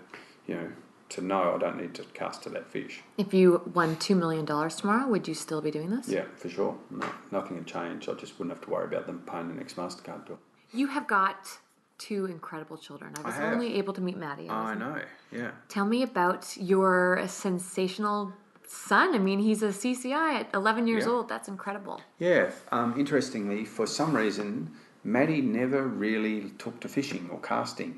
you 0.47 0.55
know, 0.55 0.71
to 1.09 1.19
know 1.19 1.55
I 1.55 1.57
don't 1.57 1.75
need 1.75 1.93
to 1.95 2.03
cast 2.13 2.43
to 2.43 2.49
that 2.51 2.69
fish. 2.69 3.01
If 3.17 3.33
you 3.33 3.69
won 3.73 3.97
$2 3.97 4.15
million 4.15 4.45
tomorrow, 4.45 5.09
would 5.09 5.27
you 5.27 5.33
still 5.33 5.59
be 5.61 5.69
doing 5.69 5.89
this? 5.89 6.07
Yeah, 6.07 6.23
for 6.37 6.47
sure. 6.47 6.77
No, 6.89 7.05
nothing 7.31 7.57
had 7.57 7.67
changed. 7.67 8.07
I 8.07 8.13
just 8.13 8.39
wouldn't 8.39 8.55
have 8.55 8.63
to 8.63 8.69
worry 8.71 8.85
about 8.85 9.07
them 9.07 9.23
paying 9.29 9.49
the 9.49 9.55
next 9.55 9.75
MasterCard 9.75 10.25
bill. 10.25 10.39
You 10.71 10.87
have 10.87 11.05
got 11.05 11.59
two 12.07 12.25
incredible 12.25 12.77
children. 12.77 13.13
I 13.17 13.21
was 13.21 13.35
have. 13.35 13.53
only 13.53 13.69
able 13.81 13.93
to 13.93 14.01
meet 14.07 14.17
Maddie. 14.17 14.49
I 14.49 14.71
I 14.71 14.73
know, 14.75 14.97
yeah. 15.31 15.51
Tell 15.75 15.85
me 15.85 15.99
about 16.11 16.43
your 16.57 16.95
sensational 17.27 18.19
son. 18.67 19.07
I 19.13 19.19
mean, 19.19 19.39
he's 19.39 19.61
a 19.63 19.71
CCI 19.81 20.29
at 20.41 20.47
11 20.53 20.87
years 20.87 21.05
Yeah. 21.05 21.11
old. 21.13 21.25
That's 21.33 21.47
incredible. 21.55 21.97
Yeah, 22.19 22.51
um, 22.71 22.89
interestingly, 23.03 23.65
for 23.65 23.85
some 23.99 24.11
reason, 24.23 24.71
Maddie 25.03 25.41
never 25.41 25.81
really 26.05 26.37
took 26.63 26.79
to 26.83 26.87
fishing 26.87 27.29
or 27.33 27.39
casting, 27.53 27.91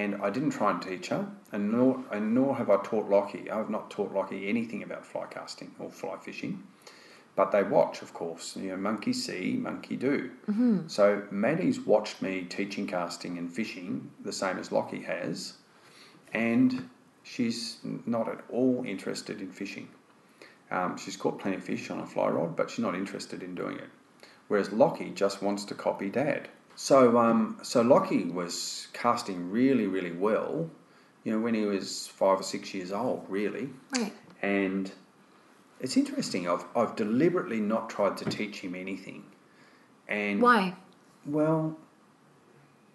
and 0.00 0.10
I 0.26 0.28
didn't 0.30 0.50
try 0.58 0.70
and 0.72 0.80
teach 0.82 1.06
her, 1.14 1.22
and 1.52 1.62
nor 1.72 1.90
and 2.14 2.24
nor 2.34 2.56
have 2.56 2.70
I 2.76 2.78
taught 2.90 3.06
Lockie. 3.16 3.50
I've 3.50 3.70
not 3.70 3.84
taught 3.90 4.10
Lockie 4.18 4.48
anything 4.48 4.82
about 4.82 5.02
fly 5.12 5.26
casting 5.30 5.70
or 5.78 5.90
fly 5.90 6.16
fishing, 6.28 6.54
but 7.38 7.52
they 7.52 7.62
watch, 7.62 8.02
of 8.02 8.12
course. 8.12 8.56
You 8.56 8.70
know, 8.70 8.76
monkey 8.76 9.12
see, 9.12 9.56
monkey 9.62 9.94
do. 9.94 10.28
Mm-hmm. 10.50 10.88
So 10.88 11.22
Maddie's 11.30 11.78
watched 11.78 12.20
me 12.20 12.42
teaching 12.42 12.84
casting 12.84 13.38
and 13.38 13.48
fishing 13.48 14.10
the 14.24 14.32
same 14.32 14.58
as 14.58 14.72
Lockie 14.72 15.02
has, 15.02 15.52
and 16.32 16.90
she's 17.22 17.78
not 18.06 18.28
at 18.28 18.40
all 18.50 18.82
interested 18.84 19.40
in 19.40 19.52
fishing. 19.52 19.86
Um, 20.72 20.96
she's 20.98 21.16
caught 21.16 21.38
plenty 21.38 21.58
of 21.58 21.62
fish 21.62 21.92
on 21.92 22.00
a 22.00 22.06
fly 22.06 22.26
rod, 22.26 22.56
but 22.56 22.70
she's 22.70 22.84
not 22.84 22.96
interested 22.96 23.44
in 23.44 23.54
doing 23.54 23.76
it. 23.76 23.88
Whereas 24.48 24.72
Lockie 24.72 25.10
just 25.10 25.40
wants 25.40 25.64
to 25.66 25.76
copy 25.76 26.10
Dad. 26.10 26.48
So, 26.74 27.18
um, 27.18 27.60
so 27.62 27.82
Lockie 27.82 28.24
was 28.24 28.88
casting 28.92 29.48
really, 29.48 29.86
really 29.86 30.12
well. 30.12 30.68
You 31.22 31.32
know, 31.34 31.38
when 31.38 31.54
he 31.54 31.66
was 31.66 32.08
five 32.08 32.40
or 32.40 32.42
six 32.42 32.74
years 32.74 32.90
old, 32.90 33.26
really. 33.28 33.68
Right. 33.96 34.12
And 34.42 34.90
it's 35.80 35.96
interesting. 35.96 36.48
I've 36.48 36.64
I've 36.74 36.96
deliberately 36.96 37.60
not 37.60 37.90
tried 37.90 38.16
to 38.18 38.24
teach 38.24 38.60
him 38.60 38.74
anything. 38.74 39.24
And 40.08 40.40
Why? 40.40 40.74
well, 41.26 41.76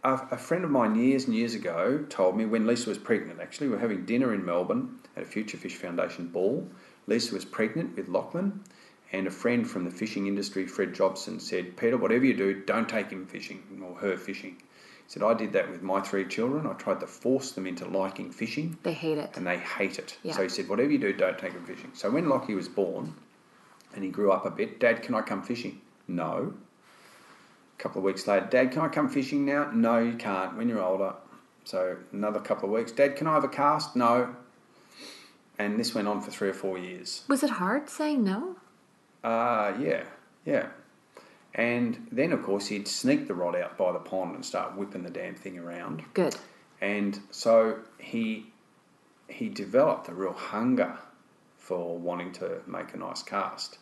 a, 0.03 0.13
a 0.31 0.37
friend 0.37 0.63
of 0.63 0.71
mine 0.71 0.95
years 0.95 1.25
and 1.25 1.35
years 1.35 1.53
ago 1.55 2.05
told 2.09 2.35
me 2.35 2.45
when 2.45 2.67
Lisa 2.67 2.89
was 2.89 2.97
pregnant, 2.97 3.39
actually, 3.39 3.67
we 3.67 3.73
were 3.75 3.79
having 3.79 4.05
dinner 4.05 4.33
in 4.33 4.43
Melbourne 4.43 4.99
at 5.15 5.23
a 5.23 5.25
Future 5.25 5.57
Fish 5.57 5.75
Foundation 5.75 6.27
ball. 6.27 6.67
Lisa 7.07 7.33
was 7.33 7.45
pregnant 7.45 7.95
with 7.95 8.07
Lachlan, 8.07 8.63
and 9.11 9.27
a 9.27 9.31
friend 9.31 9.69
from 9.69 9.83
the 9.85 9.91
fishing 9.91 10.27
industry, 10.27 10.65
Fred 10.65 10.93
Jobson, 10.93 11.39
said, 11.39 11.77
Peter, 11.77 11.97
whatever 11.97 12.25
you 12.25 12.33
do, 12.33 12.53
don't 12.65 12.89
take 12.89 13.11
him 13.11 13.25
fishing 13.25 13.61
or 13.85 13.95
her 13.95 14.17
fishing. 14.17 14.57
He 15.05 15.11
said, 15.11 15.23
I 15.23 15.33
did 15.33 15.53
that 15.53 15.69
with 15.69 15.81
my 15.81 16.01
three 16.01 16.25
children. 16.25 16.65
I 16.65 16.73
tried 16.73 16.99
to 17.01 17.07
force 17.07 17.51
them 17.51 17.67
into 17.67 17.85
liking 17.85 18.31
fishing 18.31 18.77
They 18.83 18.93
hate 18.93 19.17
it. 19.17 19.31
and 19.35 19.45
they 19.45 19.57
hate 19.57 19.99
it. 19.99 20.17
Yeah. 20.23 20.33
So 20.33 20.43
he 20.43 20.49
said, 20.49 20.67
whatever 20.69 20.91
you 20.91 20.97
do, 20.97 21.13
don't 21.13 21.37
take 21.37 21.53
them 21.53 21.65
fishing. 21.65 21.91
So 21.93 22.09
when 22.09 22.29
Lockie 22.29 22.55
was 22.55 22.67
born 22.69 23.13
and 23.93 24.03
he 24.03 24.09
grew 24.09 24.31
up 24.31 24.45
a 24.45 24.49
bit, 24.49 24.79
Dad, 24.79 25.01
can 25.03 25.13
I 25.15 25.21
come 25.21 25.43
fishing? 25.43 25.81
No. 26.07 26.53
A 27.77 27.81
couple 27.81 27.99
of 27.99 28.05
weeks 28.05 28.27
later, 28.27 28.47
Dad, 28.49 28.71
can 28.71 28.81
I 28.81 28.87
come 28.87 29.09
fishing 29.09 29.45
now? 29.45 29.69
No, 29.73 29.99
you 29.99 30.13
can't 30.13 30.55
when 30.57 30.69
you're 30.69 30.81
older. 30.81 31.13
So 31.65 31.97
another 32.11 32.39
couple 32.39 32.69
of 32.69 32.75
weeks, 32.75 32.91
Dad, 32.91 33.15
can 33.15 33.27
I 33.27 33.33
have 33.33 33.43
a 33.43 33.49
cast? 33.49 33.95
No. 33.95 34.35
And 35.59 35.79
this 35.79 35.93
went 35.93 36.07
on 36.07 36.21
for 36.21 36.31
three 36.31 36.49
or 36.49 36.53
four 36.53 36.77
years. 36.77 37.23
Was 37.27 37.43
it 37.43 37.49
hard 37.51 37.89
saying 37.89 38.23
no? 38.23 38.55
Uh, 39.23 39.73
yeah, 39.79 40.03
yeah. 40.45 40.67
And 41.55 42.07
then, 42.11 42.31
of 42.31 42.41
course, 42.41 42.67
he'd 42.67 42.87
sneak 42.87 43.27
the 43.27 43.35
rod 43.35 43.55
out 43.55 43.77
by 43.77 43.91
the 43.91 43.99
pond 43.99 44.35
and 44.35 44.43
start 44.43 44.75
whipping 44.75 45.03
the 45.03 45.09
damn 45.09 45.35
thing 45.35 45.59
around. 45.59 46.03
Good. 46.13 46.35
And 46.81 47.19
so 47.31 47.79
he 47.99 48.47
he 49.29 49.49
developed 49.49 50.09
a 50.09 50.13
real 50.13 50.33
hunger 50.33 50.97
for 51.57 51.97
wanting 51.97 52.31
to 52.33 52.61
make 52.67 52.93
a 52.93 52.97
nice 52.97 53.23
cast. 53.23 53.77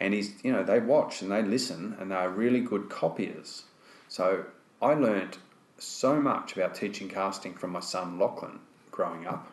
And 0.00 0.14
he's 0.14 0.42
you 0.42 0.52
know, 0.52 0.62
they 0.62 0.80
watch 0.80 1.20
and 1.20 1.30
they 1.30 1.42
listen 1.42 1.96
and 2.00 2.10
they're 2.10 2.30
really 2.30 2.60
good 2.60 2.88
copiers. 2.88 3.64
So 4.08 4.46
I 4.80 4.94
learnt 4.94 5.38
so 5.78 6.20
much 6.20 6.56
about 6.56 6.74
teaching 6.74 7.08
casting 7.08 7.54
from 7.54 7.70
my 7.70 7.80
son 7.80 8.18
Lachlan 8.18 8.60
growing 8.90 9.26
up. 9.26 9.50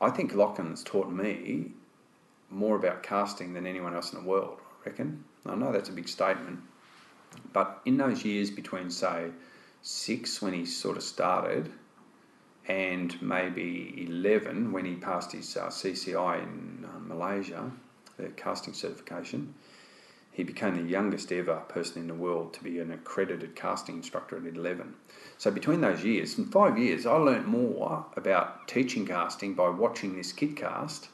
I 0.00 0.10
think 0.10 0.34
Lachlan's 0.34 0.82
taught 0.82 1.10
me 1.10 1.72
more 2.48 2.76
about 2.76 3.02
casting 3.02 3.52
than 3.52 3.66
anyone 3.66 3.94
else 3.94 4.12
in 4.12 4.22
the 4.22 4.28
world, 4.28 4.58
I 4.84 4.90
reckon. 4.90 5.24
I 5.46 5.54
know 5.54 5.72
that's 5.72 5.88
a 5.88 5.92
big 5.92 6.08
statement. 6.08 6.60
But 7.52 7.80
in 7.84 7.96
those 7.96 8.24
years 8.24 8.50
between, 8.50 8.90
say, 8.90 9.30
six 9.82 10.42
when 10.42 10.52
he 10.52 10.66
sort 10.66 10.96
of 10.96 11.02
started 11.02 11.70
and 12.66 13.20
maybe 13.22 14.06
11 14.06 14.72
when 14.72 14.84
he 14.84 14.94
passed 14.94 15.32
his 15.32 15.56
uh, 15.56 15.68
CCI 15.68 16.42
in 16.42 16.84
uh, 16.84 16.98
Malaysia, 17.00 17.70
the 18.16 18.28
casting 18.28 18.74
certification, 18.74 19.54
he 20.32 20.44
became 20.44 20.76
the 20.76 20.90
youngest 20.90 21.32
ever 21.32 21.56
person 21.68 22.02
in 22.02 22.08
the 22.08 22.14
world 22.14 22.52
to 22.54 22.62
be 22.62 22.78
an 22.78 22.92
accredited 22.92 23.56
casting 23.56 23.96
instructor 23.96 24.36
at 24.36 24.54
11. 24.54 24.94
So 25.38 25.50
between 25.50 25.80
those 25.80 26.04
years, 26.04 26.38
in 26.38 26.46
five 26.46 26.78
years, 26.78 27.06
I 27.06 27.14
learnt 27.14 27.48
more 27.48 28.06
about 28.16 28.68
teaching 28.68 29.06
casting 29.06 29.54
by 29.54 29.68
watching 29.68 30.16
this 30.16 30.32
kid 30.32 30.56
cast 30.56 31.08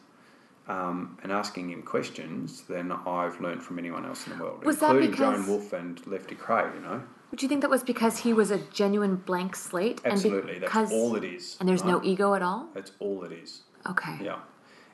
um, 0.69 1.19
and 1.23 1.31
asking 1.31 1.71
him 1.71 1.83
questions 1.83 2.63
than 2.63 2.91
I've 2.93 3.41
learnt 3.41 3.63
from 3.63 3.79
anyone 3.79 4.05
else 4.05 4.27
in 4.27 4.37
the 4.37 4.43
world, 4.45 4.65
Was 4.65 4.79
that 4.79 4.91
including 4.91 5.11
because- 5.13 5.47
Joan 5.47 5.49
Wulff 5.49 5.73
and 5.73 6.07
Lefty 6.07 6.35
Kreh, 6.35 6.75
you 6.75 6.81
know. 6.81 7.03
Would 7.31 7.43
you 7.43 7.49
think 7.49 7.61
that 7.63 7.71
was 7.71 7.83
because 7.83 8.19
he 8.19 8.33
was 8.33 8.51
a 8.51 8.59
genuine 8.59 9.17
blank 9.17 9.57
slate? 9.57 10.01
Absolutely, 10.05 10.55
and 10.55 10.63
that's 10.63 10.73
because, 10.73 10.93
all 10.93 11.17
it 11.17 11.25
is. 11.25 11.57
And 11.59 11.69
there's 11.69 11.85
no 11.85 12.01
ego 12.03 12.35
at 12.35 12.43
all? 12.43 12.69
That's 12.73 12.93
all 13.01 13.25
it 13.25 13.33
is. 13.33 13.63
Okay. 13.89 14.19
Yeah. 14.23 14.39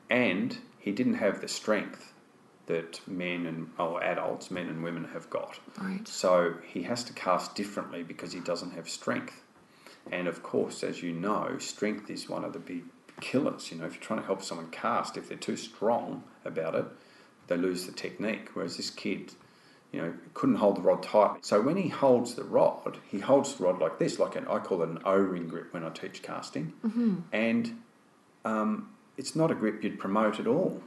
And 0.08 0.56
he 0.78 0.92
didn't 0.92 1.14
have 1.14 1.40
the 1.40 1.48
strength 1.48 2.12
that 2.66 3.00
men 3.06 3.46
and 3.46 3.70
or 3.78 4.02
adults, 4.02 4.50
men 4.50 4.68
and 4.68 4.82
women 4.82 5.04
have 5.12 5.28
got. 5.28 5.58
Right. 5.78 6.06
So 6.08 6.54
he 6.66 6.82
has 6.84 7.04
to 7.04 7.12
cast 7.12 7.54
differently 7.54 8.02
because 8.02 8.32
he 8.32 8.40
doesn't 8.40 8.72
have 8.72 8.88
strength. 8.88 9.42
And 10.10 10.26
of 10.26 10.42
course, 10.42 10.82
as 10.82 11.02
you 11.02 11.12
know, 11.12 11.58
strength 11.58 12.10
is 12.10 12.28
one 12.28 12.44
of 12.44 12.52
the 12.52 12.58
big 12.58 12.84
killers. 13.20 13.70
You 13.70 13.78
know, 13.78 13.86
if 13.86 13.94
you're 13.94 14.02
trying 14.02 14.20
to 14.20 14.26
help 14.26 14.42
someone 14.42 14.70
cast, 14.70 15.16
if 15.16 15.28
they're 15.28 15.38
too 15.38 15.56
strong 15.56 16.24
about 16.44 16.74
it, 16.74 16.86
they 17.46 17.56
lose 17.56 17.86
the 17.86 17.92
technique. 17.92 18.50
Whereas 18.54 18.76
this 18.76 18.90
kid, 18.90 19.32
you 19.92 20.00
know, 20.00 20.14
couldn't 20.34 20.56
hold 20.56 20.76
the 20.76 20.80
rod 20.80 21.02
tightly. 21.02 21.38
So 21.42 21.60
when 21.60 21.76
he 21.76 21.88
holds 21.88 22.34
the 22.34 22.44
rod, 22.44 22.98
he 23.08 23.20
holds 23.20 23.54
the 23.54 23.64
rod 23.64 23.78
like 23.78 23.98
this, 23.98 24.18
like 24.18 24.36
an 24.36 24.46
I 24.48 24.58
call 24.58 24.82
it 24.82 24.88
an 24.88 25.00
O-ring 25.04 25.48
grip 25.48 25.72
when 25.72 25.84
I 25.84 25.90
teach 25.90 26.22
casting, 26.22 26.72
mm-hmm. 26.84 27.16
and 27.32 27.80
um, 28.44 28.90
it's 29.16 29.36
not 29.36 29.50
a 29.50 29.54
grip 29.54 29.82
you'd 29.84 29.98
promote 29.98 30.40
at 30.40 30.46
all. 30.46 30.80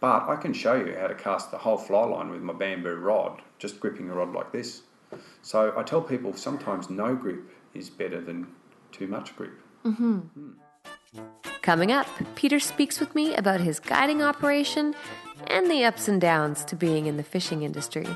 But 0.00 0.28
I 0.28 0.36
can 0.36 0.52
show 0.52 0.74
you 0.74 0.94
how 0.96 1.08
to 1.08 1.14
cast 1.14 1.50
the 1.50 1.58
whole 1.58 1.76
fly 1.76 2.04
line 2.04 2.30
with 2.30 2.40
my 2.40 2.52
bamboo 2.52 2.94
rod, 2.94 3.42
just 3.58 3.80
gripping 3.80 4.08
a 4.08 4.14
rod 4.14 4.32
like 4.32 4.52
this. 4.52 4.82
So 5.42 5.74
I 5.76 5.82
tell 5.82 6.02
people 6.02 6.34
sometimes 6.34 6.88
no 6.88 7.16
grip 7.16 7.50
is 7.74 7.90
better 7.90 8.20
than 8.20 8.46
too 8.92 9.08
much 9.08 9.34
grip. 9.34 9.58
Coming 11.68 11.92
up, 11.92 12.06
Peter 12.34 12.58
speaks 12.60 12.98
with 12.98 13.14
me 13.14 13.34
about 13.34 13.60
his 13.60 13.78
guiding 13.78 14.22
operation 14.22 14.94
and 15.48 15.70
the 15.70 15.84
ups 15.84 16.08
and 16.08 16.18
downs 16.18 16.64
to 16.64 16.74
being 16.74 17.04
in 17.04 17.18
the 17.18 17.22
fishing 17.22 17.62
industry. 17.62 18.06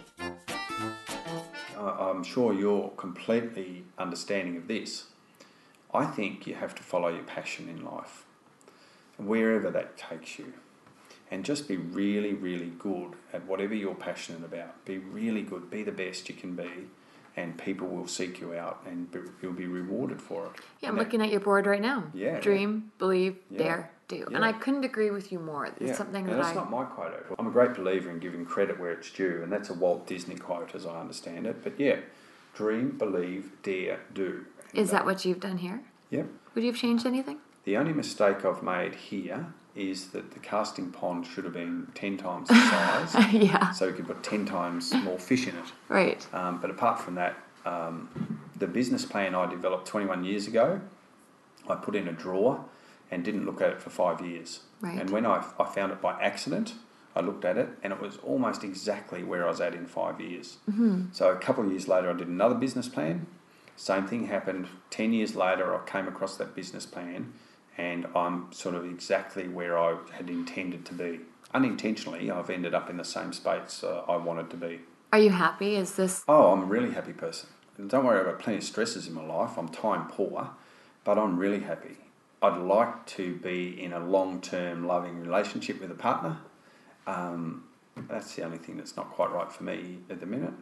I- 1.79 2.09
I'm 2.09 2.25
sure 2.25 2.55
you're 2.55 2.88
completely 2.97 3.85
understanding 3.99 4.57
of 4.57 4.69
this. 4.69 5.09
I 5.93 6.07
think 6.07 6.47
you 6.47 6.55
have 6.55 6.75
to 6.77 6.83
follow 6.83 7.09
your 7.09 7.25
passion 7.25 7.69
in 7.69 7.85
life, 7.85 8.25
wherever 9.19 9.71
that 9.71 9.99
takes 9.99 10.38
you, 10.38 10.55
and 11.31 11.45
just 11.45 11.69
be 11.69 11.77
really, 11.77 12.33
really 12.33 12.73
good 12.79 13.17
at 13.35 13.45
whatever 13.45 13.75
you're 13.75 13.95
passionate 13.95 14.45
about. 14.45 14.83
Be 14.87 14.97
really 14.97 15.43
good, 15.43 15.69
be 15.71 15.83
the 15.83 15.93
best 15.93 16.27
you 16.31 16.35
can 16.35 16.57
be, 16.57 16.88
and 17.37 17.57
people 17.59 17.88
will 17.88 18.07
seek 18.07 18.40
you 18.40 18.55
out, 18.55 18.83
and 18.87 19.11
be, 19.11 19.21
you'll 19.40 19.53
be 19.53 19.66
rewarded 19.66 20.21
for 20.21 20.47
it. 20.47 20.53
Yeah, 20.81 20.88
I'm 20.88 20.95
And 20.95 20.99
that- 20.99 21.05
looking 21.05 21.23
at 21.23 21.31
your 21.31 21.40
board 21.40 21.66
right 21.66 21.81
now. 21.81 22.05
Yeah. 22.14 22.40
Dream, 22.40 22.92
believe, 22.99 23.37
Yeah. 23.51 23.59
dare, 23.59 23.90
do. 24.09 24.27
And 24.35 24.45
I 24.45 24.53
couldn't 24.53 24.85
agree 24.85 25.11
with 25.11 25.33
you 25.33 25.38
more. 25.38 25.66
It's 25.66 25.81
Yeah, 25.81 25.95
something 25.95 26.25
and 26.25 26.33
that 26.35 26.37
that's 26.42 26.49
I. 26.51 26.55
not 26.55 26.71
my 26.71 26.85
quote. 26.85 27.12
I'm 27.38 27.47
a 27.47 27.51
great 27.51 27.75
believer 27.75 28.11
in 28.11 28.18
giving 28.18 28.45
credit 28.45 28.79
where 28.79 28.90
it's 28.92 29.11
due, 29.11 29.40
and 29.42 29.51
that's 29.51 29.71
a 29.71 29.75
Walt 29.75 30.07
Disney 30.07 30.37
quote, 30.37 30.75
as 30.75 30.85
I 30.87 31.01
understand 31.01 31.47
it. 31.47 31.62
But 31.64 31.81
yeah, 31.81 31.97
dream, 32.55 32.90
believe, 32.99 33.53
dare, 33.62 34.01
do. 34.12 34.45
Is 34.75 34.90
that 34.90 35.03
uh, 35.03 35.05
what 35.07 35.25
you've 35.25 35.40
done 35.40 35.59
here? 35.59 35.81
Yep. 36.11 36.27
Would 36.55 36.64
you 36.64 36.71
have 36.73 36.81
changed 36.81 37.07
anything? 37.07 37.38
The 37.64 37.77
only 37.77 37.92
mistake 37.92 38.45
I've 38.45 38.62
made 38.62 38.95
here 38.97 39.47
is 39.75 40.09
that 40.09 40.33
the 40.33 40.39
casting 40.39 40.91
pond 40.91 41.27
should 41.27 41.45
have 41.45 41.53
been 41.53 41.89
10 41.95 42.19
times 42.19 42.49
the 42.49 42.55
size, 42.55 43.33
yeah. 43.33 43.71
so 43.71 43.87
we 43.87 43.93
could 43.93 44.07
put 44.07 44.23
10 44.23 44.45
times 44.45 44.93
more 44.95 45.19
fish 45.19 45.47
in 45.47 45.57
it. 45.57 45.65
Right. 45.89 46.27
Um, 46.35 46.61
but 46.61 46.71
apart 46.71 47.01
from 47.01 47.15
that, 47.15 47.37
um, 47.65 48.41
the 48.59 48.67
business 48.67 49.05
plan 49.05 49.35
I 49.35 49.47
developed 49.47 49.87
21 49.87 50.25
years 50.25 50.47
ago, 50.47 50.81
I 51.69 51.77
put 51.77 51.95
in 51.95 52.09
a 52.09 52.13
drawer 52.13 52.65
and 53.11 53.25
didn't 53.25 53.47
look 53.47 53.61
at 53.61 53.71
it 53.71 53.81
for 53.81 53.91
five 53.91 54.21
years. 54.21 54.61
Right. 54.81 55.01
And 55.01 55.11
when 55.11 55.25
I, 55.25 55.45
I 55.59 55.65
found 55.65 55.93
it 55.93 56.01
by 56.01 56.21
accident, 56.21 56.75
I 57.15 57.21
looked 57.21 57.45
at 57.45 57.57
it 57.57 57.69
and 57.83 57.93
it 57.93 58.01
was 58.01 58.17
almost 58.19 58.65
exactly 58.65 59.23
where 59.23 59.45
I 59.45 59.49
was 59.49 59.61
at 59.61 59.75
in 59.75 59.87
five 59.87 60.21
years. 60.21 60.59
Mm-hmm. 60.71 61.07
So 61.13 61.31
a 61.31 61.37
couple 61.37 61.65
of 61.65 61.71
years 61.71 61.89
later, 61.89 62.11
I 62.11 62.15
did 62.15 62.29
another 62.29 62.55
business 62.55 62.89
plan. 62.89 63.27
Same 63.77 64.07
thing 64.07 64.27
happened. 64.27 64.69
10 64.91 65.13
years 65.13 65.35
later, 65.37 65.75
I 65.75 65.87
came 65.89 66.09
across 66.09 66.37
that 66.37 66.55
business 66.55 66.87
plan 66.87 67.33
and 67.79 68.07
I'm 68.15 68.53
sort 68.53 68.75
of 68.75 68.85
exactly 68.85 69.49
where 69.49 69.79
I 69.79 69.97
had 70.13 70.29
intended 70.29 70.85
to 70.87 70.95
be. 70.95 71.21
Unintentionally, 71.55 72.31
I've 72.31 72.51
ended 72.51 72.75
up 72.75 72.89
in 72.91 72.97
the 72.97 73.05
same 73.05 73.33
space 73.33 73.85
uh, 73.85 74.03
I 74.09 74.17
wanted 74.17 74.51
to 74.51 74.57
be. 74.57 74.81
Are 75.13 75.19
you 75.19 75.31
happy? 75.31 75.77
Is 75.77 75.97
this 75.97 76.25
Oh, 76.27 76.53
I'm 76.53 76.63
a 76.63 76.67
really 76.67 76.93
happy 76.93 77.13
person. 77.13 77.49
don't 77.89 78.05
worry, 78.05 78.21
I've 78.21 78.27
got 78.27 78.39
plenty 78.39 78.59
of 78.59 78.65
stresses 78.65 79.07
in 79.07 79.15
my 79.15 79.25
life. 79.25 79.59
I'm 79.59 79.69
time 79.69 80.07
poor, 80.09 80.51
but 81.05 81.19
I'm 81.19 81.37
really 81.39 81.61
happy. 81.61 81.97
I'd 82.41 82.59
like 82.59 83.07
to 83.07 83.37
be 83.37 83.81
in 83.81 83.93
a 83.93 84.01
long 84.01 84.41
term 84.41 84.87
loving 84.87 85.21
relationship 85.21 85.81
with 85.81 85.91
a 85.91 85.95
partner. 85.95 86.39
Um, 87.07 87.65
that's 88.09 88.35
the 88.35 88.43
only 88.43 88.59
thing 88.59 88.77
that's 88.79 88.97
not 88.97 89.11
quite 89.11 89.31
right 89.31 89.53
for 89.53 89.65
me 89.65 89.99
at 90.09 90.21
the 90.21 90.27
minute. 90.27 90.55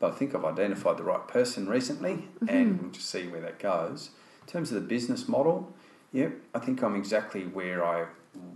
But 0.00 0.12
I 0.12 0.16
think 0.16 0.34
I've 0.34 0.44
identified 0.44 0.96
the 0.98 1.04
right 1.04 1.26
person 1.28 1.68
recently, 1.68 2.28
and 2.48 2.82
we'll 2.82 2.90
just 2.90 3.08
see 3.08 3.28
where 3.28 3.40
that 3.42 3.60
goes. 3.60 4.10
In 4.42 4.48
terms 4.48 4.72
of 4.72 4.74
the 4.74 4.88
business 4.88 5.28
model, 5.28 5.72
yep, 6.12 6.32
I 6.54 6.58
think 6.58 6.82
I'm 6.82 6.94
exactly 6.94 7.42
where 7.44 7.84
I 7.84 8.06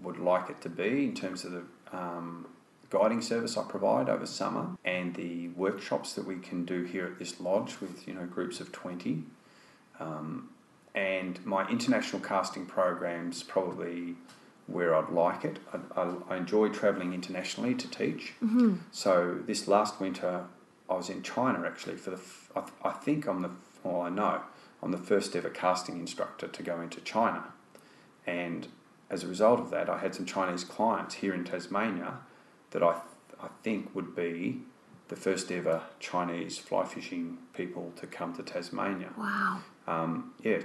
would 0.03 0.19
like 0.19 0.51
it 0.51 0.61
to 0.63 0.69
be 0.69 1.05
in 1.05 1.15
terms 1.15 1.45
of 1.45 1.53
the 1.53 1.63
um, 1.93 2.47
guiding 2.91 3.21
service 3.21 3.57
I 3.57 3.65
provide 3.65 4.09
over 4.09 4.27
summer 4.27 4.77
and 4.85 5.15
the 5.15 5.49
workshops 5.49 6.13
that 6.15 6.27
we 6.27 6.37
can 6.37 6.65
do 6.65 6.85
here 6.85 7.07
at 7.07 7.19
this 7.19 7.41
lodge 7.41 7.81
with 7.81 8.07
you 8.07 8.15
know 8.15 8.27
groups 8.27 8.61
of 8.61 8.73
twenty. 8.73 9.25
Um, 9.99 10.51
and 10.95 11.45
my 11.45 11.69
international 11.69 12.23
casting 12.23 12.65
programs 12.65 13.43
probably 13.43 14.17
where 14.67 14.95
I'd 14.95 15.11
like 15.11 15.45
it. 15.45 15.59
I, 15.73 16.01
I, 16.01 16.15
I 16.31 16.37
enjoy 16.39 16.71
travelling 16.71 17.13
internationally 17.13 17.75
to 17.75 17.89
teach. 17.89 18.33
Mm-hmm. 18.43 18.77
So 18.91 19.39
this 19.47 19.69
last 19.69 20.01
winter, 20.01 20.47
I 20.89 20.95
was 20.95 21.09
in 21.11 21.23
China 21.23 21.65
actually 21.67 21.97
for 21.97 22.11
the. 22.11 22.17
f- 22.17 22.51
I, 22.57 22.61
th- 22.61 22.73
I 22.83 22.91
think 22.93 23.27
I'm 23.27 23.43
the. 23.43 23.51
Well, 23.85 24.03
I 24.03 24.09
know 24.09 24.41
I'm 24.87 24.93
the 24.93 24.99
first 24.99 25.35
ever 25.35 25.51
casting 25.51 25.99
instructor 25.99 26.47
to 26.47 26.63
go 26.63 26.81
into 26.81 27.01
China, 27.01 27.47
and 28.25 28.69
as 29.11 29.25
a 29.25 29.27
result 29.27 29.59
of 29.59 29.71
that, 29.71 29.91
I 29.91 29.99
had 29.99 30.15
some 30.15 30.25
Chinese 30.25 30.63
clients 30.63 31.17
here 31.17 31.35
in 31.35 31.43
Tasmania 31.43 32.19
that 32.71 32.85
I 32.85 33.01
I 33.43 33.49
think 33.65 33.93
would 33.97 34.15
be 34.15 34.63
the 35.09 35.17
first 35.17 35.51
ever 35.51 35.83
Chinese 35.99 36.59
fly 36.59 36.85
fishing 36.85 37.39
people 37.53 37.93
to 37.97 38.07
come 38.07 38.33
to 38.35 38.45
Tasmania. 38.45 39.11
Wow. 39.19 39.61
Um, 39.89 40.35
yeah, 40.43 40.61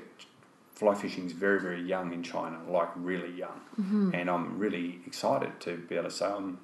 fly 0.71 0.93
fishing 0.93 1.25
is 1.25 1.34
very, 1.34 1.60
very 1.60 1.81
young 1.81 2.13
in 2.13 2.21
China, 2.21 2.60
like 2.69 2.89
really 2.95 3.31
young. 3.31 3.62
And 4.13 4.29
I'm 4.29 4.60
really 4.60 4.99
excited 5.07 5.60
to 5.62 5.77
be 5.77 5.95
able 5.95 6.10
to 6.10 6.15
say 6.15 6.25
I'm, 6.25 6.60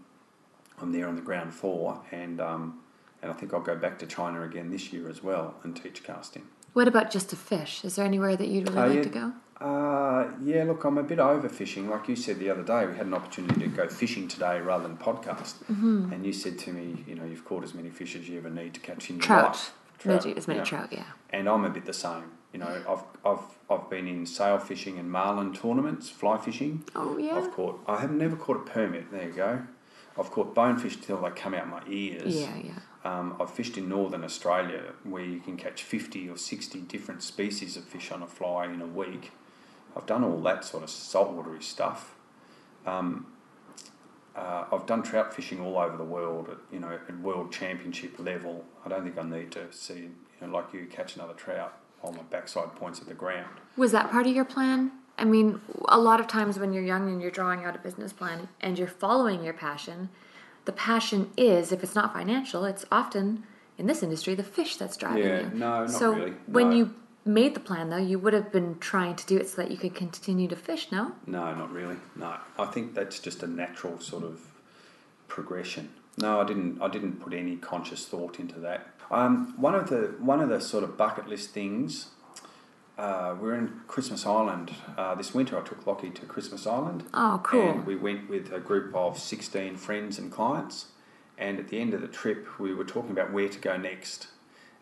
I'm 0.79 0.91
there 0.91 1.07
on 1.07 1.15
the 1.15 1.21
ground 1.21 1.53
floor, 1.55 2.01
and, 2.11 2.39
um, 2.39 2.81
and 3.21 3.31
I 3.31 3.33
think 3.33 3.51
I'll 3.53 3.61
go 3.61 3.75
back 3.75 3.99
to 3.99 4.05
China 4.05 4.43
again 4.43 4.69
this 4.69 4.93
year 4.93 5.09
as 5.09 5.23
well 5.23 5.55
and 5.63 5.75
teach 5.75 6.03
casting. 6.03 6.47
What 6.73 6.87
about 6.87 7.09
just 7.11 7.29
to 7.31 7.35
fish? 7.35 7.83
Is 7.83 7.95
there 7.95 8.05
anywhere 8.05 8.35
that 8.35 8.47
you'd 8.47 8.69
really 8.69 8.79
Uh, 8.81 8.87
like 8.87 8.95
yeah. 8.97 9.03
to 9.03 9.09
go? 9.09 9.33
Uh, 9.59 10.31
yeah, 10.43 10.63
look, 10.63 10.83
I'm 10.83 10.99
a 10.99 11.03
bit 11.03 11.17
overfishing. 11.17 11.89
Like 11.89 12.07
you 12.07 12.15
said 12.15 12.37
the 12.37 12.49
other 12.51 12.61
day, 12.61 12.85
we 12.85 12.95
had 12.95 13.07
an 13.07 13.15
opportunity 13.15 13.61
to 13.61 13.67
go 13.67 13.87
fishing 13.89 14.27
today 14.27 14.59
rather 14.61 14.87
than 14.87 14.97
podcast. 14.97 15.55
Mm-hmm. 15.71 16.13
And 16.13 16.25
you 16.25 16.31
said 16.33 16.59
to 16.59 16.71
me, 16.71 17.03
you 17.07 17.15
know, 17.15 17.25
you've 17.25 17.43
caught 17.45 17.63
as 17.63 17.73
many 17.73 17.89
fish 17.89 18.15
as 18.15 18.29
you 18.29 18.37
ever 18.37 18.51
need 18.51 18.75
to 18.75 18.79
catch 18.79 19.09
in 19.09 19.15
your 19.15 19.23
Trout. 19.23 19.45
life. 19.45 19.73
No, 20.05 20.13
as 20.15 20.47
many 20.47 20.61
trout, 20.61 20.89
yeah. 20.93 21.05
and 21.31 21.49
I'm 21.49 21.65
a 21.65 21.71
bit 21.71 21.85
the 21.85 21.91
same. 21.91 22.25
You 22.53 22.59
know, 22.59 22.83
I've 22.87 23.03
I've 23.25 23.43
I've 23.67 23.89
been 23.89 24.07
in 24.07 24.27
sail 24.27 24.59
fishing 24.59 24.99
and 24.99 25.09
marlin 25.11 25.53
tournaments, 25.53 26.07
fly 26.07 26.37
fishing. 26.37 26.83
Oh, 26.95 27.17
yeah. 27.17 27.35
I've 27.35 27.51
caught. 27.51 27.83
I 27.87 27.99
have 27.99 28.11
never 28.11 28.35
caught 28.35 28.57
a 28.57 28.59
permit. 28.59 29.11
There 29.11 29.27
you 29.27 29.33
go. 29.33 29.63
I've 30.17 30.29
caught 30.29 30.53
bonefish 30.53 30.97
till 30.97 31.17
they 31.19 31.31
come 31.31 31.55
out 31.55 31.67
my 31.67 31.81
ears. 31.89 32.35
Yeah, 32.35 32.55
yeah. 32.63 32.71
Um, 33.07 33.37
I've 33.39 33.49
fished 33.49 33.77
in 33.77 33.87
northern 33.87 34.25
Australia 34.25 34.81
where 35.05 35.23
you 35.23 35.39
can 35.39 35.55
catch 35.55 35.81
fifty 35.81 36.27
or 36.27 36.35
sixty 36.35 36.81
different 36.81 37.23
species 37.23 37.77
of 37.77 37.85
fish 37.85 38.11
on 38.11 38.21
a 38.21 38.27
fly 38.27 38.65
in 38.65 38.81
a 38.81 38.85
week. 38.85 39.31
I've 39.95 40.05
done 40.05 40.25
all 40.25 40.41
that 40.41 40.65
sort 40.65 40.83
of 40.83 40.89
saltwatery 40.89 41.63
stuff. 41.63 42.15
Um, 42.85 43.27
uh, 44.35 44.65
I've 44.73 44.85
done 44.85 45.03
trout 45.03 45.33
fishing 45.33 45.61
all 45.61 45.77
over 45.77 45.95
the 45.95 46.03
world 46.03 46.49
at 46.49 46.57
you 46.69 46.81
know 46.81 46.99
at 47.07 47.19
world 47.21 47.53
championship 47.53 48.19
level. 48.19 48.65
I 48.85 48.89
don't 48.89 49.03
think 49.05 49.17
I 49.17 49.23
need 49.23 49.51
to 49.53 49.71
see 49.71 50.09
you 50.41 50.41
know 50.41 50.47
like 50.47 50.73
you 50.73 50.85
catch 50.87 51.15
another 51.15 51.33
trout 51.33 51.79
on 52.03 52.13
my 52.13 52.23
backside 52.23 52.75
points 52.75 52.99
of 52.99 53.07
the 53.07 53.13
ground. 53.13 53.55
Was 53.77 53.93
that 53.93 54.11
part 54.11 54.27
of 54.27 54.35
your 54.35 54.45
plan? 54.45 54.91
I 55.17 55.23
mean, 55.23 55.61
a 55.87 55.97
lot 55.97 56.19
of 56.19 56.27
times 56.27 56.59
when 56.59 56.73
you're 56.73 56.83
young 56.83 57.09
and 57.09 57.21
you're 57.21 57.31
drawing 57.31 57.63
out 57.63 57.73
a 57.73 57.79
business 57.79 58.11
plan 58.11 58.49
and 58.59 58.77
you're 58.77 58.87
following 58.87 59.45
your 59.45 59.53
passion, 59.53 60.09
the 60.67 60.73
passion 60.73 61.31
is, 61.37 61.71
if 61.71 61.81
it's 61.81 61.95
not 61.95 62.13
financial, 62.13 62.65
it's 62.65 62.85
often 62.91 63.43
in 63.77 63.87
this 63.87 64.03
industry 64.03 64.35
the 64.35 64.43
fish 64.43 64.75
that's 64.75 64.97
driving 64.97 65.23
Yeah, 65.23 65.39
you. 65.41 65.49
no, 65.53 65.79
not 65.85 65.89
so 65.89 66.11
really, 66.13 66.33
when 66.45 66.69
no. 66.69 66.75
you 66.75 66.95
made 67.25 67.55
the 67.55 67.59
plan, 67.61 67.89
though, 67.89 67.97
you 67.97 68.19
would 68.19 68.33
have 68.33 68.51
been 68.51 68.77
trying 68.79 69.15
to 69.15 69.25
do 69.25 69.37
it 69.37 69.47
so 69.49 69.61
that 69.61 69.71
you 69.71 69.77
could 69.77 69.95
continue 69.95 70.47
to 70.49 70.55
fish. 70.57 70.91
No, 70.91 71.13
No, 71.25 71.55
not 71.55 71.71
really. 71.71 71.95
No, 72.17 72.35
I 72.59 72.65
think 72.65 72.93
that's 72.93 73.19
just 73.19 73.41
a 73.43 73.47
natural 73.47 73.99
sort 73.99 74.23
of 74.23 74.41
progression. 75.29 75.89
No, 76.17 76.41
I 76.41 76.45
didn't. 76.45 76.81
I 76.81 76.87
didn't 76.89 77.19
put 77.21 77.33
any 77.33 77.55
conscious 77.57 78.05
thought 78.05 78.39
into 78.39 78.59
that. 78.59 78.87
Um, 79.11 79.53
one 79.57 79.75
of 79.75 79.89
the 79.89 80.15
one 80.19 80.41
of 80.41 80.49
the 80.49 80.59
sort 80.59 80.83
of 80.83 80.97
bucket 80.97 81.27
list 81.27 81.51
things. 81.51 82.07
Uh, 82.97 83.35
we're 83.39 83.53
in 83.53 83.81
Christmas 83.87 84.25
Island 84.25 84.73
uh, 84.97 85.13
this 85.15 85.33
winter. 85.33 85.57
I 85.57 85.61
took 85.61 85.85
Lockie 85.85 86.09
to 86.09 86.25
Christmas 86.25 86.65
Island. 86.65 87.03
Oh, 87.13 87.39
cool. 87.43 87.69
And 87.69 87.85
we 87.85 87.95
went 87.95 88.27
with 88.29 88.51
a 88.51 88.59
group 88.59 88.95
of 88.95 89.19
sixteen 89.19 89.75
friends 89.75 90.17
and 90.17 90.31
clients. 90.31 90.87
And 91.37 91.59
at 91.59 91.67
the 91.67 91.79
end 91.79 91.93
of 91.93 92.01
the 92.01 92.07
trip, 92.07 92.59
we 92.59 92.73
were 92.73 92.83
talking 92.83 93.11
about 93.11 93.31
where 93.31 93.47
to 93.49 93.59
go 93.59 93.77
next. 93.77 94.27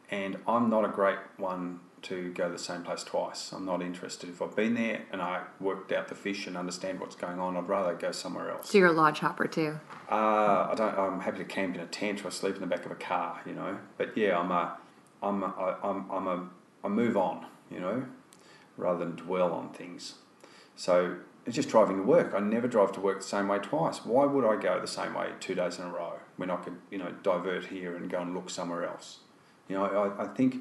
And 0.09 0.37
I'm 0.47 0.69
not 0.69 0.85
a 0.85 0.87
great 0.87 1.17
one 1.35 1.81
to 2.03 2.31
go 2.33 2.45
to 2.45 2.51
the 2.51 2.59
same 2.59 2.83
place 2.83 3.03
twice. 3.03 3.51
I'm 3.51 3.65
not 3.65 3.81
interested. 3.81 4.29
If 4.29 4.41
I've 4.41 4.55
been 4.55 4.75
there 4.75 5.01
and 5.11 5.21
I 5.21 5.41
worked 5.59 5.91
out 5.91 6.07
the 6.07 6.15
fish 6.15 6.45
and 6.47 6.55
understand 6.55 6.99
what's 6.99 7.15
going 7.15 7.39
on, 7.39 7.57
I'd 7.57 7.67
rather 7.67 7.95
go 7.95 8.11
somewhere 8.11 8.51
else. 8.51 8.69
so 8.69 8.77
you're 8.77 8.87
a 8.87 8.91
lodge 8.93 9.19
hopper 9.19 9.47
too. 9.47 9.79
Uh, 10.09 10.69
I 10.71 10.73
don't. 10.77 10.97
I'm 10.97 11.19
happy 11.19 11.39
to 11.39 11.43
camp 11.43 11.75
in 11.75 11.81
a 11.81 11.87
tent 11.87 12.23
or 12.23 12.31
sleep 12.31 12.55
in 12.55 12.61
the 12.61 12.67
back 12.67 12.85
of 12.85 12.91
a 12.91 12.95
car, 12.95 13.41
you 13.45 13.53
know. 13.53 13.77
But 13.97 14.15
yeah, 14.15 14.37
I'm 14.39 14.51
a, 14.51 14.77
I'm 15.21 15.43
a, 15.43 15.77
I'm, 15.83 16.09
I'm 16.11 16.27
a, 16.27 16.49
I 16.83 16.87
move 16.87 17.17
on, 17.17 17.45
you 17.71 17.79
know, 17.79 18.05
rather 18.77 18.99
than 18.99 19.15
dwell 19.15 19.53
on 19.53 19.69
things. 19.69 20.15
So 20.75 21.17
it's 21.45 21.55
just 21.55 21.69
driving 21.69 21.97
to 21.97 22.03
work. 22.03 22.33
I 22.35 22.39
never 22.39 22.67
drive 22.67 22.91
to 22.93 23.01
work 23.01 23.21
the 23.21 23.27
same 23.27 23.47
way 23.47 23.59
twice. 23.59 24.03
Why 24.03 24.25
would 24.25 24.45
I 24.45 24.61
go 24.61 24.79
the 24.79 24.87
same 24.87 25.13
way 25.13 25.29
two 25.39 25.55
days 25.55 25.77
in 25.77 25.85
a 25.85 25.89
row 25.89 26.13
when 26.37 26.49
I 26.49 26.57
could, 26.57 26.77
you 26.89 26.97
know, 26.97 27.13
divert 27.23 27.65
here 27.65 27.95
and 27.95 28.09
go 28.09 28.19
and 28.19 28.33
look 28.33 28.49
somewhere 28.49 28.85
else? 28.85 29.19
You 29.69 29.75
know, 29.75 29.85
I, 29.85 30.23
I 30.23 30.27
think 30.27 30.57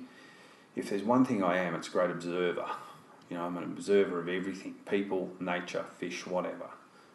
if 0.77 0.91
there's 0.91 1.03
one 1.03 1.25
thing 1.25 1.43
I 1.43 1.59
am, 1.59 1.75
it's 1.75 1.89
a 1.89 1.91
great 1.91 2.11
observer. 2.11 2.67
You 3.31 3.37
know, 3.39 3.45
I'm 3.45 3.57
an 3.57 3.65
observer 3.65 4.21
of 4.21 4.29
everything: 4.29 4.75
people, 4.89 5.31
nature, 5.41 5.85
fish, 5.99 6.27
whatever. 6.27 6.69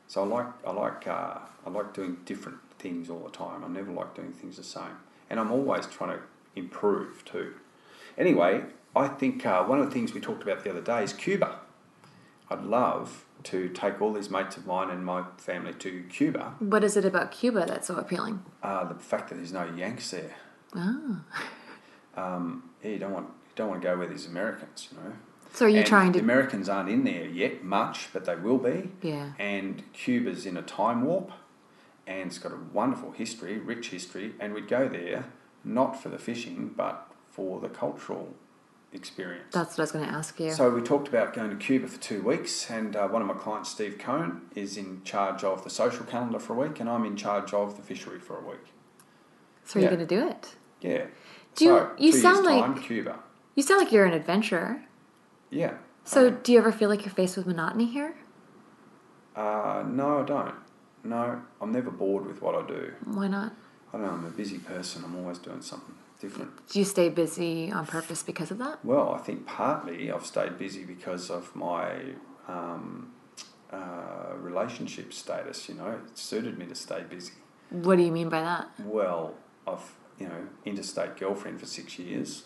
So 0.08 0.24
I 0.24 0.26
like 0.26 0.48
I 0.66 0.72
like 0.72 1.08
uh, 1.08 1.38
I 1.66 1.70
like 1.70 1.94
doing 1.94 2.18
different 2.26 2.58
things 2.80 3.10
all 3.10 3.20
the 3.20 3.30
time. 3.30 3.64
I 3.64 3.68
never 3.68 3.92
like 3.92 4.16
doing 4.16 4.34
things 4.34 4.58
the 4.58 4.64
same, 4.64 4.98
and 5.30 5.40
I'm 5.40 5.52
always 5.52 5.86
trying 5.86 6.18
to 6.18 6.24
improve 6.56 7.24
too. 7.26 7.54
Anyway, 8.18 8.64
I 8.96 9.08
think 9.08 9.46
uh, 9.46 9.64
one 9.64 9.80
of 9.80 9.86
the 9.86 9.92
things 9.92 10.14
we 10.14 10.20
talked 10.22 10.44
about 10.44 10.64
the 10.64 10.70
other 10.72 10.82
day 10.82 11.04
is 11.04 11.14
Cuba. 11.14 11.60
I'd 12.50 12.64
love 12.64 13.26
to 13.44 13.70
take 13.70 14.02
all 14.02 14.12
these 14.12 14.30
mates 14.30 14.58
of 14.58 14.66
mine 14.66 14.90
and 14.90 15.06
my 15.06 15.24
family 15.38 15.74
to 15.74 16.04
Cuba. 16.10 16.56
What 16.60 16.84
is 16.84 16.98
it 16.98 17.06
about 17.06 17.32
Cuba 17.32 17.66
that's 17.68 17.88
so 17.88 17.96
appealing? 17.96 18.44
Uh, 18.64 18.86
the 18.86 18.96
fact 18.96 19.30
that 19.30 19.36
there's 19.36 19.54
no 19.54 19.66
Yanks 19.76 20.12
there. 20.12 20.36
Ah. 20.76 21.22
Um, 22.18 22.64
yeah, 22.84 22.90
you 22.92 23.00
don't 23.00 23.14
want 23.14 23.28
you 23.28 23.52
don't 23.56 23.70
want 23.70 23.82
to 23.82 23.88
go 23.88 23.98
where 23.98 24.08
there's 24.08 24.26
Americans, 24.26 24.90
you 24.92 24.98
know. 24.98 25.14
So 25.54 25.66
are 25.66 25.70
you 25.70 25.78
And 25.78 25.86
trying 25.88 26.12
to? 26.14 26.20
The? 26.20 26.24
Americans 26.24 26.68
aren't 26.68 26.90
in 26.90 27.06
there 27.06 27.26
yet 27.26 27.64
much, 27.64 28.10
but 28.12 28.26
they 28.26 28.36
will 28.36 28.58
be. 28.58 28.90
Yeah. 29.02 29.32
And 29.40 29.84
Cuba's 29.94 30.46
in 30.46 30.58
a 30.58 30.62
time 30.62 31.04
warp, 31.06 31.32
and 32.06 32.28
it's 32.28 32.38
got 32.40 32.52
a 32.52 32.58
wonderful 32.74 33.12
history, 33.12 33.58
rich 33.58 33.90
history, 33.92 34.34
and 34.38 34.54
we'd 34.54 34.68
go 34.68 34.90
there 34.90 35.26
not 35.64 36.02
for 36.02 36.10
the 36.10 36.18
fishing, 36.18 36.74
but 36.76 37.10
for 37.30 37.62
the 37.62 37.70
cultural 37.70 38.34
experience. 38.94 39.54
That's 39.54 39.72
what 39.72 39.80
I 39.80 39.84
was 39.84 39.92
going 39.92 40.06
to 40.06 40.12
ask 40.12 40.40
you. 40.40 40.52
So 40.52 40.70
we 40.70 40.82
talked 40.82 41.08
about 41.08 41.34
going 41.34 41.50
to 41.52 41.56
Cuba 41.56 41.88
for 41.88 42.00
two 42.00 42.22
weeks, 42.22 42.70
and 42.70 42.96
uh, 42.96 43.08
one 43.08 43.22
of 43.22 43.28
my 43.28 43.34
clients, 43.34 43.70
Steve 43.70 43.98
Cohen, 44.00 44.42
is 44.56 44.78
in 44.78 45.04
charge 45.04 45.44
of 45.44 45.64
the 45.64 45.70
social 45.70 46.06
calendar 46.06 46.40
for 46.40 46.54
a 46.54 46.68
week, 46.68 46.80
and 46.80 46.90
I'm 46.90 47.06
in 47.06 47.16
charge 47.16 47.54
of 47.54 47.78
the 47.78 47.84
fishery 47.84 48.20
for 48.20 48.38
a 48.38 48.48
week. 48.48 48.74
so 49.66 49.80
are 49.80 49.82
you 49.82 49.90
yeah. 49.90 49.96
going 49.96 50.08
to 50.08 50.16
do 50.16 50.28
it? 50.28 50.56
Yeah. 50.82 51.06
Do 51.56 51.66
you- 51.66 51.72
so, 51.72 51.92
you 51.98 52.12
two 52.12 52.18
sound 52.20 52.46
like- 52.46 52.82
Cuba. 52.82 53.20
You 53.56 53.64
sound 53.64 53.82
like 53.84 53.92
you're 53.92 54.06
an 54.06 54.14
adventurer. 54.14 54.84
Yeah. 55.50 55.74
So 56.06 56.30
do 56.32 56.52
you 56.54 56.58
ever 56.58 56.72
feel 56.72 56.90
like 56.90 57.04
you're 57.06 57.14
faced 57.14 57.36
with 57.36 57.46
monotony 57.46 57.86
here? 57.86 58.16
Uh, 59.36 59.84
no, 59.86 60.22
I 60.22 60.24
don't. 60.24 60.56
No, 61.04 61.42
I'm 61.62 61.72
never 61.72 61.92
bored 61.92 62.26
with 62.26 62.42
what 62.42 62.56
I 62.56 62.66
do. 62.66 62.94
Why 63.06 63.28
not? 63.28 63.54
I 63.94 63.98
don't 63.98 64.06
know, 64.06 64.14
I'm 64.14 64.26
a 64.26 64.30
busy 64.30 64.60
person. 64.60 65.04
I'm 65.04 65.16
always 65.18 65.40
doing 65.40 65.62
something 65.62 65.96
different. 66.20 66.68
Do 66.68 66.80
you 66.80 66.86
stay 66.86 67.10
busy 67.10 67.72
on 67.72 67.86
purpose 67.86 68.24
because 68.24 68.52
of 68.52 68.58
that? 68.60 68.84
Well, 68.84 69.14
I 69.14 69.20
think 69.20 69.46
partly 69.46 70.12
I've 70.12 70.26
stayed 70.26 70.58
busy 70.58 70.84
because 70.84 71.30
of 71.30 71.56
my 71.56 72.14
um, 72.48 73.12
uh, 73.72 74.34
relationship 74.38 75.14
status. 75.14 75.70
You 75.70 75.76
know, 75.76 75.92
it 75.92 76.18
suited 76.18 76.58
me 76.58 76.66
to 76.68 76.76
stay 76.76 77.04
busy. 77.10 77.34
What 77.70 77.98
do 77.98 78.04
you 78.04 78.12
mean 78.12 78.30
by 78.30 78.42
that? 78.42 78.70
Well, 78.80 79.36
I've 79.68 79.94
you 80.20 80.28
know 80.28 80.48
interstate 80.66 81.18
girlfriend 81.18 81.60
for 81.60 81.66
six 81.66 81.98
years. 81.98 82.44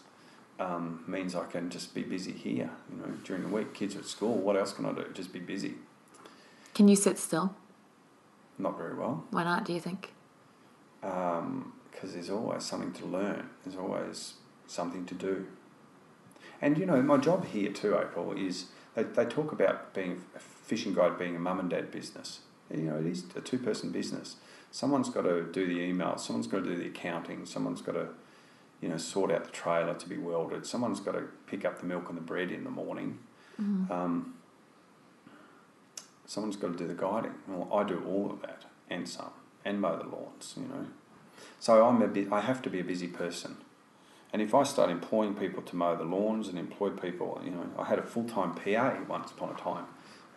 Um, 0.60 1.04
means 1.08 1.34
I 1.34 1.46
can 1.46 1.72
just 1.72 1.96
be 1.96 2.04
busy 2.04 2.32
here. 2.32 2.70
You 2.92 2.98
know, 2.98 3.14
during 3.24 3.42
the 3.42 3.50
week, 3.50 3.74
kids 3.74 3.96
are 3.96 4.00
at 4.00 4.06
school. 4.06 4.36
What 4.36 4.56
else 4.56 4.72
can 4.72 4.86
I 4.86 4.92
do? 4.94 5.06
Just 5.14 5.34
be 5.34 5.40
busy. 5.40 5.76
Can 6.76 6.88
you 6.88 6.96
sit 6.96 7.18
still? 7.18 7.56
Not 8.60 8.78
very 8.78 8.94
well. 8.94 9.26
Why 9.32 9.44
not, 9.44 9.66
do 9.66 9.74
you 9.74 9.80
think? 9.80 10.14
Because 12.04 12.16
there's 12.16 12.30
always 12.30 12.66
something 12.66 12.92
to 12.92 13.06
learn. 13.06 13.50
There's 13.64 13.78
always 13.78 14.34
something 14.68 15.06
to 15.06 15.16
do. 15.16 15.48
And 16.62 16.78
you 16.78 16.86
know, 16.86 17.02
my 17.02 17.16
job 17.16 17.46
here 17.46 17.72
too, 17.72 17.98
April, 17.98 18.34
is 18.34 18.66
they, 18.94 19.04
they 19.04 19.24
talk 19.24 19.54
about 19.54 19.94
being 19.94 20.22
a 20.36 20.40
fishing 20.40 20.94
guide 20.94 21.18
being 21.18 21.38
a 21.38 21.40
mum 21.40 21.62
and 21.62 21.70
dad 21.70 21.92
business. 21.92 22.40
You 22.70 22.82
know, 22.82 22.98
it 22.98 23.06
is 23.06 23.24
a 23.38 23.40
two 23.40 23.58
person 23.58 23.92
business. 23.92 24.36
Someone's 24.70 25.08
got 25.08 25.22
to 25.22 25.44
do 25.44 25.66
the 25.66 25.80
emails, 25.80 26.20
someone's 26.20 26.48
got 26.48 26.66
to 26.66 26.72
do 26.72 26.76
the 26.76 26.88
accounting, 26.88 27.46
someone's 27.46 27.82
got 27.82 27.94
to, 27.94 28.10
you 28.82 28.90
know, 28.90 28.98
sort 28.98 29.32
out 29.32 29.46
the 29.46 29.52
trailer 29.52 29.94
to 29.94 30.10
be 30.10 30.18
welded, 30.18 30.66
someone's 30.66 31.00
got 31.00 31.14
to 31.14 31.24
pick 31.48 31.64
up 31.64 31.80
the 31.80 31.86
milk 31.86 32.10
and 32.10 32.18
the 32.18 32.22
bread 32.22 32.52
in 32.52 32.66
the 32.66 32.70
morning. 32.70 33.20
Mm-hmm. 33.62 33.90
Um, 33.90 34.34
someone's 36.26 36.58
got 36.58 36.74
to 36.74 36.78
do 36.78 36.86
the 36.86 36.96
guiding. 36.96 37.36
Well, 37.48 37.70
I 37.74 37.84
do 37.84 38.04
all 38.06 38.30
of 38.30 38.42
that 38.42 38.66
and 38.90 39.08
some, 39.08 39.32
and 39.64 39.80
mow 39.80 39.96
the 39.96 40.10
lawns, 40.10 40.56
you 40.58 40.64
know. 40.64 40.88
So 41.64 41.86
I'm 41.88 42.02
a 42.02 42.10
bit, 42.10 42.28
I 42.30 42.42
have 42.42 42.62
to 42.64 42.70
be 42.70 42.82
a 42.82 42.84
busy 42.84 43.08
person. 43.08 43.56
And 44.34 44.42
if 44.42 44.54
I 44.54 44.64
start 44.64 44.90
employing 44.90 45.34
people 45.34 45.62
to 45.64 45.78
mow 45.78 45.96
the 45.96 46.04
lawns 46.04 46.50
and 46.50 46.60
employ 46.60 46.90
people, 46.90 47.40
you 47.42 47.52
know, 47.52 47.66
I 47.80 47.86
had 47.86 48.00
a 48.00 48.04
full 48.04 48.26
time 48.26 48.54
PA 48.54 48.98
once 49.08 49.32
upon 49.32 49.52
a 49.52 49.58
time. 49.58 49.86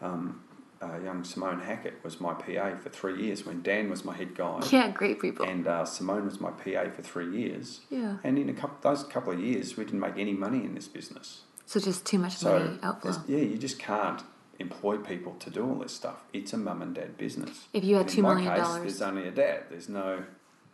Um, 0.00 0.44
uh, 0.80 0.98
young 1.02 1.24
Simone 1.24 1.58
Hackett 1.58 1.94
was 2.04 2.20
my 2.20 2.32
PA 2.34 2.76
for 2.76 2.90
three 2.90 3.20
years 3.24 3.44
when 3.44 3.60
Dan 3.62 3.90
was 3.90 4.04
my 4.04 4.14
head 4.14 4.36
guy. 4.36 4.60
Yeah, 4.70 4.90
great 4.92 5.20
people. 5.20 5.46
And 5.46 5.66
uh, 5.66 5.84
Simone 5.84 6.26
was 6.26 6.38
my 6.40 6.52
PA 6.52 6.90
for 6.94 7.02
three 7.02 7.36
years. 7.36 7.80
yeah. 7.90 8.18
And 8.22 8.38
in 8.38 8.48
a 8.48 8.54
couple, 8.54 8.76
those 8.88 9.02
couple 9.02 9.32
of 9.32 9.40
years, 9.40 9.76
we 9.76 9.84
didn't 9.84 9.98
make 9.98 10.18
any 10.18 10.32
money 10.32 10.58
in 10.64 10.76
this 10.76 10.86
business. 10.86 11.40
So 11.64 11.80
just 11.80 12.06
too 12.06 12.18
much 12.20 12.36
So 12.36 12.56
money 12.56 12.78
outflow. 12.84 13.14
yeah, 13.26 13.38
you 13.38 13.58
just 13.58 13.80
can't 13.80 14.22
employ 14.60 14.98
people 14.98 15.34
to 15.40 15.50
do 15.50 15.66
all 15.68 15.74
this 15.74 15.92
stuff. 15.92 16.18
It's 16.32 16.52
a 16.52 16.56
mum 16.56 16.82
and 16.82 16.94
dad 16.94 17.18
business. 17.18 17.66
If 17.72 17.82
you 17.82 17.96
had 17.96 18.06
And 18.06 18.14
$2 18.14 18.18
in 18.18 18.22
my 18.22 18.34
million 18.34 18.52
case, 18.54 18.62
dollars- 18.62 18.82
there's 18.82 19.02
only 19.02 19.26
a 19.26 19.32
dad. 19.32 19.64
There's 19.70 19.88
no 19.88 20.22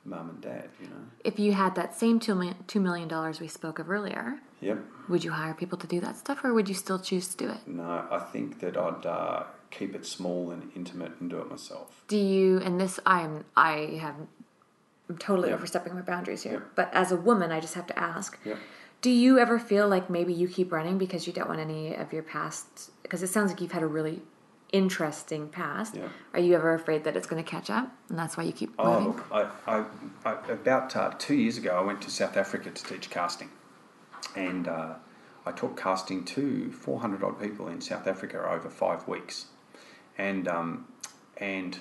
mum 0.05 0.31
and 0.31 0.41
dad. 0.41 0.69
You 0.81 0.87
know. 0.89 1.05
If 1.25 1.39
you 1.39 1.53
had 1.53 1.75
that 1.77 1.95
same 1.95 2.19
two 2.21 2.35
million, 2.35 2.57
two 2.67 2.81
million 2.81 3.09
dollars 3.09 3.41
we 3.41 3.49
spoke 3.49 3.79
of 3.79 3.91
earlier, 3.91 4.41
Yep. 4.61 4.79
would 5.09 5.25
you 5.25 5.33
hire 5.33 5.55
people 5.55 5.79
to 5.79 5.87
do 5.87 6.01
that 6.01 6.17
stuff, 6.17 6.45
or 6.45 6.53
would 6.55 6.69
you 6.69 6.75
still 6.75 6.99
choose 6.99 7.29
to 7.29 7.37
do 7.37 7.51
it? 7.51 7.59
No, 7.67 8.07
I 8.11 8.19
think 8.33 8.61
that 8.61 8.77
I'd 8.77 9.07
uh, 9.07 9.45
keep 9.71 9.95
it 9.95 10.07
small 10.07 10.51
and 10.51 10.71
intimate 10.77 11.13
and 11.21 11.29
do 11.31 11.39
it 11.41 11.49
myself. 11.51 12.05
Do 12.09 12.17
you? 12.17 12.59
And 12.59 12.81
this, 12.81 13.01
I'm, 13.07 13.45
I 13.57 13.99
have, 14.01 14.15
I'm 15.09 15.19
totally 15.19 15.49
Yeah. 15.49 15.55
overstepping 15.57 15.95
my 15.95 16.03
boundaries 16.03 16.43
here. 16.43 16.53
Yeah. 16.53 16.61
But 16.77 16.91
as 16.95 17.11
a 17.13 17.17
woman, 17.17 17.51
I 17.53 17.61
just 17.61 17.75
have 17.75 17.87
to 17.89 17.99
ask: 17.99 18.39
Yep. 18.45 18.59
Do 19.01 19.11
you 19.11 19.41
ever 19.41 19.59
feel 19.59 19.89
like 19.89 20.09
maybe 20.09 20.33
you 20.33 20.47
keep 20.47 20.71
running 20.71 20.97
because 20.97 21.27
you 21.27 21.33
don't 21.33 21.49
want 21.49 21.59
any 21.59 21.93
of 21.97 22.13
your 22.13 22.23
past? 22.23 22.93
Because 23.03 23.21
it 23.25 23.27
sounds 23.31 23.51
like 23.51 23.61
you've 23.61 23.73
had 23.73 23.83
a 23.83 23.87
really 23.89 24.23
interesting 24.73 25.49
past. 25.49 25.95
Yeah. 25.95 26.09
Are 26.35 26.41
you 26.41 26.55
ever 26.55 26.75
afraid 26.75 27.05
that 27.05 27.17
it's 27.17 27.27
going 27.27 27.43
to 27.43 27.49
catch 27.49 27.71
up, 27.71 27.93
and 28.09 28.19
that's 28.19 28.37
why 28.37 28.43
you 28.45 28.53
keep 28.53 28.75
Oh, 28.79 29.01
moving? 29.01 29.23
I, 29.31 29.47
I, 29.67 29.85
I, 30.25 30.33
about 30.51 30.97
uh, 30.97 31.13
two 31.19 31.35
years 31.35 31.59
ago, 31.59 31.77
I 31.77 31.83
went 31.83 32.01
to 32.03 32.11
South 32.11 32.37
Africa 32.37 32.71
to 32.71 32.85
teach 32.85 33.11
casting. 33.11 33.51
And 34.35 34.67
uh, 34.67 34.95
I 35.45 35.53
taught 35.53 35.77
casting 35.77 36.25
to 36.25 36.73
400 36.73 37.23
odd 37.23 37.41
people 37.41 37.69
in 37.69 37.81
South 37.81 38.07
Africa 38.07 38.43
over 38.51 38.71
five 38.71 39.07
weeks. 39.07 39.47
And, 40.17 40.49
um, 40.49 40.87
and 41.37 41.79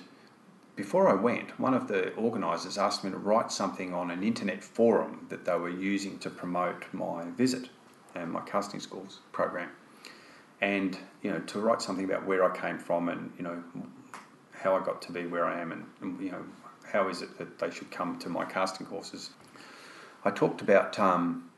before 0.76 1.08
I 1.08 1.14
went, 1.14 1.58
one 1.58 1.72
of 1.74 1.88
the 1.88 2.12
organisers 2.14 2.76
asked 2.76 3.04
me 3.04 3.10
to 3.10 3.16
write 3.16 3.50
something 3.52 3.94
on 3.94 4.10
an 4.10 4.22
internet 4.22 4.62
forum 4.62 5.26
that 5.30 5.44
they 5.44 5.56
were 5.56 5.70
using 5.70 6.18
to 6.20 6.30
promote 6.30 6.84
my 6.92 7.24
visit 7.30 7.70
and 8.14 8.30
my 8.30 8.40
casting 8.40 8.80
schools 8.80 9.20
program. 9.32 9.70
And, 10.62 10.96
you 11.22 11.30
know, 11.30 11.40
to 11.40 11.60
write 11.60 11.82
something 11.82 12.06
about 12.06 12.24
where 12.24 12.50
I 12.50 12.56
came 12.56 12.78
from 12.78 13.10
and, 13.10 13.30
you 13.36 13.42
know, 13.44 13.62
how 14.52 14.76
I 14.76 14.82
got 14.82 15.02
to 15.02 15.12
be 15.12 15.26
where 15.26 15.44
I 15.44 15.60
am 15.60 15.72
and, 15.72 15.84
and 16.00 16.20
you 16.20 16.30
know, 16.30 16.44
how 16.92 17.08
is 17.08 17.22
it 17.22 17.36
that 17.38 17.58
they 17.58 17.70
should 17.70 17.90
come 17.90 18.18
to 18.20 18.28
my 18.28 18.44
casting 18.44 18.86
courses. 18.86 19.30
I 20.24 20.30
talked 20.30 20.60
about 20.60 20.98
um, 20.98 21.50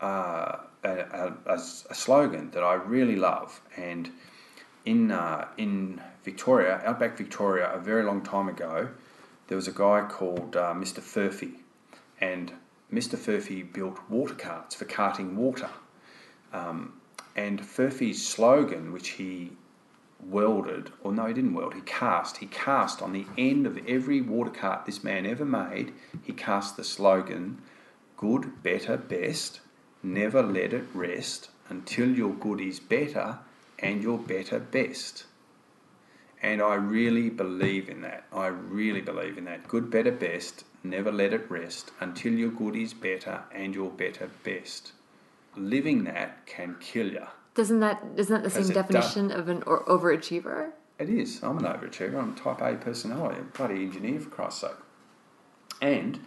uh, 0.00 0.56
a, 0.84 1.32
a, 1.46 1.54
a 1.54 1.58
slogan 1.58 2.50
that 2.52 2.62
I 2.62 2.74
really 2.74 3.16
love, 3.16 3.60
and 3.76 4.10
in 4.84 5.10
uh, 5.10 5.48
in 5.58 6.00
Victoria, 6.24 6.80
outback 6.84 7.18
Victoria, 7.18 7.70
a 7.72 7.78
very 7.78 8.04
long 8.04 8.22
time 8.22 8.48
ago, 8.48 8.88
there 9.48 9.56
was 9.56 9.68
a 9.68 9.72
guy 9.72 10.06
called 10.08 10.56
uh, 10.56 10.72
Mr. 10.74 11.00
Furphy, 11.00 11.56
and 12.20 12.52
Mr. 12.92 13.18
Furphy 13.18 13.70
built 13.70 13.98
water 14.08 14.34
carts 14.34 14.74
for 14.74 14.84
carting 14.84 15.36
water. 15.36 15.70
Um, 16.52 17.00
and 17.36 17.60
Furphy's 17.60 18.26
slogan, 18.26 18.92
which 18.92 19.10
he 19.10 19.52
welded, 20.24 20.90
or 21.02 21.12
no, 21.12 21.26
he 21.26 21.34
didn't 21.34 21.52
weld, 21.52 21.74
he 21.74 21.82
cast. 21.82 22.38
He 22.38 22.46
cast 22.46 23.02
on 23.02 23.12
the 23.12 23.26
end 23.36 23.66
of 23.66 23.78
every 23.86 24.22
water 24.22 24.50
cart 24.50 24.86
this 24.86 25.04
man 25.04 25.26
ever 25.26 25.44
made, 25.44 25.92
he 26.22 26.32
cast 26.32 26.76
the 26.76 26.84
slogan, 26.84 27.60
good, 28.16 28.62
better, 28.62 28.96
best, 28.96 29.60
never 30.02 30.42
let 30.42 30.72
it 30.72 30.86
rest 30.94 31.50
until 31.68 32.08
your 32.08 32.32
good 32.32 32.60
is 32.60 32.80
better 32.80 33.38
and 33.78 34.02
your 34.02 34.18
better 34.18 34.58
best. 34.58 35.26
And 36.42 36.62
I 36.62 36.74
really 36.74 37.28
believe 37.28 37.88
in 37.88 38.00
that. 38.02 38.24
I 38.32 38.46
really 38.46 39.00
believe 39.00 39.36
in 39.36 39.44
that. 39.44 39.68
Good, 39.68 39.90
better, 39.90 40.12
best, 40.12 40.64
never 40.82 41.12
let 41.12 41.32
it 41.32 41.50
rest 41.50 41.90
until 42.00 42.32
your 42.32 42.50
good 42.50 42.76
is 42.76 42.94
better 42.94 43.42
and 43.52 43.74
your 43.74 43.90
better 43.90 44.30
best. 44.44 44.92
Living 45.56 46.04
that 46.04 46.46
can 46.46 46.76
kill 46.80 47.10
you. 47.10 47.26
Doesn't 47.54 47.80
that 47.80 48.02
isn't 48.16 48.34
that 48.34 48.44
the 48.44 48.50
same 48.50 48.72
definition 48.74 49.30
of 49.30 49.48
an 49.48 49.62
or- 49.66 49.84
overachiever? 49.84 50.72
It 50.98 51.08
is. 51.10 51.42
I'm 51.42 51.58
an 51.58 51.64
overachiever. 51.64 52.18
I'm 52.18 52.32
a 52.32 52.36
type 52.36 52.60
A 52.60 52.74
personality. 52.76 53.36
I'm 53.38 53.48
a 53.48 53.56
bloody 53.56 53.82
engineer, 53.82 54.20
for 54.20 54.30
Christ's 54.30 54.62
sake. 54.62 54.70
And 55.82 56.20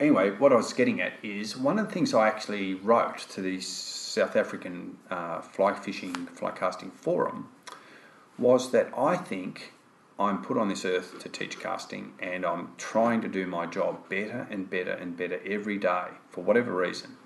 anyway, 0.00 0.30
what 0.30 0.52
I 0.52 0.56
was 0.56 0.72
getting 0.72 1.00
at 1.00 1.12
is 1.22 1.56
one 1.56 1.78
of 1.78 1.86
the 1.86 1.92
things 1.92 2.12
I 2.12 2.26
actually 2.26 2.74
wrote 2.74 3.18
to 3.30 3.40
the 3.40 3.60
South 3.60 4.36
African 4.36 4.98
uh, 5.10 5.40
fly 5.40 5.74
fishing, 5.74 6.26
fly 6.26 6.50
casting 6.50 6.90
forum 6.90 7.48
was 8.38 8.72
that 8.72 8.90
I 8.96 9.16
think 9.16 9.72
I'm 10.18 10.42
put 10.42 10.56
on 10.58 10.68
this 10.68 10.84
earth 10.84 11.18
to 11.20 11.28
teach 11.28 11.58
casting 11.58 12.12
and 12.20 12.44
I'm 12.44 12.72
trying 12.76 13.20
to 13.22 13.28
do 13.28 13.46
my 13.46 13.66
job 13.66 14.08
better 14.08 14.46
and 14.50 14.68
better 14.68 14.92
and 14.92 15.16
better 15.16 15.40
every 15.46 15.78
day 15.78 16.06
for 16.28 16.42
whatever 16.42 16.74
reason. 16.74 17.16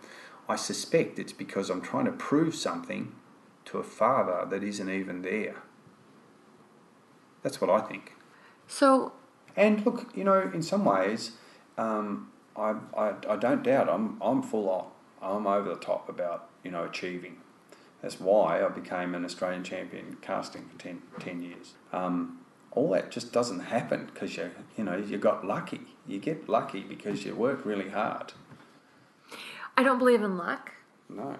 I 0.48 0.56
suspect 0.56 1.18
it's 1.18 1.32
because 1.32 1.70
I'm 1.70 1.80
trying 1.80 2.04
to 2.04 2.12
prove 2.12 2.54
something 2.54 3.12
to 3.66 3.78
a 3.78 3.82
father 3.82 4.46
that 4.48 4.62
isn't 4.62 4.88
even 4.88 5.22
there. 5.22 5.56
That's 7.42 7.60
what 7.60 7.70
I 7.70 7.80
think. 7.80 8.12
So 8.66 9.12
And 9.56 9.84
look, 9.86 10.12
you 10.14 10.24
know, 10.24 10.50
in 10.52 10.62
some 10.62 10.84
ways, 10.84 11.32
um, 11.78 12.30
I, 12.56 12.74
I, 12.96 13.14
I 13.28 13.36
don't 13.36 13.62
doubt 13.62 13.88
I'm, 13.88 14.18
I'm 14.20 14.42
full 14.42 14.68
on. 14.68 14.86
I'm 15.22 15.46
over 15.46 15.68
the 15.68 15.80
top 15.80 16.08
about, 16.08 16.48
you 16.62 16.70
know, 16.70 16.84
achieving. 16.84 17.38
That's 18.02 18.20
why 18.20 18.64
I 18.64 18.68
became 18.68 19.14
an 19.14 19.24
Australian 19.24 19.64
champion 19.64 20.18
casting 20.20 20.68
for 20.68 20.78
10, 20.78 21.02
10 21.18 21.42
years. 21.42 21.74
Um, 21.92 22.40
all 22.70 22.90
that 22.90 23.10
just 23.10 23.32
doesn't 23.32 23.60
happen 23.60 24.10
because 24.12 24.36
you, 24.36 24.50
you 24.76 24.84
know, 24.84 24.96
you 24.96 25.16
got 25.16 25.46
lucky. 25.46 25.80
You 26.06 26.18
get 26.18 26.48
lucky 26.48 26.80
because 26.82 27.24
you 27.24 27.34
work 27.34 27.64
really 27.64 27.88
hard. 27.88 28.34
I 29.76 29.82
don't 29.82 29.98
believe 29.98 30.22
in 30.22 30.36
luck, 30.38 30.72
No. 31.08 31.36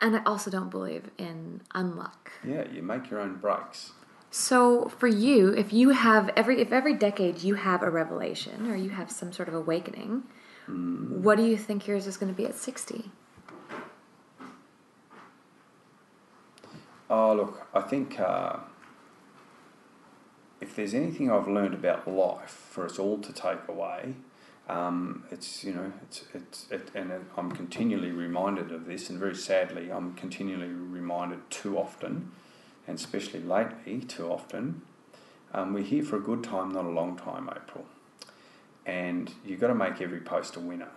and 0.00 0.16
I 0.16 0.22
also 0.24 0.50
don't 0.50 0.70
believe 0.70 1.10
in 1.18 1.62
unluck. 1.74 2.30
Yeah, 2.44 2.64
you 2.70 2.82
make 2.82 3.10
your 3.10 3.20
own 3.20 3.36
breaks. 3.36 3.92
So 4.30 4.88
for 4.88 5.06
you, 5.08 5.48
if 5.54 5.72
you 5.72 5.90
have 5.90 6.30
every 6.36 6.60
if 6.60 6.70
every 6.72 6.94
decade 6.94 7.42
you 7.42 7.54
have 7.54 7.82
a 7.82 7.90
revelation 7.90 8.70
or 8.70 8.76
you 8.76 8.90
have 8.90 9.10
some 9.10 9.32
sort 9.32 9.48
of 9.48 9.54
awakening, 9.54 10.24
what 10.68 11.36
do 11.36 11.44
you 11.44 11.56
think 11.56 11.86
yours 11.86 12.06
is 12.06 12.16
going 12.16 12.32
to 12.32 12.36
be 12.36 12.44
at 12.46 12.54
sixty? 12.54 13.10
Oh, 17.08 17.34
look, 17.34 17.66
I 17.72 17.82
think 17.82 18.18
uh, 18.18 18.56
if 20.60 20.74
there's 20.74 20.92
anything 20.92 21.30
I've 21.30 21.46
learned 21.48 21.74
about 21.74 22.08
life 22.08 22.50
for 22.70 22.84
us 22.84 22.98
all 22.98 23.18
to 23.18 23.32
take 23.32 23.68
away, 23.68 24.14
um, 24.68 25.24
it's 25.30 25.64
you 25.64 25.72
know 25.72 25.92
it's 26.02 26.24
it's 26.34 26.66
it, 26.70 26.90
and 26.94 27.10
it, 27.10 27.22
I'm 27.36 27.52
continually 27.52 28.10
reminded 28.10 28.72
of 28.72 28.86
this, 28.86 29.10
and 29.10 29.18
very 29.18 29.34
sadly, 29.34 29.90
I'm 29.90 30.14
continually 30.14 30.68
reminded 30.68 31.48
too 31.50 31.78
often, 31.78 32.32
and 32.86 32.98
especially 32.98 33.40
lately, 33.40 34.00
too 34.00 34.28
often. 34.30 34.82
Um, 35.54 35.72
we're 35.72 35.84
here 35.84 36.02
for 36.02 36.16
a 36.16 36.20
good 36.20 36.42
time, 36.42 36.72
not 36.72 36.84
a 36.84 36.90
long 36.90 37.16
time, 37.16 37.48
April, 37.48 37.86
and 38.84 39.32
you've 39.44 39.60
got 39.60 39.68
to 39.68 39.74
make 39.74 40.00
every 40.00 40.20
post 40.20 40.56
a 40.56 40.60
winner 40.60 40.90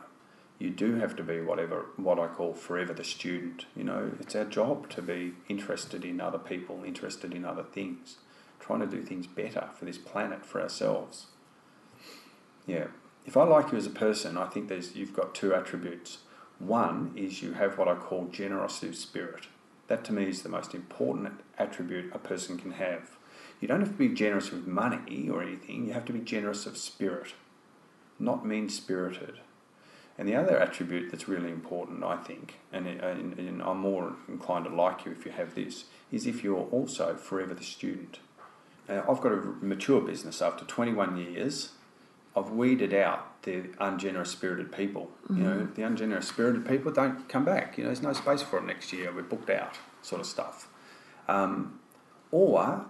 you 0.59 0.69
do 0.69 0.95
have 0.95 1.15
to 1.15 1.23
be 1.23 1.39
whatever 1.39 1.85
what 1.95 2.19
I 2.19 2.27
call 2.27 2.53
forever 2.53 2.93
the 2.93 3.03
student. 3.05 3.65
You 3.75 3.85
know, 3.85 4.11
it's 4.19 4.35
our 4.35 4.43
job 4.43 4.89
to 4.89 5.01
be 5.01 5.33
interested 5.47 6.03
in 6.03 6.19
other 6.19 6.37
people, 6.37 6.83
interested 6.85 7.33
in 7.33 7.45
other 7.45 7.63
things, 7.63 8.17
trying 8.59 8.81
to 8.81 8.85
do 8.85 9.01
things 9.01 9.25
better 9.25 9.69
for 9.73 9.85
this 9.85 9.97
planet, 9.97 10.45
for 10.45 10.61
ourselves. 10.61 11.27
Yeah. 12.67 12.87
If 13.29 13.37
I 13.37 13.43
like 13.43 13.71
you 13.71 13.77
as 13.77 13.85
a 13.85 13.91
person, 13.91 14.39
I 14.39 14.47
think 14.47 14.69
there's 14.69 14.95
you've 14.95 15.13
got 15.13 15.35
two 15.35 15.53
attributes. 15.53 16.17
One 16.57 17.13
is 17.15 17.43
you 17.43 17.53
have 17.53 17.77
what 17.77 17.87
I 17.87 17.93
call 17.93 18.25
generosity 18.25 18.87
of 18.87 18.95
spirit. 18.95 19.45
That 19.85 20.03
to 20.05 20.13
me 20.13 20.23
is 20.23 20.41
the 20.41 20.49
most 20.49 20.73
important 20.73 21.39
attribute 21.55 22.11
a 22.11 22.17
person 22.17 22.57
can 22.57 22.71
have. 22.71 23.17
You 23.61 23.67
don't 23.67 23.81
have 23.81 23.91
to 23.91 23.95
be 23.95 24.09
generous 24.09 24.49
with 24.49 24.65
money 24.65 25.29
or 25.31 25.43
anything, 25.43 25.85
you 25.85 25.93
have 25.93 26.05
to 26.05 26.11
be 26.13 26.21
generous 26.21 26.65
of 26.65 26.75
spirit, 26.75 27.35
not 28.17 28.47
mean 28.47 28.67
spirited. 28.67 29.41
And 30.17 30.27
the 30.27 30.35
other 30.35 30.57
attribute 30.57 31.11
that's 31.11 31.27
really 31.27 31.51
important, 31.51 32.03
I 32.03 32.17
think, 32.17 32.55
and, 32.73 32.87
and, 32.87 33.37
and 33.37 33.61
I'm 33.61 33.77
more 33.77 34.15
inclined 34.27 34.65
to 34.65 34.73
like 34.73 35.05
you 35.05 35.11
if 35.11 35.23
you 35.27 35.33
have 35.33 35.53
this, 35.53 35.83
is 36.11 36.25
if 36.25 36.43
you're 36.43 36.67
also 36.71 37.13
forever 37.13 37.53
the 37.53 37.63
student. 37.63 38.21
Uh, 38.89 39.03
I've 39.07 39.21
got 39.21 39.33
a 39.33 39.53
mature 39.61 40.01
business 40.01 40.41
after 40.41 40.65
21 40.65 41.15
years. 41.17 41.73
I've 42.35 42.51
weeded 42.51 42.93
out 42.93 43.41
the 43.43 43.69
ungenerous 43.79 44.31
spirited 44.31 44.71
people. 44.71 45.09
Mm-hmm. 45.23 45.37
You 45.37 45.43
know, 45.43 45.67
the 45.73 45.83
ungenerous 45.83 46.27
spirited 46.27 46.67
people 46.67 46.91
don't 46.91 47.27
come 47.27 47.45
back. 47.45 47.77
You 47.77 47.83
know, 47.83 47.89
there's 47.89 48.01
no 48.01 48.13
space 48.13 48.41
for 48.41 48.59
it 48.59 48.65
next 48.65 48.93
year. 48.93 49.11
We're 49.13 49.23
booked 49.23 49.49
out, 49.49 49.77
sort 50.01 50.21
of 50.21 50.27
stuff. 50.27 50.67
Um, 51.27 51.79
or, 52.31 52.85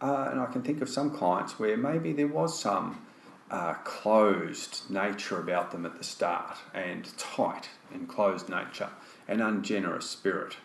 uh, 0.00 0.28
and 0.30 0.40
I 0.40 0.46
can 0.46 0.62
think 0.62 0.80
of 0.80 0.88
some 0.88 1.10
clients 1.10 1.58
where 1.58 1.76
maybe 1.76 2.12
there 2.12 2.28
was 2.28 2.58
some 2.58 3.04
uh, 3.50 3.74
closed 3.84 4.90
nature 4.90 5.38
about 5.38 5.70
them 5.70 5.84
at 5.84 5.96
the 5.96 6.04
start, 6.04 6.58
and 6.72 7.16
tight 7.18 7.68
and 7.92 8.08
closed 8.08 8.48
nature, 8.48 8.90
and 9.28 9.42
ungenerous 9.42 10.08
spirit. 10.08 10.56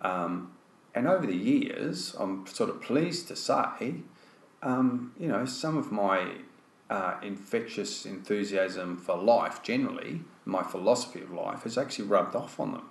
Um, 0.00 0.52
and 0.94 1.06
over 1.06 1.26
the 1.26 1.36
years, 1.36 2.16
I'm 2.18 2.46
sort 2.46 2.70
of 2.70 2.80
pleased 2.80 3.28
to 3.28 3.36
say, 3.36 3.96
um, 4.62 5.12
you 5.18 5.28
know, 5.28 5.44
some 5.44 5.76
of 5.76 5.92
my 5.92 6.38
uh, 6.88 7.14
infectious 7.22 8.06
enthusiasm 8.06 8.96
for 8.96 9.16
life 9.16 9.62
generally, 9.62 10.20
my 10.44 10.62
philosophy 10.62 11.20
of 11.20 11.32
life, 11.32 11.62
has 11.62 11.76
actually 11.76 12.06
rubbed 12.06 12.36
off 12.36 12.60
on 12.60 12.72
them. 12.72 12.88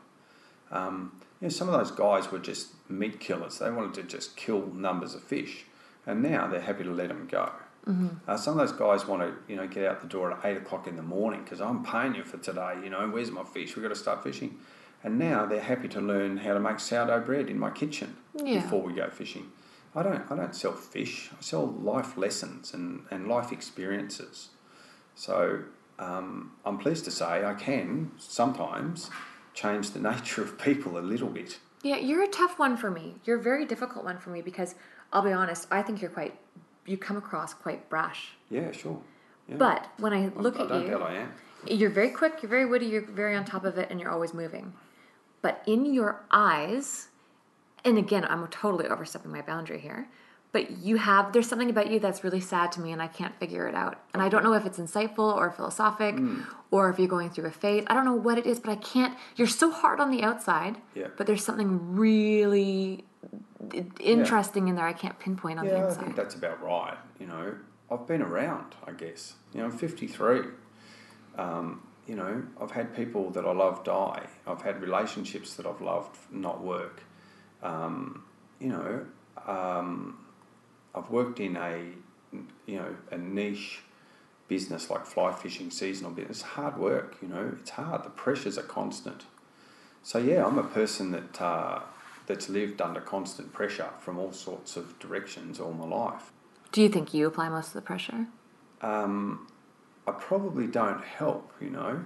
Um, 0.71 1.21
you 1.39 1.45
know, 1.45 1.49
some 1.49 1.69
of 1.69 1.79
those 1.79 1.91
guys 1.91 2.31
were 2.31 2.39
just 2.39 2.69
meat 2.89 3.19
killers. 3.19 3.59
They 3.59 3.71
wanted 3.71 3.93
to 3.95 4.03
just 4.03 4.35
kill 4.35 4.67
numbers 4.67 5.15
of 5.15 5.23
fish, 5.23 5.65
and 6.05 6.21
now 6.21 6.47
they're 6.47 6.61
happy 6.61 6.83
to 6.83 6.91
let 6.91 7.09
them 7.09 7.27
go. 7.29 7.51
Mm-hmm. 7.87 8.07
Uh, 8.27 8.35
some 8.35 8.59
of 8.59 8.67
those 8.67 8.77
guys 8.77 9.07
want 9.07 9.21
to, 9.21 9.51
you 9.51 9.55
know, 9.55 9.67
get 9.67 9.85
out 9.85 10.01
the 10.01 10.07
door 10.07 10.31
at 10.31 10.43
eight 10.43 10.57
o'clock 10.57 10.87
in 10.87 10.95
the 10.95 11.03
morning 11.03 11.43
because 11.43 11.61
I'm 11.61 11.83
paying 11.83 12.15
you 12.15 12.23
for 12.23 12.37
today. 12.37 12.79
You 12.83 12.89
know, 12.89 13.07
where's 13.09 13.29
my 13.29 13.43
fish? 13.43 13.75
We've 13.75 13.83
got 13.83 13.89
to 13.89 13.95
start 13.95 14.23
fishing. 14.23 14.57
And 15.03 15.19
now 15.19 15.45
they're 15.45 15.61
happy 15.61 15.87
to 15.89 16.01
learn 16.01 16.37
how 16.37 16.55
to 16.55 16.59
make 16.59 16.79
sourdough 16.79 17.21
bread 17.21 17.47
in 17.47 17.59
my 17.59 17.69
kitchen 17.69 18.15
yeah. 18.43 18.61
before 18.61 18.81
we 18.81 18.93
go 18.93 19.07
fishing. 19.11 19.51
I 19.95 20.03
don't, 20.03 20.29
I 20.29 20.35
don't 20.35 20.55
sell 20.55 20.73
fish. 20.73 21.29
I 21.37 21.41
sell 21.41 21.67
life 21.67 22.17
lessons 22.17 22.73
and, 22.73 23.05
and 23.11 23.27
life 23.27 23.51
experiences. 23.51 24.49
So 25.15 25.63
um, 25.99 26.51
I'm 26.65 26.77
pleased 26.77 27.05
to 27.05 27.11
say 27.11 27.45
I 27.45 27.53
can 27.53 28.11
sometimes 28.17 29.09
change 29.53 29.91
the 29.91 29.99
nature 30.11 30.41
of 30.41 30.59
people 30.59 30.97
a 30.97 30.99
little 30.99 31.29
bit. 31.29 31.59
Yeah, 31.83 31.97
you're 31.97 32.23
a 32.23 32.27
tough 32.27 32.59
one 32.59 32.77
for 32.77 32.91
me. 32.91 33.15
You're 33.23 33.39
a 33.39 33.43
very 33.43 33.65
difficult 33.65 34.03
one 34.03 34.17
for 34.17 34.31
me 34.31 34.41
because 34.41 34.75
I'll 35.13 35.21
be 35.21 35.31
honest, 35.31 35.67
I 35.71 35.81
think 35.81 36.01
you're 36.01 36.11
quite, 36.11 36.37
you 36.85 36.97
come 36.97 37.15
across 37.15 37.53
quite 37.53 37.89
brash. 37.89 38.31
Yeah, 38.49 38.71
sure. 38.71 38.99
Yeah. 39.47 39.57
But 39.57 39.87
when 39.97 40.11
I 40.11 40.31
look 40.35 40.59
I, 40.59 40.63
at 40.63 40.71
I 40.71 40.85
you, 40.85 40.97
I 40.97 41.13
am. 41.13 41.31
You're 41.67 41.89
very 41.89 42.09
quick, 42.09 42.41
you're 42.41 42.49
very 42.49 42.65
witty, 42.65 42.87
you're 42.87 43.05
very 43.05 43.35
on 43.35 43.45
top 43.45 43.65
of 43.65 43.77
it, 43.77 43.89
and 43.89 43.99
you're 43.99 44.11
always 44.11 44.33
moving 44.33 44.73
but 45.45 45.61
in 45.67 45.85
your 45.93 46.23
eyes, 46.31 47.09
and 47.85 47.97
again, 47.97 48.25
I'm 48.25 48.45
totally 48.47 48.87
overstepping 48.87 49.31
my 49.31 49.41
boundary 49.41 49.79
here, 49.79 50.07
but 50.51 50.71
you 50.71 50.97
have, 50.97 51.33
there's 51.33 51.47
something 51.47 51.69
about 51.69 51.91
you 51.91 51.99
that's 51.99 52.23
really 52.23 52.39
sad 52.39 52.71
to 52.73 52.81
me 52.81 52.91
and 52.91 53.01
I 53.01 53.07
can't 53.07 53.37
figure 53.39 53.67
it 53.67 53.75
out. 53.75 53.99
And 54.13 54.23
I 54.23 54.29
don't 54.29 54.43
know 54.43 54.53
if 54.53 54.65
it's 54.65 54.79
insightful 54.79 55.35
or 55.35 55.51
philosophic 55.51 56.15
mm. 56.15 56.45
or 56.71 56.89
if 56.89 56.97
you're 56.97 57.07
going 57.07 57.29
through 57.29 57.45
a 57.45 57.51
phase. 57.51 57.83
I 57.87 57.93
don't 57.93 58.05
know 58.05 58.15
what 58.15 58.37
it 58.37 58.45
is, 58.45 58.59
but 58.59 58.71
I 58.71 58.77
can't, 58.77 59.17
you're 59.35 59.47
so 59.47 59.69
hard 59.69 59.99
on 59.99 60.11
the 60.11 60.23
outside, 60.23 60.77
yeah. 60.95 61.07
but 61.17 61.27
there's 61.27 61.43
something 61.43 61.95
really 61.95 63.03
interesting 63.99 64.67
yeah. 64.67 64.69
in 64.71 64.75
there 64.75 64.87
I 64.87 64.93
can't 64.93 65.19
pinpoint 65.19 65.59
on 65.59 65.65
yeah, 65.65 65.71
the 65.71 65.87
inside. 65.87 65.99
I 65.99 66.03
think 66.05 66.15
that's 66.15 66.35
about 66.35 66.63
right. 66.63 66.97
You 67.19 67.27
know, 67.27 67.55
I've 67.91 68.07
been 68.07 68.21
around, 68.21 68.75
I 68.85 68.91
guess. 68.91 69.33
You 69.53 69.59
know, 69.59 69.65
I'm 69.65 69.77
53. 69.77 70.41
Um, 71.37 71.83
you 72.07 72.15
know, 72.15 72.43
I've 72.61 72.71
had 72.71 72.95
people 72.95 73.29
that 73.31 73.45
I 73.45 73.51
love 73.51 73.83
die. 73.83 74.27
I've 74.47 74.61
had 74.61 74.81
relationships 74.81 75.55
that 75.55 75.65
I've 75.65 75.81
loved 75.81 76.17
not 76.31 76.63
work. 76.63 77.01
Um, 77.65 78.23
you 78.59 78.69
know, 78.69 79.05
um, 79.47 80.19
I've 80.93 81.09
worked 81.09 81.39
in 81.39 81.57
a, 81.57 81.83
you 82.65 82.77
know, 82.77 82.95
a 83.11 83.17
niche 83.17 83.81
business 84.47 84.89
like 84.89 85.05
fly 85.05 85.33
fishing, 85.33 85.71
seasonal 85.71 86.11
business. 86.11 86.41
hard 86.41 86.77
work, 86.77 87.17
you 87.21 87.27
know, 87.27 87.55
it's 87.59 87.71
hard. 87.71 88.03
The 88.03 88.09
pressures 88.09 88.57
are 88.57 88.63
constant. 88.63 89.25
So 90.03 90.19
yeah, 90.19 90.45
I'm 90.45 90.59
a 90.59 90.63
person 90.63 91.11
that 91.11 91.41
uh, 91.41 91.79
that's 92.27 92.47
lived 92.47 92.81
under 92.81 93.01
constant 93.01 93.51
pressure 93.53 93.89
from 93.99 94.19
all 94.19 94.31
sorts 94.31 94.77
of 94.77 94.97
directions 94.99 95.59
all 95.59 95.73
my 95.73 95.85
life. 95.85 96.31
Do 96.71 96.81
you 96.81 96.89
think 96.89 97.13
you 97.13 97.25
apply 97.27 97.49
most 97.49 97.67
of 97.67 97.73
the 97.73 97.81
pressure? 97.81 98.27
Um, 98.81 99.47
I 100.07 100.11
probably 100.11 100.67
don't 100.67 101.03
help, 101.03 101.51
you 101.59 101.69
know, 101.69 102.03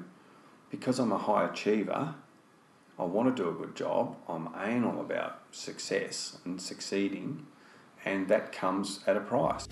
because 0.70 1.00
I'm 1.00 1.12
a 1.12 1.18
high 1.18 1.46
achiever. 1.46 2.16
I 3.00 3.04
want 3.04 3.36
to 3.36 3.44
do 3.44 3.50
a 3.50 3.54
good 3.54 3.76
job. 3.76 4.16
I'm 4.28 4.50
anal 4.62 5.00
about 5.00 5.40
success 5.52 6.38
and 6.44 6.62
succeeding, 6.62 7.48
and 8.04 8.28
that 8.28 8.52
comes 8.52 9.00
at 9.08 9.16
a 9.16 9.22
price. 9.22 9.66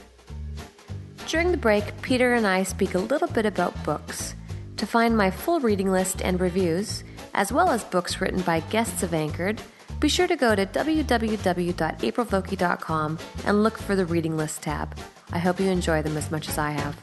During 1.27 1.51
the 1.51 1.57
break, 1.57 2.01
Peter 2.01 2.35
and 2.35 2.47
I 2.47 2.63
speak 2.63 2.95
a 2.95 2.99
little 2.99 3.27
bit 3.27 3.45
about 3.45 3.83
books. 3.83 4.33
To 4.77 4.87
find 4.87 5.17
my 5.17 5.29
full 5.29 5.59
reading 5.59 5.91
list 5.91 6.21
and 6.21 6.39
reviews, 6.39 7.03
as 7.33 7.51
well 7.51 7.69
as 7.69 7.83
books 7.83 8.21
written 8.21 8.39
by 8.41 8.61
guests 8.61 9.03
of 9.03 9.13
Anchored, 9.13 9.61
be 9.99 10.07
sure 10.07 10.27
to 10.27 10.37
go 10.37 10.55
to 10.55 10.65
www.aprilvokey.com 10.65 13.19
and 13.45 13.63
look 13.63 13.77
for 13.77 13.95
the 13.95 14.05
reading 14.05 14.37
list 14.37 14.61
tab. 14.61 14.97
I 15.31 15.39
hope 15.39 15.59
you 15.59 15.69
enjoy 15.69 16.01
them 16.01 16.15
as 16.15 16.31
much 16.31 16.47
as 16.47 16.57
I 16.57 16.71
have 16.71 16.95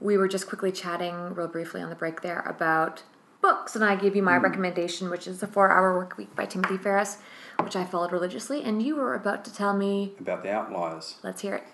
we 0.00 0.16
were 0.16 0.28
just 0.28 0.46
quickly 0.46 0.72
chatting 0.72 1.34
real 1.34 1.48
briefly 1.48 1.82
on 1.82 1.90
the 1.90 1.96
break 1.96 2.22
there 2.22 2.40
about 2.40 3.02
books, 3.40 3.74
and 3.74 3.84
I 3.84 3.96
gave 3.96 4.16
you 4.16 4.22
my 4.22 4.38
mm. 4.38 4.42
recommendation, 4.42 5.10
which 5.10 5.26
is 5.26 5.40
The 5.40 5.46
Four 5.46 5.70
Hour 5.70 5.96
Work 5.96 6.16
Week 6.16 6.34
by 6.34 6.46
Timothy 6.46 6.76
Ferriss, 6.76 7.18
which 7.62 7.76
I 7.76 7.84
followed 7.84 8.12
religiously, 8.12 8.62
and 8.62 8.82
you 8.82 8.96
were 8.96 9.14
about 9.14 9.44
to 9.46 9.54
tell 9.54 9.76
me 9.76 10.12
about 10.20 10.42
the 10.42 10.52
outliers. 10.52 11.16
Let's 11.22 11.42
hear 11.42 11.54
it. 11.54 11.64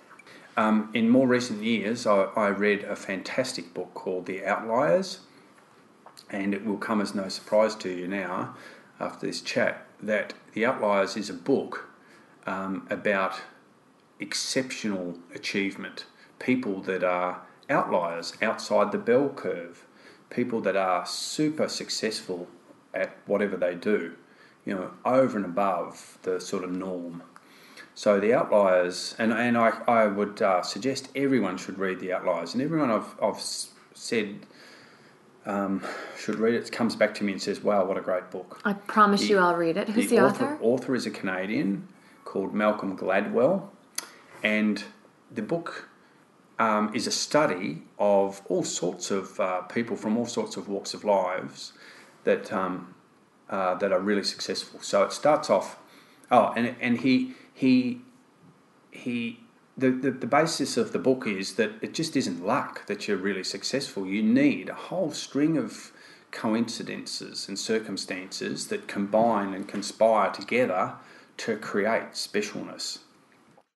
Um, 0.57 0.91
in 0.95 1.09
more 1.09 1.27
recent 1.27 1.63
years, 1.63 2.07
I, 2.07 2.25
I 2.37 2.49
read 2.49 2.85
a 2.85 2.95
fantastic 2.95 3.75
book 3.75 3.93
called 3.95 4.27
The 4.27 4.45
Outliers, 4.45 5.21
and 6.31 6.55
it 6.55 6.65
will 6.65 6.77
come 6.77 7.01
as 7.01 7.15
no 7.15 7.29
surprise 7.29 7.75
to 7.77 7.91
you 7.91 8.07
now, 8.07 8.55
after 9.01 9.27
this 9.27 9.41
chat, 9.41 9.87
that 10.01 10.35
The 10.53 10.65
Outliers 10.65 11.17
is 11.17 11.29
a 11.29 11.35
book 11.35 11.89
um, 12.47 12.87
about 12.89 13.41
exceptional 14.21 15.19
achievement, 15.35 16.07
people 16.39 16.81
that 16.83 17.03
are 17.03 17.43
outliers 17.69 18.35
outside 18.41 18.93
the 18.93 18.99
bell 18.99 19.31
curve, 19.31 19.87
people 20.31 20.61
that 20.63 20.77
are 20.77 21.07
super 21.07 21.69
successful 21.69 22.49
at 22.93 23.17
whatever 23.27 23.57
they 23.57 23.75
do, 23.75 24.15
you 24.65 24.75
know, 24.75 24.91
over 25.05 25.37
and 25.37 25.45
above 25.45 26.19
the 26.23 26.41
sort 26.41 26.65
of 26.65 26.71
norm. 26.71 27.23
So 27.95 28.19
the 28.19 28.35
outliers, 28.35 29.15
and, 29.19 29.33
and 29.33 29.57
I, 29.57 29.81
I 29.87 30.07
would 30.07 30.43
uh, 30.43 30.63
suggest 30.63 31.09
everyone 31.15 31.57
should 31.57 31.79
read 31.79 32.01
the 32.01 32.13
outliers, 32.13 32.55
and 32.55 32.63
everyone 32.63 32.91
I've, 32.91 33.15
I've 33.23 33.41
said 33.41 34.47
um, 35.47 35.83
should 36.19 36.39
read 36.39 36.55
it 36.55 36.73
comes 36.73 36.97
back 36.97 37.15
to 37.17 37.25
me 37.25 37.33
and 37.33 37.41
says, 37.41 37.63
"Wow, 37.63 37.85
what 37.85 37.97
a 37.97 38.01
great 38.01 38.31
book!" 38.31 38.61
I 38.65 38.73
promise 38.73 39.21
the, 39.23 39.29
you, 39.29 39.39
I'll 39.39 39.55
read 39.55 39.77
it. 39.77 39.91
Who's 39.91 40.11
the, 40.11 40.21
author? 40.21 40.39
the 40.39 40.45
author? 40.45 40.59
Author 40.63 40.95
is 40.95 41.07
a 41.07 41.11
Canadian 41.11 41.87
called 42.25 42.55
Malcolm 42.55 42.97
Gladwell, 42.97 43.69
and 44.43 44.83
the 45.31 45.43
book 45.43 45.89
um, 46.59 46.95
is 46.95 47.07
a 47.07 47.11
study 47.11 47.83
of 47.99 48.43
all 48.47 48.65
sorts 48.65 49.11
of 49.11 49.39
uh, 49.41 49.63
people 49.63 49.97
from 49.97 50.17
all 50.17 50.27
sorts 50.27 50.57
of 50.57 50.69
walks 50.69 50.95
of 50.95 51.05
lives 51.05 51.73
that 52.25 52.53
um, 52.53 52.95
uh, 53.51 53.75
that 53.75 53.93
are 53.93 54.01
really 54.01 54.25
successful. 54.25 54.81
So 54.81 55.03
it 55.03 55.13
starts 55.13 55.51
off. 55.51 55.79
Oh, 56.31 56.53
and 56.57 56.75
and 56.81 56.99
he 57.01 57.35
he 57.53 58.01
he. 58.91 59.41
The, 59.77 59.91
the, 59.91 60.13
the 60.13 60.29
basis 60.29 60.77
of 60.77 60.93
the 60.93 61.01
book 61.01 61.27
is 61.27 61.55
that 61.55 61.73
it 61.83 61.95
just 61.95 62.17
isn't 62.17 62.47
luck 62.47 62.87
that 62.87 63.09
you're 63.09 63.17
really 63.17 63.43
successful. 63.43 64.07
You 64.07 64.23
need 64.23 64.69
a 64.69 64.75
whole 64.75 65.11
string 65.11 65.57
of 65.59 65.91
coincidences 66.31 67.49
and 67.49 67.59
circumstances 67.59 68.69
that 68.69 68.87
combine 68.87 69.53
and 69.53 69.67
conspire 69.67 70.31
together 70.31 70.93
to 71.39 71.57
create 71.57 72.13
specialness. 72.13 72.99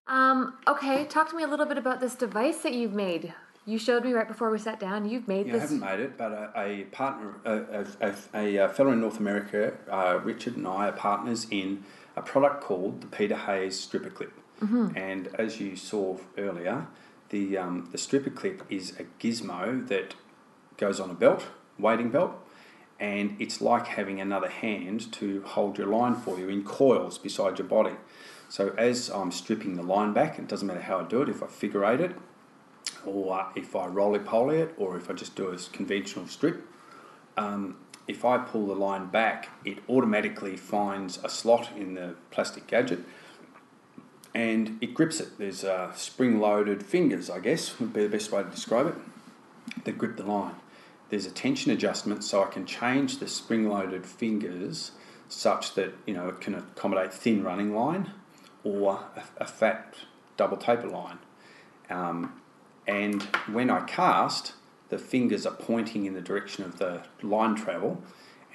Um, 0.08 0.54
okay, 0.66 1.04
talk 1.04 1.28
to 1.30 1.36
me 1.36 1.42
a 1.42 1.46
little 1.46 1.66
bit 1.66 1.78
about 1.78 2.00
this 2.00 2.14
device 2.14 2.58
that 2.58 2.72
you've 2.72 2.94
made. 2.94 3.34
You 3.66 3.78
showed 3.78 4.04
me 4.04 4.14
right 4.14 4.26
before 4.26 4.50
we 4.50 4.58
sat 4.58 4.80
down. 4.80 5.06
You've 5.08 5.28
made 5.28 5.46
yeah, 5.46 5.52
this. 5.52 5.62
I 5.64 5.64
haven't 5.64 5.80
made 5.80 6.00
it, 6.00 6.16
but 6.16 6.32
a, 6.32 6.52
a 6.56 6.84
partner, 6.84 7.34
a, 7.44 7.84
a, 8.32 8.64
a, 8.64 8.68
fellow 8.70 8.92
in 8.92 9.00
North 9.00 9.20
America, 9.20 9.74
uh, 9.90 10.20
Richard 10.24 10.56
and 10.56 10.66
I 10.66 10.88
are 10.88 10.92
partners 10.92 11.46
in 11.50 11.84
a 12.16 12.22
product 12.22 12.62
called 12.62 13.02
the 13.02 13.06
Peter 13.08 13.36
Hayes 13.36 13.78
Stripper 13.78 14.08
Clip. 14.08 14.32
Mm-hmm. 14.62 14.96
And 14.96 15.28
as 15.34 15.60
you 15.60 15.76
saw 15.76 16.16
earlier, 16.38 16.86
the 17.28 17.58
um, 17.58 17.88
the 17.92 17.98
stripper 17.98 18.30
clip 18.30 18.62
is 18.70 18.98
a 18.98 19.04
gizmo 19.22 19.86
that 19.88 20.14
goes 20.76 20.98
on 20.98 21.10
a 21.10 21.14
belt, 21.14 21.44
wading 21.78 22.10
belt, 22.10 22.32
and 22.98 23.36
it's 23.38 23.60
like 23.60 23.86
having 23.86 24.20
another 24.20 24.48
hand 24.48 25.12
to 25.12 25.42
hold 25.42 25.78
your 25.78 25.86
line 25.86 26.14
for 26.14 26.38
you 26.38 26.48
in 26.48 26.64
coils 26.64 27.18
beside 27.18 27.58
your 27.58 27.68
body. 27.68 27.94
So 28.48 28.74
as 28.78 29.10
I'm 29.10 29.30
stripping 29.30 29.76
the 29.76 29.82
line 29.82 30.12
back, 30.12 30.38
it 30.38 30.48
doesn't 30.48 30.66
matter 30.66 30.80
how 30.80 31.00
I 31.00 31.04
do 31.04 31.22
it, 31.22 31.28
if 31.28 31.42
I 31.42 31.46
figure 31.46 31.84
eight 31.84 32.00
it, 32.00 32.16
or 33.04 33.46
if 33.54 33.76
I 33.76 33.86
roly 33.86 34.18
poly 34.18 34.58
it, 34.58 34.74
or 34.78 34.96
if 34.96 35.10
I 35.10 35.12
just 35.12 35.36
do 35.36 35.48
a 35.48 35.56
conventional 35.72 36.26
strip 36.26 36.64
um, 37.38 37.76
if 38.08 38.24
I 38.24 38.38
pull 38.38 38.66
the 38.66 38.74
line 38.74 39.06
back, 39.06 39.48
it 39.64 39.78
automatically 39.88 40.56
finds 40.56 41.22
a 41.22 41.28
slot 41.28 41.70
in 41.76 41.94
the 41.94 42.16
plastic 42.30 42.66
gadget 42.66 43.00
and 44.34 44.76
it 44.80 44.92
grips 44.92 45.20
it. 45.20 45.38
There's 45.38 45.64
uh, 45.64 45.92
spring 45.94 46.40
loaded 46.40 46.84
fingers, 46.84 47.30
I 47.30 47.38
guess, 47.38 47.78
would 47.78 47.92
be 47.92 48.02
the 48.02 48.08
best 48.08 48.32
way 48.32 48.42
to 48.42 48.50
describe 48.50 48.88
it, 48.88 49.84
that 49.84 49.98
grip 49.98 50.16
the 50.16 50.24
line. 50.24 50.56
There's 51.10 51.26
a 51.26 51.30
tension 51.30 51.72
adjustment, 51.72 52.24
so 52.24 52.42
I 52.42 52.48
can 52.48 52.66
change 52.66 53.18
the 53.18 53.28
spring 53.28 53.68
loaded 53.68 54.04
fingers 54.04 54.92
such 55.28 55.74
that 55.74 55.92
you 56.06 56.14
know 56.14 56.28
it 56.28 56.40
can 56.40 56.54
accommodate 56.54 57.12
thin 57.12 57.44
running 57.44 57.74
line 57.74 58.10
or 58.64 59.00
a, 59.16 59.22
a 59.42 59.46
fat 59.46 59.94
double 60.36 60.56
taper 60.56 60.88
line. 60.88 61.18
Um, 61.90 62.40
and 62.86 63.22
when 63.50 63.70
I 63.70 63.80
cast, 63.80 64.52
the 64.88 64.98
fingers 64.98 65.46
are 65.46 65.54
pointing 65.54 66.06
in 66.06 66.14
the 66.14 66.20
direction 66.20 66.64
of 66.64 66.78
the 66.78 67.02
line 67.22 67.54
travel 67.54 68.02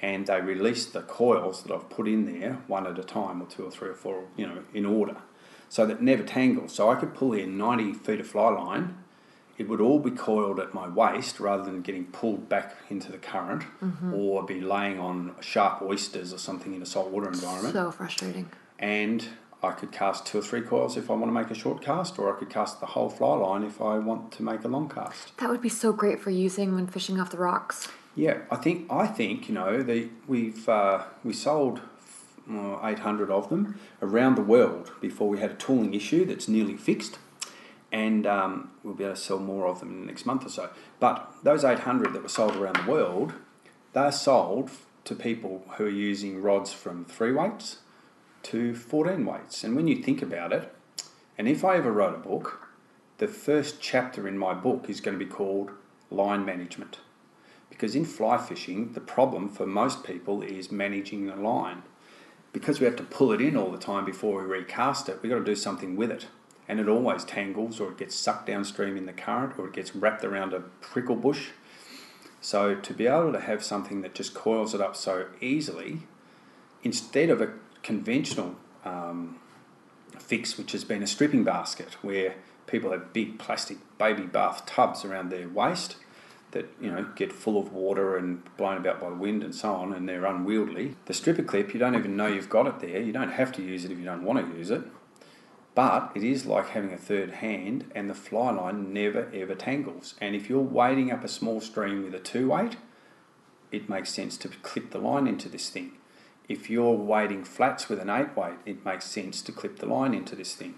and 0.02 0.26
they 0.26 0.40
release 0.40 0.86
the 0.86 1.02
coils 1.02 1.62
that 1.62 1.72
I've 1.72 1.88
put 1.88 2.08
in 2.08 2.40
there 2.40 2.58
one 2.66 2.86
at 2.86 2.98
a 2.98 3.04
time 3.04 3.40
or 3.42 3.46
two 3.46 3.64
or 3.64 3.70
three 3.70 3.88
or 3.90 3.94
four, 3.94 4.24
you 4.36 4.46
know, 4.46 4.58
in 4.74 4.84
order 4.84 5.16
so 5.68 5.86
that 5.86 6.02
never 6.02 6.22
tangles. 6.22 6.72
So 6.74 6.90
I 6.90 6.96
could 6.96 7.14
pull 7.14 7.32
in 7.32 7.56
90 7.56 7.94
feet 7.94 8.20
of 8.20 8.26
fly 8.26 8.50
line, 8.50 8.98
it 9.56 9.68
would 9.68 9.80
all 9.80 10.00
be 10.00 10.10
coiled 10.10 10.58
at 10.58 10.74
my 10.74 10.88
waist 10.88 11.38
rather 11.38 11.62
than 11.64 11.80
getting 11.82 12.06
pulled 12.06 12.48
back 12.48 12.74
into 12.90 13.10
the 13.12 13.18
current 13.18 13.62
Mm-hmm. 13.82 14.12
or 14.14 14.42
be 14.44 14.60
laying 14.60 14.98
on 14.98 15.34
sharp 15.40 15.80
oysters 15.82 16.32
or 16.32 16.38
something 16.38 16.74
in 16.74 16.82
a 16.82 16.86
saltwater 16.86 17.28
environment 17.28 17.72
So 17.74 17.90
frustrating. 17.92 18.50
and 18.80 19.26
I 19.64 19.72
could 19.72 19.92
cast 19.92 20.26
two 20.26 20.38
or 20.38 20.42
three 20.42 20.60
coils 20.60 20.96
if 20.96 21.10
I 21.10 21.14
want 21.14 21.26
to 21.26 21.32
make 21.32 21.50
a 21.50 21.54
short 21.54 21.82
cast, 21.82 22.18
or 22.18 22.34
I 22.34 22.38
could 22.38 22.50
cast 22.50 22.80
the 22.80 22.86
whole 22.86 23.08
fly 23.08 23.34
line 23.34 23.62
if 23.62 23.80
I 23.80 23.98
want 23.98 24.32
to 24.32 24.42
make 24.42 24.64
a 24.64 24.68
long 24.68 24.88
cast. 24.88 25.36
That 25.38 25.50
would 25.50 25.62
be 25.62 25.68
so 25.68 25.92
great 25.92 26.20
for 26.20 26.30
using 26.30 26.74
when 26.74 26.86
fishing 26.86 27.18
off 27.18 27.30
the 27.30 27.38
rocks. 27.38 27.88
Yeah, 28.14 28.38
I 28.50 28.56
think 28.56 28.90
I 28.90 29.06
think 29.06 29.48
you 29.48 29.54
know 29.54 29.82
the 29.82 30.08
we've 30.28 30.68
uh, 30.68 31.04
we 31.24 31.32
sold 31.32 31.80
uh, 32.50 32.78
eight 32.86 33.00
hundred 33.00 33.30
of 33.30 33.48
them 33.48 33.78
around 34.00 34.36
the 34.36 34.42
world 34.42 34.92
before 35.00 35.28
we 35.28 35.40
had 35.40 35.50
a 35.52 35.54
tooling 35.54 35.94
issue 35.94 36.24
that's 36.24 36.46
nearly 36.46 36.76
fixed, 36.76 37.18
and 37.90 38.26
um, 38.26 38.70
we'll 38.82 38.94
be 38.94 39.04
able 39.04 39.14
to 39.14 39.20
sell 39.20 39.40
more 39.40 39.66
of 39.66 39.80
them 39.80 39.90
in 39.90 40.00
the 40.00 40.06
next 40.06 40.26
month 40.26 40.46
or 40.46 40.50
so. 40.50 40.70
But 41.00 41.28
those 41.42 41.64
eight 41.64 41.80
hundred 41.80 42.12
that 42.12 42.22
were 42.22 42.28
sold 42.28 42.54
around 42.54 42.76
the 42.76 42.90
world, 42.90 43.32
they're 43.94 44.12
sold 44.12 44.70
to 45.04 45.14
people 45.14 45.64
who 45.76 45.84
are 45.86 45.88
using 45.88 46.40
rods 46.40 46.72
from 46.72 47.04
three 47.04 47.32
weights 47.32 47.78
to 48.44 48.74
14 48.74 49.24
weights. 49.24 49.64
And 49.64 49.74
when 49.74 49.88
you 49.88 49.96
think 49.96 50.22
about 50.22 50.52
it, 50.52 50.72
and 51.36 51.48
if 51.48 51.64
I 51.64 51.76
ever 51.76 51.92
wrote 51.92 52.14
a 52.14 52.18
book, 52.18 52.68
the 53.18 53.28
first 53.28 53.80
chapter 53.80 54.26
in 54.28 54.38
my 54.38 54.54
book 54.54 54.86
is 54.88 55.00
going 55.00 55.18
to 55.18 55.24
be 55.24 55.30
called 55.30 55.70
Line 56.10 56.44
Management. 56.44 56.98
Because 57.68 57.96
in 57.96 58.04
fly 58.04 58.38
fishing, 58.38 58.92
the 58.92 59.00
problem 59.00 59.48
for 59.48 59.66
most 59.66 60.04
people 60.04 60.42
is 60.42 60.70
managing 60.70 61.26
the 61.26 61.34
line. 61.34 61.82
Because 62.52 62.78
we 62.78 62.86
have 62.86 62.96
to 62.96 63.02
pull 63.02 63.32
it 63.32 63.40
in 63.40 63.56
all 63.56 63.72
the 63.72 63.78
time 63.78 64.04
before 64.04 64.40
we 64.40 64.46
recast 64.46 65.08
it, 65.08 65.18
we've 65.22 65.30
got 65.30 65.38
to 65.38 65.44
do 65.44 65.56
something 65.56 65.96
with 65.96 66.10
it. 66.10 66.28
And 66.68 66.78
it 66.78 66.88
always 66.88 67.24
tangles, 67.24 67.80
or 67.80 67.90
it 67.90 67.98
gets 67.98 68.14
sucked 68.14 68.46
downstream 68.46 68.96
in 68.96 69.06
the 69.06 69.12
current, 69.12 69.58
or 69.58 69.66
it 69.66 69.72
gets 69.72 69.94
wrapped 69.94 70.24
around 70.24 70.52
a 70.52 70.60
prickle 70.60 71.16
bush. 71.16 71.48
So 72.40 72.74
to 72.74 72.94
be 72.94 73.06
able 73.06 73.32
to 73.32 73.40
have 73.40 73.64
something 73.64 74.02
that 74.02 74.14
just 74.14 74.34
coils 74.34 74.74
it 74.74 74.80
up 74.80 74.94
so 74.96 75.26
easily, 75.40 76.00
instead 76.82 77.28
of 77.28 77.40
a 77.40 77.52
conventional 77.84 78.56
um, 78.84 79.38
fix, 80.18 80.58
which 80.58 80.72
has 80.72 80.82
been 80.82 81.02
a 81.02 81.06
stripping 81.06 81.44
basket, 81.44 81.96
where 82.02 82.34
people 82.66 82.90
have 82.90 83.12
big 83.12 83.38
plastic 83.38 83.78
baby 83.98 84.24
bath 84.24 84.66
tubs 84.66 85.04
around 85.04 85.30
their 85.30 85.48
waist 85.48 85.96
that 86.50 86.66
you 86.80 86.90
know 86.90 87.06
get 87.14 87.32
full 87.32 87.58
of 87.58 87.72
water 87.72 88.16
and 88.16 88.42
blown 88.56 88.78
about 88.78 89.00
by 89.00 89.10
the 89.10 89.14
wind 89.14 89.44
and 89.44 89.54
so 89.54 89.74
on, 89.74 89.92
and 89.92 90.08
they're 90.08 90.24
unwieldy. 90.24 90.96
The 91.04 91.14
stripper 91.14 91.42
clip, 91.42 91.74
you 91.74 91.78
don't 91.78 91.94
even 91.94 92.16
know 92.16 92.26
you've 92.26 92.50
got 92.50 92.66
it 92.66 92.80
there. 92.80 93.00
You 93.00 93.12
don't 93.12 93.32
have 93.32 93.52
to 93.52 93.62
use 93.62 93.84
it 93.84 93.92
if 93.92 93.98
you 93.98 94.04
don't 94.04 94.24
want 94.24 94.50
to 94.50 94.56
use 94.56 94.70
it. 94.70 94.82
But 95.74 96.12
it 96.14 96.22
is 96.22 96.46
like 96.46 96.68
having 96.68 96.92
a 96.92 96.96
third 96.96 97.32
hand, 97.32 97.90
and 97.94 98.08
the 98.08 98.14
fly 98.14 98.52
line 98.52 98.92
never 98.92 99.28
ever 99.34 99.54
tangles. 99.54 100.14
And 100.20 100.34
if 100.34 100.48
you're 100.48 100.60
wading 100.60 101.10
up 101.10 101.24
a 101.24 101.28
small 101.28 101.60
stream 101.60 102.04
with 102.04 102.14
a 102.14 102.20
two 102.20 102.48
weight, 102.50 102.76
it 103.72 103.88
makes 103.88 104.10
sense 104.10 104.36
to 104.38 104.48
clip 104.48 104.90
the 104.90 104.98
line 104.98 105.26
into 105.26 105.48
this 105.48 105.68
thing. 105.68 105.92
If 106.48 106.68
you're 106.68 106.94
wading 106.94 107.44
flats 107.44 107.88
with 107.88 107.98
an 108.00 108.10
eight 108.10 108.36
weight, 108.36 108.58
it 108.66 108.84
makes 108.84 109.06
sense 109.06 109.40
to 109.42 109.52
clip 109.52 109.78
the 109.78 109.86
line 109.86 110.12
into 110.12 110.36
this 110.36 110.54
thing. 110.54 110.74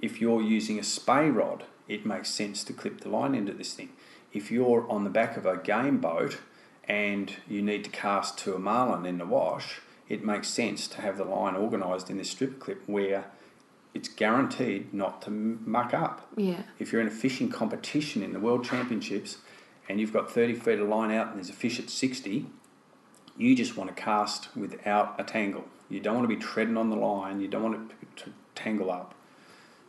If 0.00 0.20
you're 0.20 0.42
using 0.42 0.78
a 0.78 0.84
spey 0.84 1.28
rod, 1.28 1.64
it 1.88 2.06
makes 2.06 2.30
sense 2.30 2.62
to 2.64 2.72
clip 2.72 3.00
the 3.00 3.08
line 3.08 3.34
into 3.34 3.52
this 3.52 3.74
thing. 3.74 3.90
If 4.32 4.50
you're 4.50 4.88
on 4.88 5.04
the 5.04 5.10
back 5.10 5.36
of 5.36 5.44
a 5.44 5.56
game 5.56 5.98
boat 5.98 6.38
and 6.84 7.34
you 7.48 7.62
need 7.62 7.84
to 7.84 7.90
cast 7.90 8.38
to 8.38 8.54
a 8.54 8.58
marlin 8.58 9.04
in 9.04 9.18
the 9.18 9.26
wash, 9.26 9.80
it 10.08 10.24
makes 10.24 10.48
sense 10.48 10.86
to 10.88 11.00
have 11.00 11.18
the 11.18 11.24
line 11.24 11.56
organised 11.56 12.10
in 12.10 12.18
this 12.18 12.30
strip 12.30 12.60
clip 12.60 12.82
where 12.86 13.26
it's 13.92 14.08
guaranteed 14.08 14.94
not 14.94 15.22
to 15.22 15.30
muck 15.30 15.92
up. 15.92 16.28
Yeah. 16.36 16.62
If 16.78 16.92
you're 16.92 17.00
in 17.00 17.08
a 17.08 17.12
fishing 17.12 17.48
competition 17.48 18.22
in 18.22 18.32
the 18.32 18.40
World 18.40 18.64
Championships 18.64 19.38
and 19.88 20.00
you've 20.00 20.12
got 20.12 20.30
30 20.30 20.54
feet 20.54 20.78
of 20.78 20.88
line 20.88 21.10
out 21.10 21.28
and 21.28 21.36
there's 21.36 21.50
a 21.50 21.54
fish 21.54 21.80
at 21.80 21.90
60, 21.90 22.46
you 23.36 23.54
just 23.54 23.76
want 23.76 23.94
to 23.94 24.02
cast 24.02 24.54
without 24.56 25.18
a 25.18 25.24
tangle. 25.24 25.64
You 25.88 26.00
don't 26.00 26.16
want 26.16 26.28
to 26.28 26.34
be 26.34 26.40
treading 26.40 26.76
on 26.76 26.90
the 26.90 26.96
line, 26.96 27.40
you 27.40 27.48
don't 27.48 27.62
want 27.62 27.92
it 28.02 28.16
to 28.16 28.32
tangle 28.54 28.90
up. 28.90 29.14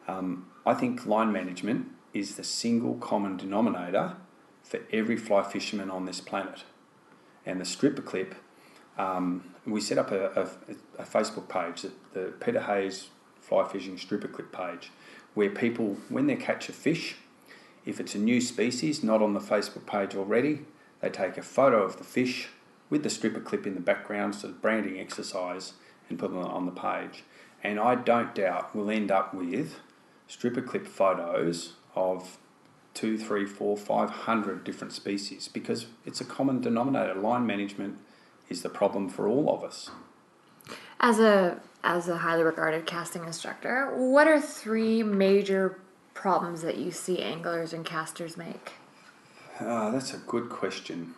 Um, 0.08 0.48
I 0.66 0.74
think 0.74 1.06
line 1.06 1.32
management 1.32 1.88
is 2.14 2.36
the 2.36 2.44
single 2.44 2.96
common 2.96 3.38
denominator 3.38 4.16
for 4.64 4.80
every 4.92 5.18
fly 5.18 5.44
fisherman 5.44 5.90
on 5.90 6.06
this 6.06 6.22
planet. 6.22 6.64
And 7.46 7.60
the 7.60 7.66
stripper 7.66 8.02
clip, 8.02 8.36
um, 8.98 9.54
we 9.66 9.82
set 9.82 9.98
up 9.98 10.12
a, 10.12 10.26
a, 10.98 11.02
a 11.02 11.06
Facebook 11.06 11.48
page, 11.48 11.82
the, 11.82 11.92
the 12.14 12.34
Peter 12.40 12.62
Hayes 12.62 13.10
Fly 13.40 13.68
Fishing 13.68 13.98
Stripper 13.98 14.28
Clip 14.28 14.52
page, 14.52 14.92
where 15.34 15.50
people, 15.50 15.98
when 16.10 16.28
they 16.28 16.36
catch 16.36 16.70
a 16.70 16.74
fish, 16.74 17.16
if 17.86 18.00
it's 18.00 18.16
a 18.16 18.20
new 18.20 18.40
species 18.40 19.04
not 19.04 19.22
on 19.22 19.34
the 19.34 19.40
Facebook 19.40 19.86
page 19.86 20.16
already, 20.16 20.66
they 21.02 21.10
take 21.10 21.38
a 21.38 21.42
photo 21.42 21.84
of 21.84 21.98
the 21.98 22.04
fish 22.04 22.50
with 22.92 23.02
the 23.02 23.10
stripper 23.10 23.40
clip 23.40 23.66
in 23.66 23.74
the 23.74 23.82
background, 23.82 24.36
so 24.36 24.48
the 24.48 24.54
branding 24.54 25.00
exercise, 25.00 25.74
and 26.08 26.20
put 26.20 26.30
them 26.30 26.40
on 26.44 26.68
the 26.68 26.72
page. 26.72 27.24
And 27.64 27.80
I 27.80 27.96
don't 27.96 28.36
doubt 28.36 28.76
we'll 28.76 28.92
end 28.92 29.10
up 29.10 29.34
with 29.34 29.80
stripper 30.28 30.62
clip 30.62 30.86
photos 30.86 31.74
of 31.96 32.38
two, 32.94 33.18
three, 33.18 33.46
four, 33.46 33.78
five 33.78 34.10
hundred 34.10 34.64
different 34.64 34.94
species 34.94 35.48
because 35.48 35.88
it's 36.06 36.22
a 36.22 36.26
common 36.26 36.62
denominator. 36.62 37.16
Line 37.16 37.46
management 37.46 37.98
is 38.50 38.62
the 38.62 38.70
problem 38.70 39.10
for 39.10 39.28
all 39.28 39.50
of 39.50 39.64
us. 39.64 39.90
As 41.00 41.20
a 41.20 41.60
as 41.84 42.08
a 42.08 42.18
highly 42.18 42.44
regarded 42.44 42.86
casting 42.86 43.24
instructor, 43.24 43.92
what 43.96 44.28
are 44.28 44.40
three 44.40 45.02
major 45.02 45.80
problems 46.14 46.62
that 46.62 46.78
you 46.78 46.92
see 46.92 47.20
anglers 47.20 47.74
and 47.74 47.86
casters 47.86 48.38
make? 48.38 48.74
Uh, 49.60 49.90
that's 49.92 50.14
a 50.14 50.18
good 50.18 50.50
question. 50.50 51.16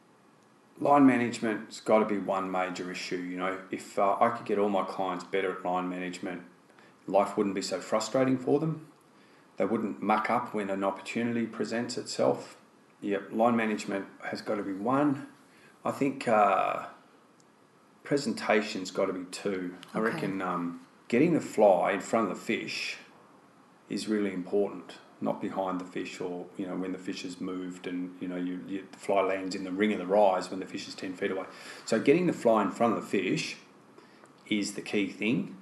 Line 0.80 1.05
management's 1.05 1.80
got 1.80 1.99
to 1.99 2.05
be 2.05 2.17
one 2.17 2.49
major 2.51 2.91
issue. 2.91 3.17
You 3.17 3.38
know, 3.38 3.59
if 3.71 3.97
uh, 3.99 4.17
I 4.19 4.30
could 4.30 4.45
get 4.45 4.57
all 4.57 4.69
my 4.69 4.84
clients 4.84 5.24
better 5.24 5.51
at 5.51 5.63
line 5.63 5.88
management, 5.88 6.41
life 7.07 7.38
wouldn't 7.38 7.55
be 7.55 7.61
so 7.61 7.80
frustrating 7.80 8.38
for 8.38 8.59
them. 8.59 8.88
They 9.57 9.65
wouldn't 9.65 10.01
muck 10.01 10.30
up 10.30 10.53
when 10.53 10.69
an 10.69 10.84
opportunity 10.84 11.45
presents 11.45 11.97
itself. 11.97 12.57
Yep, 13.01 13.32
line 13.32 13.55
management 13.55 14.05
has 14.24 14.41
got 14.41 14.55
to 14.55 14.63
be 14.63 14.74
one. 14.74 15.28
I 15.86 15.91
think 15.91 16.28
uh, 16.28 16.86
presentation's 18.03 18.91
got 18.91 19.05
to 19.05 19.13
be 19.13 19.26
two. 19.26 19.76
I 19.93 19.99
reckon 19.99 20.41
um, 20.41 20.82
getting 21.07 21.34
the 21.34 21.41
fly 21.41 21.91
in 21.91 21.99
front 21.99 22.32
of 22.32 22.38
the 22.38 22.41
fish 22.43 22.97
is 23.89 24.07
really 24.07 24.34
important, 24.34 24.93
not 25.24 25.41
behind 25.41 25.80
the 25.80 25.86
fish 25.86 26.19
or 26.19 26.45
you 26.57 26.67
know 26.67 26.76
when 26.76 26.91
the 26.91 26.97
fish 26.97 27.24
has 27.24 27.39
moved 27.39 27.88
and 27.88 28.15
you 28.19 28.28
know 28.28 28.36
you, 28.36 28.59
you 28.67 28.84
the 28.91 28.97
fly 28.97 29.21
lands 29.21 29.55
in 29.55 29.63
the 29.63 29.71
ring 29.71 29.93
of 29.93 29.99
the 29.99 30.05
rise 30.05 30.51
when 30.51 30.59
the 30.59 30.65
fish 30.65 30.88
is 30.88 30.95
ten 30.95 31.13
feet 31.13 31.32
away. 31.32 31.45
So 31.86 31.99
getting 31.99 32.28
the 32.28 32.34
fly 32.34 32.61
in 32.61 32.71
front 32.71 32.97
of 32.97 33.01
the 33.01 33.07
fish 33.07 33.57
is 34.49 34.74
the 34.74 34.82
key 34.82 35.07
thing, 35.07 35.57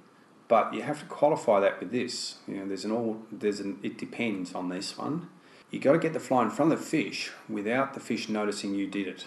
but 0.48 0.74
you 0.74 0.82
have 0.82 1.00
to 1.00 1.06
qualify 1.06 1.60
that 1.60 1.80
with 1.80 1.92
this. 1.92 2.36
You 2.48 2.56
know, 2.56 2.66
there's 2.66 2.84
an 2.84 2.90
all 2.90 3.22
there's 3.30 3.60
an 3.60 3.78
it 3.82 3.96
depends 3.96 4.54
on 4.54 4.68
this 4.68 4.98
one. 4.98 5.28
You 5.70 5.78
got 5.78 5.92
to 5.92 5.98
get 5.98 6.12
the 6.12 6.20
fly 6.20 6.42
in 6.42 6.50
front 6.50 6.72
of 6.72 6.80
the 6.80 6.84
fish 6.84 7.30
without 7.48 7.94
the 7.94 8.00
fish 8.00 8.28
noticing 8.28 8.74
you 8.74 8.86
did 8.86 9.08
it. 9.08 9.26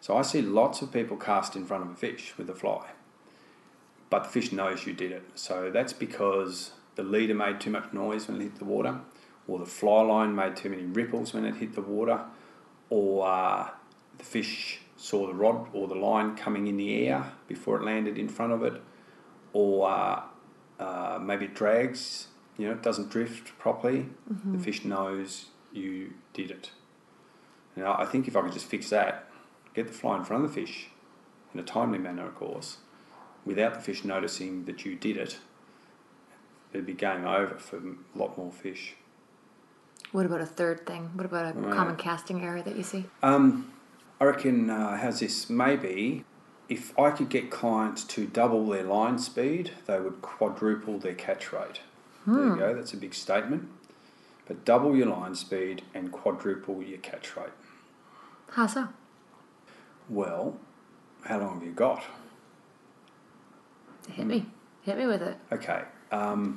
So 0.00 0.16
I 0.16 0.22
see 0.22 0.42
lots 0.42 0.82
of 0.82 0.92
people 0.92 1.16
cast 1.16 1.54
in 1.54 1.64
front 1.64 1.84
of 1.84 1.90
a 1.90 1.94
fish 1.94 2.34
with 2.36 2.50
a 2.50 2.54
fly, 2.54 2.90
but 4.10 4.24
the 4.24 4.28
fish 4.28 4.50
knows 4.50 4.86
you 4.86 4.92
did 4.92 5.12
it. 5.12 5.22
So 5.34 5.70
that's 5.70 5.92
because 5.92 6.72
the 6.96 7.02
leader 7.02 7.34
made 7.34 7.60
too 7.60 7.70
much 7.70 7.92
noise 7.92 8.28
when 8.28 8.40
it 8.40 8.42
hit 8.42 8.56
the 8.56 8.64
water, 8.64 9.00
or 9.46 9.58
the 9.58 9.66
fly 9.66 10.02
line 10.02 10.34
made 10.34 10.56
too 10.56 10.70
many 10.70 10.84
ripples 10.84 11.34
when 11.34 11.44
it 11.44 11.56
hit 11.56 11.74
the 11.74 11.82
water, 11.82 12.24
or 12.90 13.26
uh, 13.26 13.68
the 14.18 14.24
fish 14.24 14.80
saw 14.96 15.26
the 15.26 15.34
rod 15.34 15.68
or 15.72 15.86
the 15.88 15.94
line 15.94 16.36
coming 16.36 16.66
in 16.66 16.76
the 16.76 17.06
air 17.06 17.32
before 17.46 17.76
it 17.76 17.84
landed 17.84 18.16
in 18.16 18.28
front 18.28 18.52
of 18.52 18.62
it, 18.62 18.80
or 19.52 19.88
uh, 19.88 20.22
uh, 20.78 21.18
maybe 21.20 21.44
it 21.46 21.54
drags, 21.54 22.28
you 22.56 22.66
know, 22.66 22.72
it 22.72 22.82
doesn't 22.82 23.10
drift 23.10 23.56
properly. 23.58 24.08
The 24.56 24.58
fish 24.62 24.84
knows 24.84 25.46
you 25.72 26.14
did 26.32 26.50
it. 26.50 26.70
Now, 27.76 27.96
I 27.98 28.04
think 28.04 28.28
if 28.28 28.36
I 28.36 28.42
could 28.42 28.52
just 28.52 28.66
fix 28.66 28.90
that, 28.90 29.28
get 29.74 29.88
the 29.88 29.92
fly 29.92 30.16
in 30.16 30.24
front 30.24 30.44
of 30.44 30.54
the 30.54 30.60
fish, 30.60 30.88
in 31.52 31.60
a 31.60 31.64
timely 31.64 31.98
manner, 31.98 32.26
of 32.26 32.34
course, 32.36 32.78
without 33.44 33.74
the 33.74 33.80
fish 33.80 34.04
noticing 34.04 34.64
that 34.64 34.84
you 34.84 34.94
did 34.94 35.16
it, 35.16 35.38
it'd 36.72 36.86
be 36.86 36.94
game 36.94 37.26
over 37.26 37.56
for 37.56 37.78
a 37.78 38.18
lot 38.18 38.38
more 38.38 38.52
fish. 38.52 38.94
What 40.14 40.26
about 40.26 40.40
a 40.42 40.46
third 40.46 40.86
thing? 40.86 41.10
What 41.14 41.26
about 41.26 41.56
a 41.56 41.58
Right. 41.58 41.74
common 41.74 41.96
casting 41.96 42.40
error 42.40 42.62
that 42.62 42.76
you 42.76 42.84
see? 42.84 43.06
Um, 43.20 43.72
I 44.20 44.26
reckon 44.26 44.70
uh, 44.70 44.96
how's 44.96 45.18
this? 45.18 45.50
Maybe 45.50 46.24
if 46.68 46.96
I 46.96 47.10
could 47.10 47.28
get 47.28 47.50
clients 47.50 48.04
to 48.04 48.24
double 48.24 48.64
their 48.68 48.84
line 48.84 49.18
speed, 49.18 49.72
they 49.86 49.98
would 49.98 50.22
quadruple 50.22 51.00
their 51.00 51.14
catch 51.14 51.52
rate. 51.52 51.80
There 52.28 52.46
you 52.46 52.54
go. 52.56 52.74
That's 52.76 52.92
a 52.92 52.96
big 52.96 53.12
statement. 53.12 53.68
But 54.46 54.64
double 54.64 54.94
your 54.94 55.08
line 55.08 55.34
speed 55.34 55.82
and 55.94 56.12
quadruple 56.12 56.80
your 56.80 56.98
catch 56.98 57.36
rate. 57.36 57.50
How 58.50 58.68
so? 58.68 58.90
Well, 60.08 60.60
how 61.24 61.40
long 61.40 61.54
have 61.54 61.64
you 61.64 61.72
got? 61.72 62.04
Hit 64.08 64.26
me. 64.26 64.46
Hit 64.82 64.96
me 64.96 65.06
with 65.08 65.22
it. 65.22 65.38
Okay. 65.50 65.82
Um, 66.12 66.56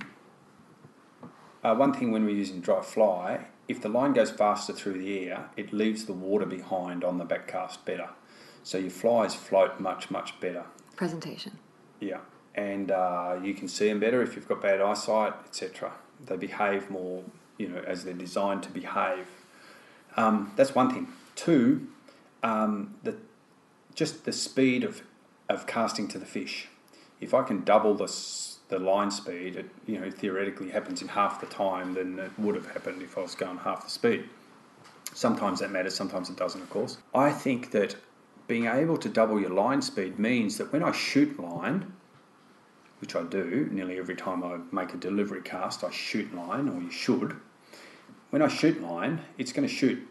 uh, 1.64 1.76
one 1.76 1.94
thing 1.94 2.12
when 2.12 2.26
we're 2.26 2.36
using 2.36 2.62
dry 2.62 2.82
fly, 2.82 3.48
if 3.68 3.82
the 3.82 3.90
line 3.90 4.14
goes 4.14 4.32
faster 4.32 4.74
through 4.74 5.00
the 5.00 5.28
air, 5.28 5.50
it 5.58 5.74
leaves 5.74 6.06
the 6.06 6.14
water 6.14 6.46
behind 6.46 7.04
on 7.04 7.18
the 7.18 7.26
back 7.26 7.48
cast 7.48 7.86
better. 7.86 8.10
So 8.64 8.78
your 8.78 8.90
flies 8.90 9.36
float 9.36 9.80
much, 9.80 10.10
much 10.10 10.40
better. 10.40 10.66
Presentation. 10.96 11.58
Yeah. 12.00 12.20
And 12.56 12.92
uh, 12.92 13.40
you 13.42 13.54
can 13.54 13.68
see 13.68 13.88
them 13.88 14.00
better 14.00 14.22
if 14.22 14.36
you've 14.36 14.48
got 14.48 14.62
bad 14.62 14.82
eyesight, 14.82 15.34
etc. 15.46 15.94
They 16.26 16.38
behave 16.38 16.90
more, 16.90 17.24
you 17.58 17.70
know, 17.70 17.82
as 17.86 18.04
they're 18.04 18.14
designed 18.14 18.64
to 18.64 18.70
behave. 18.70 19.28
Um, 20.16 20.52
that's 20.56 20.74
one 20.74 20.92
thing. 20.92 21.08
Two, 21.36 21.88
um, 22.42 22.96
the, 23.04 23.16
just 23.94 24.26
the 24.26 24.34
speed 24.34 24.84
of, 24.84 25.02
of 25.48 25.68
casting 25.68 26.08
to 26.10 26.18
the 26.18 26.26
fish. 26.26 26.68
If 27.22 27.34
I 27.34 27.44
can 27.44 27.64
double 27.64 27.94
the, 27.94 28.12
the 28.70 28.80
line 28.80 29.12
speed, 29.12 29.56
it 29.56 29.70
you 29.86 30.00
know 30.00 30.10
theoretically 30.12 30.70
happens 30.70 31.02
in 31.02 31.08
half 31.08 31.40
the 31.40 31.48
time 31.48 31.94
than 31.94 32.20
it 32.20 32.32
would 32.38 32.56
have 32.56 32.70
happened 32.72 33.02
if 33.02 33.18
I 33.18 33.22
was 33.22 33.36
going 33.36 33.58
half 33.58 33.84
the 33.84 33.90
speed. 33.90 34.26
Sometimes 35.14 35.60
that 35.62 35.72
matters, 35.72 35.96
sometimes 35.96 36.30
it 36.30 36.36
doesn't, 36.36 36.62
of 36.62 36.70
course. 36.70 36.98
I 37.16 37.32
think 37.32 37.72
that 37.72 37.96
being 38.48 38.66
able 38.66 38.98
to 38.98 39.10
double 39.10 39.40
your 39.40 39.50
line 39.50 39.82
speed 39.82 40.20
means 40.20 40.58
that 40.58 40.72
when 40.72 40.84
I 40.84 40.92
shoot 40.92 41.40
line, 41.40 41.94
which 43.00 43.16
I 43.16 43.24
do 43.24 43.68
nearly 43.72 43.98
every 43.98 44.16
time 44.16 44.44
I 44.44 44.58
make 44.72 44.94
a 44.94 44.98
delivery 44.98 45.42
cast, 45.42 45.84
I 45.84 45.92
shoot 45.92 46.34
line, 46.36 46.70
or 46.70 46.82
you 46.82 46.92
should. 46.92 47.36
When 48.30 48.42
I 48.42 48.48
shoot 48.48 48.82
line, 48.82 49.22
it's 49.38 49.54
going 49.54 49.68
to 49.68 49.74
shoot. 49.74 50.06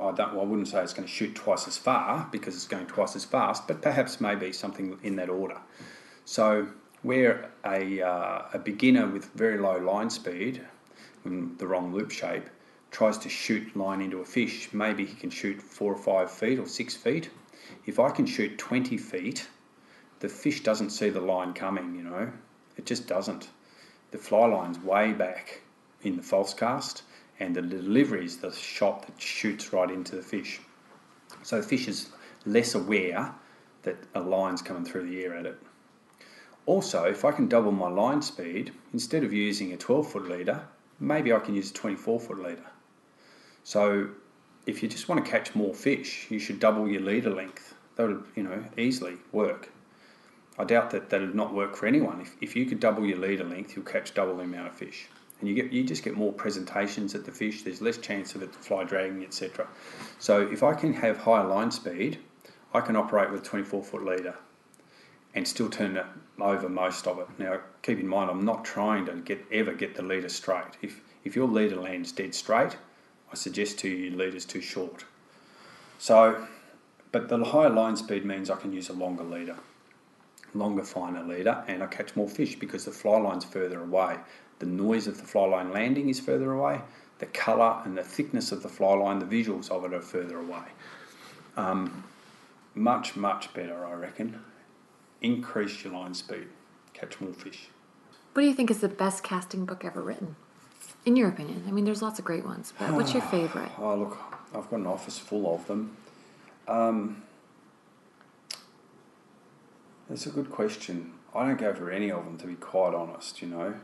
I 0.00 0.12
don't. 0.12 0.30
I 0.30 0.42
wouldn't 0.42 0.68
say 0.68 0.82
it's 0.82 0.94
going 0.94 1.06
to 1.06 1.12
shoot 1.12 1.34
twice 1.34 1.68
as 1.68 1.76
far 1.76 2.28
because 2.32 2.54
it's 2.54 2.66
going 2.66 2.86
twice 2.86 3.14
as 3.14 3.24
fast, 3.24 3.68
but 3.68 3.82
perhaps 3.82 4.20
maybe 4.20 4.52
something 4.52 4.98
in 5.02 5.16
that 5.16 5.28
order. 5.28 5.58
So 6.24 6.68
where 7.04 7.50
a, 7.66 8.00
uh, 8.00 8.42
a 8.54 8.58
beginner 8.58 9.06
with 9.06 9.26
very 9.34 9.58
low 9.58 9.76
line 9.76 10.08
speed, 10.08 10.62
in 11.26 11.54
the 11.58 11.66
wrong 11.66 11.94
loop 11.94 12.10
shape, 12.10 12.48
tries 12.90 13.18
to 13.18 13.28
shoot 13.28 13.76
line 13.76 14.00
into 14.00 14.20
a 14.20 14.24
fish, 14.24 14.72
maybe 14.72 15.04
he 15.04 15.14
can 15.14 15.28
shoot 15.28 15.60
four 15.60 15.92
or 15.92 15.98
five 15.98 16.30
feet 16.30 16.58
or 16.58 16.66
six 16.66 16.96
feet. 16.96 17.28
If 17.84 18.00
I 18.00 18.10
can 18.10 18.24
shoot 18.24 18.56
20 18.56 18.96
feet, 18.96 19.48
the 20.20 20.30
fish 20.30 20.62
doesn't 20.62 20.90
see 20.90 21.10
the 21.10 21.20
line 21.20 21.52
coming, 21.52 21.94
you 21.94 22.02
know. 22.02 22.32
It 22.78 22.86
just 22.86 23.06
doesn't. 23.06 23.50
The 24.10 24.18
fly 24.18 24.46
line's 24.46 24.78
way 24.78 25.12
back 25.12 25.60
in 26.02 26.16
the 26.16 26.22
false 26.22 26.54
cast, 26.54 27.02
and 27.38 27.54
the 27.54 27.62
delivery 27.62 28.24
is 28.24 28.38
the 28.38 28.52
shot 28.52 29.06
that 29.06 29.20
shoots 29.20 29.74
right 29.74 29.90
into 29.90 30.16
the 30.16 30.22
fish. 30.22 30.60
So 31.42 31.60
the 31.60 31.66
fish 31.66 31.86
is 31.86 32.08
less 32.46 32.74
aware 32.74 33.34
that 33.82 33.96
a 34.14 34.20
line's 34.20 34.62
coming 34.62 34.86
through 34.86 35.10
the 35.10 35.22
air 35.22 35.34
at 35.34 35.44
it. 35.44 35.60
Also, 36.66 37.04
if 37.04 37.24
I 37.24 37.32
can 37.32 37.46
double 37.46 37.72
my 37.72 37.88
line 37.88 38.22
speed, 38.22 38.72
instead 38.92 39.22
of 39.22 39.32
using 39.32 39.72
a 39.72 39.76
12 39.76 40.10
foot 40.10 40.28
leader, 40.28 40.66
maybe 40.98 41.32
I 41.32 41.38
can 41.38 41.54
use 41.54 41.70
a 41.70 41.74
24 41.74 42.20
foot 42.20 42.38
leader. 42.38 42.66
So 43.64 44.08
if 44.66 44.82
you 44.82 44.88
just 44.88 45.08
want 45.08 45.24
to 45.24 45.30
catch 45.30 45.54
more 45.54 45.74
fish, 45.74 46.26
you 46.30 46.38
should 46.38 46.60
double 46.60 46.88
your 46.88 47.02
leader 47.02 47.30
length. 47.30 47.74
That 47.96 48.08
would, 48.08 48.24
you 48.34 48.42
know, 48.42 48.64
easily 48.78 49.16
work. 49.30 49.70
I 50.58 50.64
doubt 50.64 50.90
that 50.90 51.10
that 51.10 51.20
would 51.20 51.34
not 51.34 51.52
work 51.52 51.76
for 51.76 51.86
anyone. 51.86 52.20
If, 52.20 52.36
if 52.40 52.56
you 52.56 52.64
could 52.64 52.80
double 52.80 53.04
your 53.04 53.18
leader 53.18 53.44
length, 53.44 53.76
you'll 53.76 53.84
catch 53.84 54.14
double 54.14 54.36
the 54.36 54.44
amount 54.44 54.68
of 54.68 54.74
fish. 54.74 55.08
And 55.40 55.48
you 55.48 55.54
get 55.54 55.72
you 55.72 55.82
just 55.82 56.04
get 56.04 56.16
more 56.16 56.32
presentations 56.32 57.14
at 57.14 57.24
the 57.24 57.32
fish. 57.32 57.62
There's 57.62 57.82
less 57.82 57.98
chance 57.98 58.34
of 58.34 58.42
it 58.42 58.54
fly 58.54 58.84
dragging, 58.84 59.24
etc. 59.24 59.66
So 60.18 60.40
if 60.40 60.62
I 60.62 60.74
can 60.74 60.94
have 60.94 61.18
higher 61.18 61.44
line 61.44 61.70
speed, 61.70 62.20
I 62.72 62.80
can 62.80 62.96
operate 62.96 63.30
with 63.30 63.40
a 63.40 63.44
24 63.44 63.82
foot 63.82 64.04
leader 64.04 64.36
and 65.34 65.46
still 65.46 65.68
turn 65.68 65.96
it 65.96 66.06
over 66.40 66.68
most 66.68 67.06
of 67.06 67.18
it. 67.18 67.28
Now, 67.38 67.60
keep 67.82 67.98
in 67.98 68.06
mind, 68.06 68.30
I'm 68.30 68.44
not 68.44 68.64
trying 68.64 69.06
to 69.06 69.14
get 69.14 69.44
ever 69.52 69.72
get 69.72 69.94
the 69.94 70.02
leader 70.02 70.28
straight. 70.28 70.76
If 70.82 71.00
if 71.24 71.34
your 71.34 71.48
leader 71.48 71.76
lands 71.76 72.12
dead 72.12 72.34
straight, 72.34 72.76
I 73.32 73.34
suggest 73.34 73.78
to 73.80 73.88
you 73.88 74.16
leader's 74.16 74.44
too 74.44 74.60
short. 74.60 75.04
So, 75.98 76.46
but 77.12 77.28
the 77.28 77.42
higher 77.42 77.70
line 77.70 77.96
speed 77.96 78.24
means 78.24 78.50
I 78.50 78.56
can 78.56 78.72
use 78.72 78.90
a 78.90 78.92
longer 78.92 79.24
leader, 79.24 79.56
longer, 80.54 80.84
finer 80.84 81.22
leader, 81.22 81.64
and 81.66 81.82
I 81.82 81.86
catch 81.86 82.14
more 82.14 82.28
fish 82.28 82.56
because 82.56 82.84
the 82.84 82.90
fly 82.90 83.16
line's 83.16 83.44
further 83.44 83.80
away. 83.80 84.18
The 84.58 84.66
noise 84.66 85.06
of 85.06 85.16
the 85.16 85.24
fly 85.24 85.46
line 85.46 85.72
landing 85.72 86.08
is 86.08 86.20
further 86.20 86.52
away. 86.52 86.80
The 87.18 87.26
colour 87.26 87.80
and 87.84 87.96
the 87.96 88.02
thickness 88.02 88.52
of 88.52 88.62
the 88.62 88.68
fly 88.68 88.94
line, 88.94 89.18
the 89.18 89.26
visuals 89.26 89.70
of 89.70 89.84
it 89.84 89.94
are 89.94 90.00
further 90.00 90.38
away. 90.38 90.64
Um, 91.56 92.04
much, 92.74 93.16
much 93.16 93.54
better, 93.54 93.86
I 93.86 93.94
reckon. 93.94 94.40
Increase 95.24 95.82
your 95.82 95.94
line 95.94 96.12
speed, 96.12 96.48
catch 96.92 97.18
more 97.18 97.32
fish. 97.32 97.68
What 98.34 98.42
do 98.42 98.46
you 98.46 98.52
think 98.52 98.70
is 98.70 98.80
the 98.80 98.90
best 98.90 99.24
casting 99.24 99.64
book 99.64 99.82
ever 99.82 100.02
written? 100.02 100.36
In 101.06 101.16
your 101.16 101.30
opinion? 101.30 101.64
I 101.66 101.70
mean, 101.70 101.86
there's 101.86 102.02
lots 102.02 102.18
of 102.18 102.26
great 102.26 102.44
ones, 102.44 102.74
but 102.78 102.92
what's 102.92 103.14
your 103.14 103.22
favorite? 103.30 103.70
Oh, 103.78 103.96
look, 103.96 104.18
I've 104.54 104.68
got 104.68 104.80
an 104.80 104.86
office 104.86 105.18
full 105.18 105.54
of 105.54 105.66
them. 105.66 105.96
Um, 106.68 107.22
that's 110.10 110.26
a 110.26 110.30
good 110.30 110.50
question. 110.50 111.14
I 111.34 111.46
don't 111.46 111.58
go 111.58 111.72
for 111.72 111.90
any 111.90 112.10
of 112.10 112.26
them, 112.26 112.36
to 112.36 112.46
be 112.46 112.56
quite 112.56 112.92
honest. 112.92 113.40
You 113.40 113.48
know, 113.48 113.74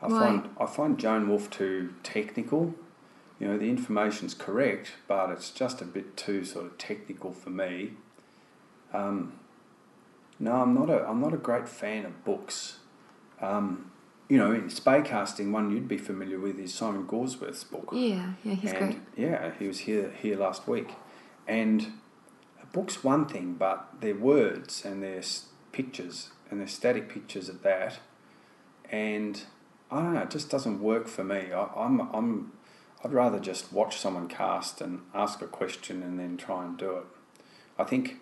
I 0.00 0.06
Why? 0.06 0.18
find 0.18 0.48
I 0.58 0.64
find 0.64 0.98
Joan 0.98 1.28
Wulff 1.28 1.50
too 1.50 1.92
technical. 2.02 2.74
You 3.38 3.48
know, 3.48 3.58
the 3.58 3.68
information's 3.68 4.32
correct, 4.32 4.92
but 5.08 5.28
it's 5.28 5.50
just 5.50 5.82
a 5.82 5.84
bit 5.84 6.16
too 6.16 6.42
sort 6.42 6.64
of 6.64 6.78
technical 6.78 7.34
for 7.34 7.50
me. 7.50 7.90
Um, 8.94 9.34
no, 10.38 10.52
I'm 10.52 10.74
not 10.74 10.90
a 10.90 11.06
I'm 11.06 11.20
not 11.20 11.34
a 11.34 11.38
great 11.38 11.68
fan 11.68 12.04
of 12.04 12.24
books. 12.24 12.78
Um, 13.40 13.90
you 14.28 14.38
know, 14.38 14.52
in 14.52 14.70
spey 14.70 15.02
casting, 15.02 15.52
one 15.52 15.70
you'd 15.70 15.88
be 15.88 15.98
familiar 15.98 16.38
with 16.38 16.58
is 16.58 16.72
Simon 16.72 17.06
Gawesworth's 17.06 17.64
book. 17.64 17.90
Yeah, 17.92 18.32
yeah, 18.42 18.54
he's 18.54 18.72
and 18.72 18.78
great. 18.78 19.00
Yeah, 19.16 19.52
he 19.58 19.66
was 19.66 19.80
here 19.80 20.12
here 20.20 20.36
last 20.36 20.66
week, 20.66 20.92
and 21.46 21.92
a 22.62 22.66
book's 22.66 23.04
one 23.04 23.26
thing, 23.26 23.54
but 23.54 24.00
their 24.00 24.14
words 24.14 24.84
and 24.84 25.02
their 25.02 25.22
pictures 25.72 26.30
and 26.50 26.60
their 26.60 26.68
static 26.68 27.08
pictures 27.08 27.48
at 27.48 27.62
that, 27.62 27.98
and 28.90 29.42
I 29.90 29.96
don't 30.00 30.14
know, 30.14 30.22
it 30.22 30.30
just 30.30 30.50
doesn't 30.50 30.80
work 30.80 31.06
for 31.08 31.24
me. 31.24 31.52
I, 31.52 31.68
I'm 31.76 32.00
I'm 32.00 32.52
I'd 33.04 33.12
rather 33.12 33.38
just 33.38 33.72
watch 33.72 33.98
someone 33.98 34.28
cast 34.28 34.80
and 34.80 35.02
ask 35.14 35.42
a 35.42 35.46
question 35.46 36.02
and 36.02 36.18
then 36.18 36.38
try 36.38 36.64
and 36.64 36.78
do 36.78 36.92
it. 36.96 37.04
I 37.78 37.84
think 37.84 38.20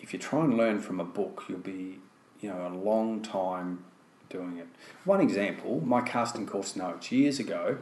if 0.00 0.12
you 0.12 0.18
try 0.18 0.44
and 0.44 0.56
learn 0.56 0.80
from 0.80 1.00
a 1.00 1.04
book, 1.04 1.44
you'll 1.48 1.58
be 1.58 1.98
you 2.40 2.48
know 2.48 2.66
a 2.66 2.74
long 2.74 3.22
time 3.22 3.84
doing 4.28 4.58
it. 4.58 4.68
One 5.04 5.20
example, 5.20 5.80
my 5.84 6.00
casting 6.00 6.46
course 6.46 6.76
notes 6.76 7.10
years 7.12 7.38
ago. 7.38 7.78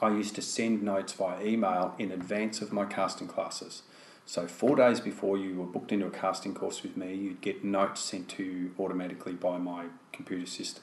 I 0.00 0.08
used 0.08 0.34
to 0.34 0.42
send 0.42 0.82
notes 0.82 1.12
via 1.12 1.44
email 1.44 1.94
in 1.98 2.10
advance 2.10 2.60
of 2.60 2.72
my 2.72 2.84
casting 2.84 3.28
classes. 3.28 3.82
So 4.26 4.46
four 4.46 4.76
days 4.76 5.00
before 5.00 5.36
you 5.36 5.56
were 5.56 5.66
booked 5.66 5.92
into 5.92 6.06
a 6.06 6.10
casting 6.10 6.54
course 6.54 6.82
with 6.82 6.96
me, 6.96 7.14
you'd 7.14 7.42
get 7.42 7.62
notes 7.62 8.00
sent 8.00 8.28
to 8.30 8.42
you 8.42 8.74
automatically 8.78 9.34
by 9.34 9.58
my 9.58 9.86
computer 10.12 10.46
system. 10.46 10.82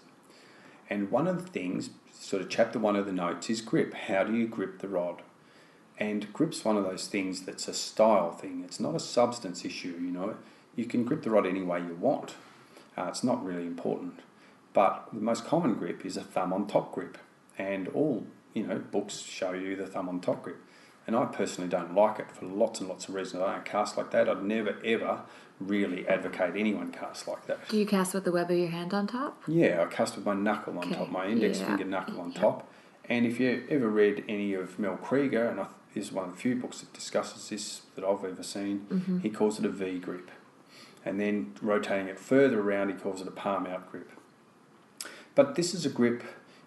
And 0.89 1.09
one 1.09 1.27
of 1.27 1.43
the 1.43 1.51
things, 1.51 1.89
sort 2.11 2.41
of 2.41 2.49
chapter 2.49 2.77
one 2.77 2.95
of 2.95 3.05
the 3.05 3.11
notes, 3.11 3.49
is 3.49 3.61
grip. 3.61 3.93
How 3.93 4.23
do 4.23 4.35
you 4.35 4.47
grip 4.47 4.79
the 4.79 4.87
rod? 4.87 5.23
And 6.01 6.33
grip's 6.33 6.65
one 6.65 6.77
of 6.77 6.83
those 6.83 7.05
things 7.05 7.41
that's 7.43 7.67
a 7.67 7.75
style 7.75 8.31
thing. 8.31 8.63
It's 8.65 8.79
not 8.79 8.95
a 8.95 8.99
substance 8.99 9.63
issue, 9.63 9.99
you 10.01 10.09
know. 10.09 10.35
You 10.75 10.85
can 10.85 11.03
grip 11.03 11.21
the 11.21 11.29
rod 11.29 11.45
any 11.45 11.61
way 11.61 11.77
you 11.77 11.93
want. 11.93 12.33
Uh, 12.97 13.03
it's 13.03 13.23
not 13.23 13.45
really 13.45 13.67
important. 13.67 14.19
But 14.73 15.09
the 15.13 15.19
most 15.19 15.45
common 15.45 15.75
grip 15.75 16.03
is 16.03 16.17
a 16.17 16.23
thumb 16.23 16.53
on 16.53 16.65
top 16.65 16.91
grip. 16.91 17.19
And 17.55 17.87
all, 17.89 18.25
you 18.55 18.65
know, 18.65 18.79
books 18.79 19.19
show 19.19 19.51
you 19.51 19.75
the 19.75 19.85
thumb 19.85 20.09
on 20.09 20.21
top 20.21 20.41
grip. 20.41 20.59
And 21.05 21.15
I 21.15 21.25
personally 21.25 21.69
don't 21.69 21.93
like 21.93 22.17
it 22.17 22.31
for 22.31 22.45
lots 22.45 22.79
and 22.79 22.89
lots 22.89 23.07
of 23.07 23.13
reasons. 23.13 23.43
I 23.43 23.53
don't 23.53 23.65
cast 23.65 23.95
like 23.95 24.09
that. 24.09 24.27
I'd 24.27 24.43
never 24.43 24.77
ever 24.83 25.21
really 25.59 26.07
advocate 26.07 26.55
anyone 26.55 26.91
cast 26.91 27.27
like 27.27 27.45
that. 27.45 27.59
Do 27.69 27.77
you 27.77 27.85
cast 27.85 28.15
with 28.15 28.23
the 28.23 28.31
web 28.31 28.49
of 28.49 28.57
your 28.57 28.69
hand 28.69 28.95
on 28.95 29.05
top? 29.05 29.43
Yeah, 29.47 29.83
I 29.83 29.85
cast 29.85 30.15
with 30.15 30.25
my 30.25 30.33
knuckle 30.33 30.79
on 30.79 30.85
Okay, 30.85 30.95
top, 30.95 31.11
my 31.11 31.27
index 31.27 31.59
yeah, 31.59 31.67
finger 31.67 31.85
knuckle 31.85 32.21
on 32.21 32.31
yeah. 32.31 32.41
top. 32.41 32.67
And 33.05 33.27
if 33.27 33.39
you 33.39 33.63
ever 33.69 33.87
read 33.87 34.23
any 34.27 34.55
of 34.55 34.79
Mel 34.79 34.97
Krieger, 34.97 35.47
and 35.47 35.59
I, 35.59 35.67
is 35.95 36.11
one 36.11 36.25
of 36.29 36.31
the 36.35 36.37
few 36.37 36.55
books 36.55 36.79
that 36.81 36.93
discusses 36.93 37.49
this 37.49 37.81
that 37.95 38.03
I've 38.05 38.23
ever 38.23 38.43
seen, 38.43 38.85
Mm-hmm. 38.89 39.19
he 39.19 39.29
calls 39.29 39.59
it 39.59 39.65
a 39.65 39.69
V 39.69 39.99
grip. 39.99 40.31
and 41.05 41.19
then 41.19 41.53
rotating 41.61 42.07
it 42.07 42.19
further 42.19 42.59
around, 42.61 42.89
he 42.89 42.93
calls 42.95 43.21
it 43.21 43.27
a 43.27 43.31
palm 43.31 43.65
out 43.67 43.89
grip. 43.91 44.09
But 45.35 45.55
this 45.55 45.73
is 45.73 45.85
a 45.85 45.89
grip 45.89 46.23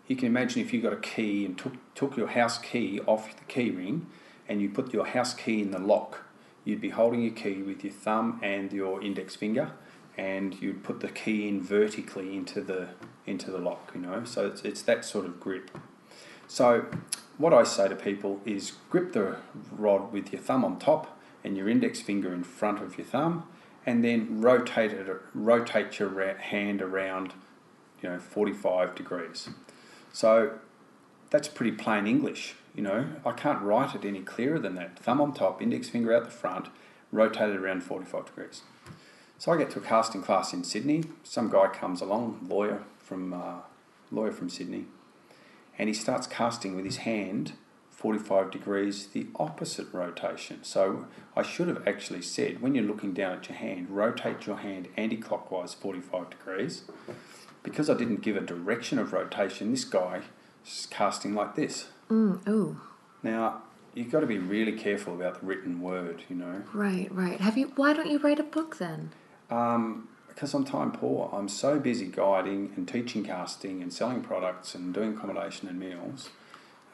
you 0.07 0.17
can 0.17 0.27
imagine 0.29 0.61
if 0.61 0.73
you 0.75 0.83
got 0.83 0.93
a 0.93 0.97
key 0.99 1.47
and 1.47 1.57
took, 1.57 1.73
took 1.95 2.17
your 2.17 2.29
house 2.29 2.59
key 2.59 3.01
off 3.07 3.35
the 3.37 3.45
key 3.45 3.71
ring 3.71 4.07
and 4.49 4.61
you 4.61 4.69
put 4.69 4.93
your 4.93 5.07
house 5.07 5.33
key 5.33 5.63
in 5.63 5.71
the 5.71 5.79
lock, 5.79 6.25
you'd 6.65 6.81
be 6.83 6.91
holding 6.91 7.23
your 7.23 7.33
key 7.33 7.63
with 7.63 7.83
your 7.83 7.93
thumb 7.93 8.39
and 8.43 8.71
your 8.73 9.01
index 9.03 9.35
finger 9.35 9.73
and 10.19 10.61
you'd 10.61 10.85
put 10.85 11.01
the 11.01 11.09
key 11.09 11.49
in 11.49 11.63
vertically 11.63 12.37
into 12.37 12.61
the 12.61 12.89
into 13.27 13.51
the 13.51 13.57
lock, 13.59 13.93
you 13.95 14.01
know. 14.03 14.23
So 14.25 14.47
it's, 14.49 14.61
it's 14.63 14.83
that 14.83 15.05
sort 15.07 15.25
of 15.25 15.41
grip. 15.41 15.71
So 16.47 16.85
what 17.39 17.53
I 17.53 17.65
say 17.65 17.89
to 17.89 17.97
people 17.97 18.41
is 18.45 18.73
grip 18.91 19.13
the 19.13 19.37
rod 19.73 20.13
with 20.13 20.33
your 20.33 20.41
thumb 20.41 20.65
on 20.65 20.79
top 20.79 21.19
and 21.43 21.57
your 21.57 21.69
index 21.69 22.01
finger 22.01 22.33
in 22.33 22.45
front 22.45 22.83
of 22.83 22.97
your 22.97 23.07
thumb 23.07 23.47
and 23.87 24.05
then 24.05 24.41
rotate 24.41 24.93
it 24.93 25.07
rotate 25.35 25.99
your 25.99 26.37
hand 26.37 26.81
around 26.81 27.35
you 28.03 28.09
know 28.09 28.19
45 28.19 28.95
degrees. 28.95 29.49
So 30.13 30.59
that's 31.31 31.49
pretty 31.49 31.73
plain 31.73 32.07
English, 32.07 32.55
you 32.75 32.83
know. 32.83 33.07
I 33.27 33.33
can't 33.33 33.61
write 33.63 33.95
it 33.95 34.05
any 34.05 34.21
clearer 34.21 34.59
than 34.59 34.77
that. 34.77 34.99
Thumb 34.99 35.21
on 35.21 35.33
top, 35.35 35.61
index 35.61 35.89
finger 35.89 36.15
out 36.15 36.25
the 36.25 36.31
front, 36.31 36.69
rotated 37.11 37.57
around 37.57 37.83
45 37.83 38.27
degrees. 38.27 38.63
So 39.39 39.53
I 39.53 39.57
get 39.57 39.71
to 39.71 39.81
a 39.81 39.83
casting 39.83 40.23
class 40.23 40.53
in 40.53 40.63
Sydney. 40.65 41.05
Some 41.25 41.51
guy 41.51 41.67
comes 41.69 42.01
along, 42.01 42.47
lawyer 42.49 42.85
from 42.99 43.33
uh, 43.35 43.57
lawyer 44.13 44.33
from 44.33 44.49
Sydney, 44.49 44.87
and 45.79 45.89
he 45.89 45.95
starts 45.95 46.27
casting 46.27 46.77
with 46.77 46.85
his 46.85 46.99
hand 46.99 47.53
45 47.91 48.51
degrees 48.51 49.07
the 49.09 49.27
opposite 49.37 49.87
rotation. 49.93 50.63
So 50.63 51.07
I 51.37 51.43
should 51.43 51.69
have 51.69 51.87
actually 51.89 52.23
said 52.23 52.61
when 52.61 52.75
you're 52.75 52.85
looking 52.85 53.15
down 53.15 53.39
at 53.39 53.49
your 53.49 53.57
hand, 53.57 53.89
rotate 53.89 54.47
your 54.47 54.59
hand 54.59 54.89
anti-clockwise 54.97 55.75
45 55.75 56.31
degrees 56.31 56.83
because 57.63 57.89
I 57.89 57.95
didn't 57.95 58.21
give 58.21 58.37
a 58.37 58.41
direction 58.41 58.99
of 58.99 59.13
rotation, 59.13 59.71
this 59.71 59.85
guy 59.85 60.21
is 60.67 60.87
casting 60.91 61.35
like 61.35 61.57
this. 61.57 61.87
Mm, 62.11 62.47
ooh. 62.47 62.81
Now, 63.23 63.63
you've 63.95 64.13
got 64.13 64.21
to 64.21 64.27
be 64.27 64.39
really 64.39 64.73
careful 64.73 65.15
about 65.15 65.41
the 65.41 65.47
written 65.47 65.81
word, 65.81 66.25
you 66.29 66.37
know. 66.37 66.63
Right, 66.73 67.11
right. 67.11 67.41
Have 67.41 67.57
you? 67.57 67.73
Why 67.75 67.95
don't 67.95 68.11
you 68.11 68.19
write 68.19 68.39
a 68.39 68.45
book 68.45 68.77
then? 68.79 69.13
Um, 69.51 70.09
because 70.35 70.53
I'm 70.55 70.65
time 70.65 70.91
poor. 70.93 71.31
I'm 71.33 71.49
so 71.49 71.79
busy 71.79 72.07
guiding 72.07 72.73
and 72.77 72.87
teaching 72.89 73.25
casting 73.25 73.83
and 73.83 73.93
selling 73.93 74.21
products 74.23 74.75
and 74.75 74.93
doing 74.93 75.17
accommodation 75.17 75.69
and 75.69 75.79
meals. 75.79 76.31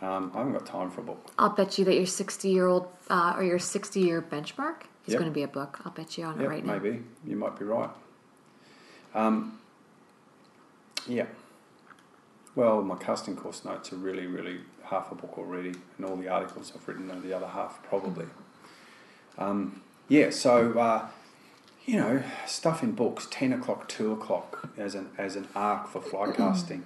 Um, 0.03 0.31
I 0.35 0.39
haven't 0.39 0.53
got 0.55 0.67
time 0.67 0.91
for 0.91 1.01
a 1.01 1.05
book. 1.05 1.31
I'll 1.39 1.51
bet 1.51 1.79
you 1.79 1.85
that 1.87 1.95
your 1.95 2.07
60 2.07 2.49
year 2.49 2.67
old 2.67 2.89
uh, 3.09 3.35
or 3.37 3.43
your 3.45 3.59
60 3.59 4.01
year 4.01 4.23
benchmark 4.23 4.83
is 5.07 5.13
Yep. 5.15 5.19
going 5.19 5.31
to 5.31 5.35
be 5.35 5.43
a 5.43 5.49
book. 5.49 5.81
I'll 5.85 5.93
bet 5.93 6.17
you 6.17 6.25
on 6.25 6.39
it 6.39 6.43
Yep, 6.43 6.51
right 6.51 6.65
now. 6.65 6.73
maybe. 6.79 7.03
You 7.27 7.37
might 7.37 7.59
be 7.59 7.65
right. 7.65 7.91
Um, 9.15 9.59
yeah. 11.07 11.27
Well, 12.55 12.83
my 12.83 12.97
casting 12.97 13.37
course 13.37 13.65
notes 13.65 13.93
are 13.93 13.97
really, 13.97 14.27
really 14.27 14.61
half 14.85 15.13
a 15.13 15.15
book 15.15 15.39
already, 15.39 15.73
and 15.97 16.07
all 16.07 16.17
the 16.17 16.29
articles 16.29 16.73
I've 16.75 16.87
written 16.87 17.11
are 17.11 17.21
the 17.21 17.33
other 17.33 17.47
half, 17.47 17.83
probably. 17.85 18.27
Um, 19.39 19.83
yeah, 20.09 20.31
so, 20.31 20.79
uh, 20.79 21.07
you 21.91 21.97
know, 21.97 22.23
stuff 22.47 22.85
in 22.85 22.93
books, 22.93 23.27
10 23.33 23.53
o'clock, 23.53 23.89
2 23.89 24.13
o'clock 24.13 24.69
as 24.79 24.95
an, 24.95 25.11
as 25.19 25.35
an 25.35 25.49
arc 25.57 25.89
for 25.89 26.01
fly 26.01 26.31
casting, 26.31 26.85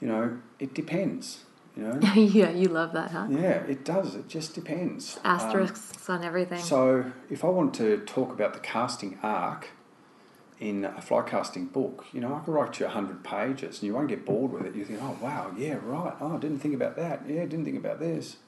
you 0.00 0.08
know, 0.08 0.36
it 0.58 0.74
depends, 0.74 1.44
you 1.76 1.84
know. 1.84 2.00
yeah, 2.16 2.50
you 2.50 2.66
love 2.66 2.92
that, 2.92 3.12
huh? 3.12 3.28
Yeah, 3.30 3.62
it 3.68 3.84
does. 3.84 4.16
It 4.16 4.26
just 4.26 4.52
depends. 4.52 5.16
Um, 5.22 5.36
Asterisks 5.36 6.10
on 6.10 6.24
everything. 6.24 6.58
so, 6.58 7.12
if 7.30 7.44
I 7.44 7.46
want 7.46 7.72
to 7.74 7.98
talk 7.98 8.32
about 8.32 8.52
the 8.52 8.58
casting 8.58 9.16
arc 9.22 9.68
in 10.58 10.86
a 10.86 11.00
fly 11.00 11.22
casting 11.22 11.66
book, 11.66 12.06
you 12.12 12.20
know, 12.20 12.34
I 12.34 12.40
could 12.40 12.52
write 12.52 12.80
you 12.80 12.86
100 12.86 13.22
pages 13.22 13.76
and 13.76 13.84
you 13.84 13.94
won't 13.94 14.08
get 14.08 14.26
bored 14.26 14.50
with 14.50 14.66
it. 14.66 14.74
You 14.74 14.84
think, 14.84 14.98
oh, 15.00 15.16
wow, 15.22 15.52
yeah, 15.56 15.78
right. 15.80 16.14
Oh, 16.20 16.34
I 16.34 16.38
didn't 16.40 16.58
think 16.58 16.74
about 16.74 16.96
that. 16.96 17.22
Yeah, 17.28 17.42
didn't 17.42 17.64
think 17.64 17.78
about 17.78 18.00
this. 18.00 18.38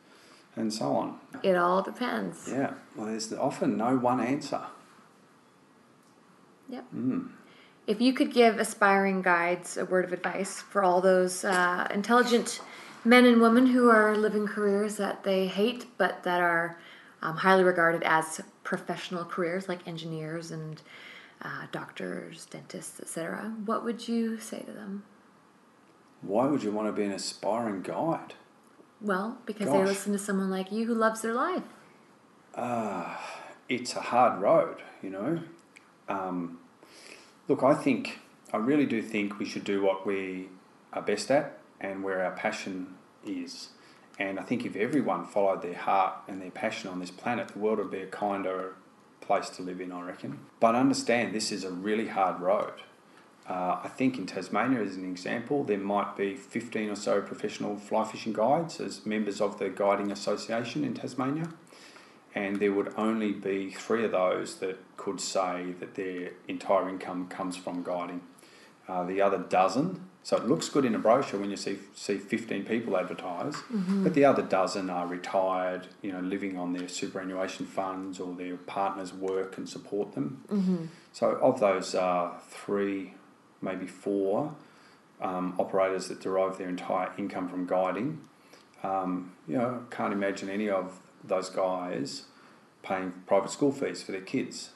And 0.56 0.72
so 0.72 0.96
on. 0.96 1.20
it 1.44 1.54
all 1.54 1.82
depends. 1.82 2.48
Yeah, 2.48 2.74
well, 2.96 3.06
there's 3.06 3.32
often 3.32 3.76
no 3.76 3.96
one 3.96 4.20
answer. 4.20 4.62
Yep. 6.68 6.84
Mm. 6.94 7.30
If 7.86 8.00
you 8.00 8.14
could 8.14 8.32
give 8.32 8.58
aspiring 8.58 9.22
guides 9.22 9.76
a 9.76 9.84
word 9.84 10.04
of 10.06 10.12
advice 10.12 10.60
for 10.60 10.82
all 10.82 11.00
those 11.00 11.44
uh, 11.44 11.86
intelligent 11.92 12.60
men 13.04 13.26
and 13.26 13.40
women 13.42 13.66
who 13.66 13.90
are 13.90 14.16
living 14.16 14.46
careers 14.46 14.96
that 14.96 15.24
they 15.24 15.46
hate 15.46 15.86
but 15.98 16.22
that 16.22 16.40
are 16.40 16.78
um, 17.22 17.36
highly 17.36 17.62
regarded 17.62 18.02
as 18.04 18.40
professional 18.62 19.24
careers, 19.24 19.68
like 19.68 19.86
engineers 19.86 20.50
and 20.50 20.82
uh, 21.42 21.66
doctors, 21.72 22.46
dentists, 22.46 23.00
etc., 23.00 23.52
what 23.64 23.84
would 23.84 24.08
you 24.08 24.38
say 24.38 24.60
to 24.60 24.72
them? 24.72 25.04
Why 26.22 26.46
would 26.46 26.62
you 26.62 26.70
want 26.70 26.88
to 26.88 26.92
be 26.92 27.04
an 27.04 27.12
aspiring 27.12 27.82
guide? 27.82 28.34
Well, 29.00 29.38
because 29.44 29.70
they 29.70 29.84
listen 29.84 30.12
to 30.12 30.18
someone 30.18 30.50
like 30.50 30.72
you 30.72 30.86
who 30.86 30.94
loves 30.94 31.20
their 31.20 31.34
life. 31.34 31.64
uh, 32.54 33.16
it's 33.68 33.94
a 33.96 34.00
hard 34.00 34.40
road, 34.40 34.76
you 35.02 35.10
know. 35.10 35.40
Um, 36.08 36.58
look, 37.48 37.62
I 37.62 37.74
think, 37.74 38.20
I 38.52 38.58
really 38.58 38.86
do 38.86 39.02
think 39.02 39.38
we 39.38 39.44
should 39.44 39.64
do 39.64 39.82
what 39.82 40.06
we 40.06 40.48
are 40.92 41.02
best 41.02 41.30
at 41.30 41.58
and 41.80 42.02
where 42.02 42.24
our 42.24 42.32
passion 42.32 42.94
is. 43.26 43.68
And 44.18 44.38
I 44.38 44.42
think 44.42 44.64
if 44.64 44.76
everyone 44.76 45.26
followed 45.26 45.62
their 45.62 45.74
heart 45.74 46.14
and 46.28 46.40
their 46.40 46.50
passion 46.50 46.88
on 46.90 47.00
this 47.00 47.10
planet, 47.10 47.48
the 47.48 47.58
world 47.58 47.78
would 47.78 47.90
be 47.90 48.00
a 48.00 48.06
kinder 48.06 48.74
place 49.20 49.48
to 49.50 49.62
live 49.62 49.80
in, 49.80 49.90
I 49.90 50.02
reckon. 50.02 50.38
But 50.60 50.74
understand 50.74 51.34
this 51.34 51.50
is 51.50 51.64
a 51.64 51.70
really 51.70 52.08
hard 52.08 52.40
road. 52.40 52.82
Uh, 53.48 53.78
I 53.84 53.88
think 53.88 54.16
in 54.16 54.26
Tasmania, 54.26 54.80
as 54.80 54.96
an 54.96 55.04
example, 55.04 55.64
there 55.64 55.78
might 55.78 56.16
be 56.16 56.34
15 56.34 56.90
or 56.90 56.96
so 56.96 57.20
professional 57.20 57.76
fly 57.76 58.04
fishing 58.04 58.32
guides 58.32 58.80
as 58.80 59.04
members 59.04 59.40
of 59.40 59.58
the 59.58 59.68
Guiding 59.68 60.10
Association 60.10 60.82
in 60.82 60.94
Tasmania 60.94 61.48
and 62.34 62.56
there 62.56 62.72
would 62.72 62.92
only 62.96 63.32
be 63.32 63.70
three 63.70 64.04
of 64.04 64.10
those 64.12 64.56
that 64.56 64.78
could 64.96 65.20
say 65.20 65.74
that 65.80 65.94
their 65.94 66.30
entire 66.48 66.88
income 66.88 67.28
comes 67.28 67.56
from 67.56 67.82
guiding. 67.82 68.20
Uh, 68.88 69.04
the 69.04 69.20
other 69.20 69.38
dozen, 69.38 70.08
so 70.22 70.36
it 70.36 70.46
looks 70.46 70.68
good 70.68 70.84
in 70.84 70.94
a 70.94 70.98
brochure 70.98 71.40
when 71.40 71.50
you 71.50 71.56
see 71.56 71.78
see 71.94 72.18
15 72.18 72.64
people 72.64 72.96
advertise, 72.96 73.54
but 74.02 74.14
the 74.14 74.24
other 74.24 74.42
dozen 74.42 74.90
are 74.90 75.06
retired, 75.06 75.86
you 76.02 76.12
know, 76.12 76.20
living 76.20 76.58
on 76.58 76.72
their 76.72 76.88
superannuation 76.88 77.64
funds 77.66 78.20
or 78.20 78.34
their 78.34 78.56
partners 78.56 79.12
work 79.14 79.56
and 79.58 79.68
support 79.68 80.14
them. 80.14 80.42
So 81.12 81.30
of 81.40 81.60
those 81.60 81.94
uh, 81.94 82.30
three, 82.48 83.14
maybe 83.62 83.86
four 83.86 84.54
um, 85.20 85.54
operators 85.58 86.08
that 86.08 86.20
derive 86.20 86.58
their 86.58 86.68
entire 86.68 87.10
income 87.16 87.48
from 87.48 87.66
guiding, 87.66 88.20
um, 88.82 89.32
you 89.48 89.56
know, 89.56 89.84
can't 89.90 90.12
imagine 90.12 90.50
any 90.50 90.68
of 90.68 90.98
those 91.26 91.50
guys 91.50 92.24
paying 92.82 93.12
private 93.26 93.50
school 93.50 93.72
fees 93.72 94.02
for 94.02 94.12
their 94.12 94.20
kids, 94.20 94.70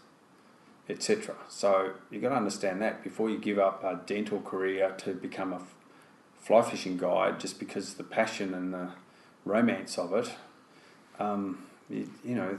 etc. 0.88 1.34
So 1.48 1.92
you've 2.10 2.22
got 2.22 2.30
to 2.30 2.36
understand 2.36 2.80
that 2.82 3.02
before 3.02 3.28
you 3.28 3.38
give 3.38 3.58
up 3.58 3.84
a 3.84 4.00
dental 4.06 4.40
career 4.40 4.94
to 4.98 5.14
become 5.14 5.52
a 5.52 5.60
fly 6.40 6.62
fishing 6.62 6.96
guide 6.96 7.38
just 7.38 7.58
because 7.58 7.94
the 7.94 8.04
passion 8.04 8.54
and 8.54 8.72
the 8.72 8.88
romance 9.44 9.98
of 9.98 10.14
it, 10.14 10.34
um, 11.18 11.66
you, 11.90 12.08
you 12.24 12.34
know, 12.34 12.58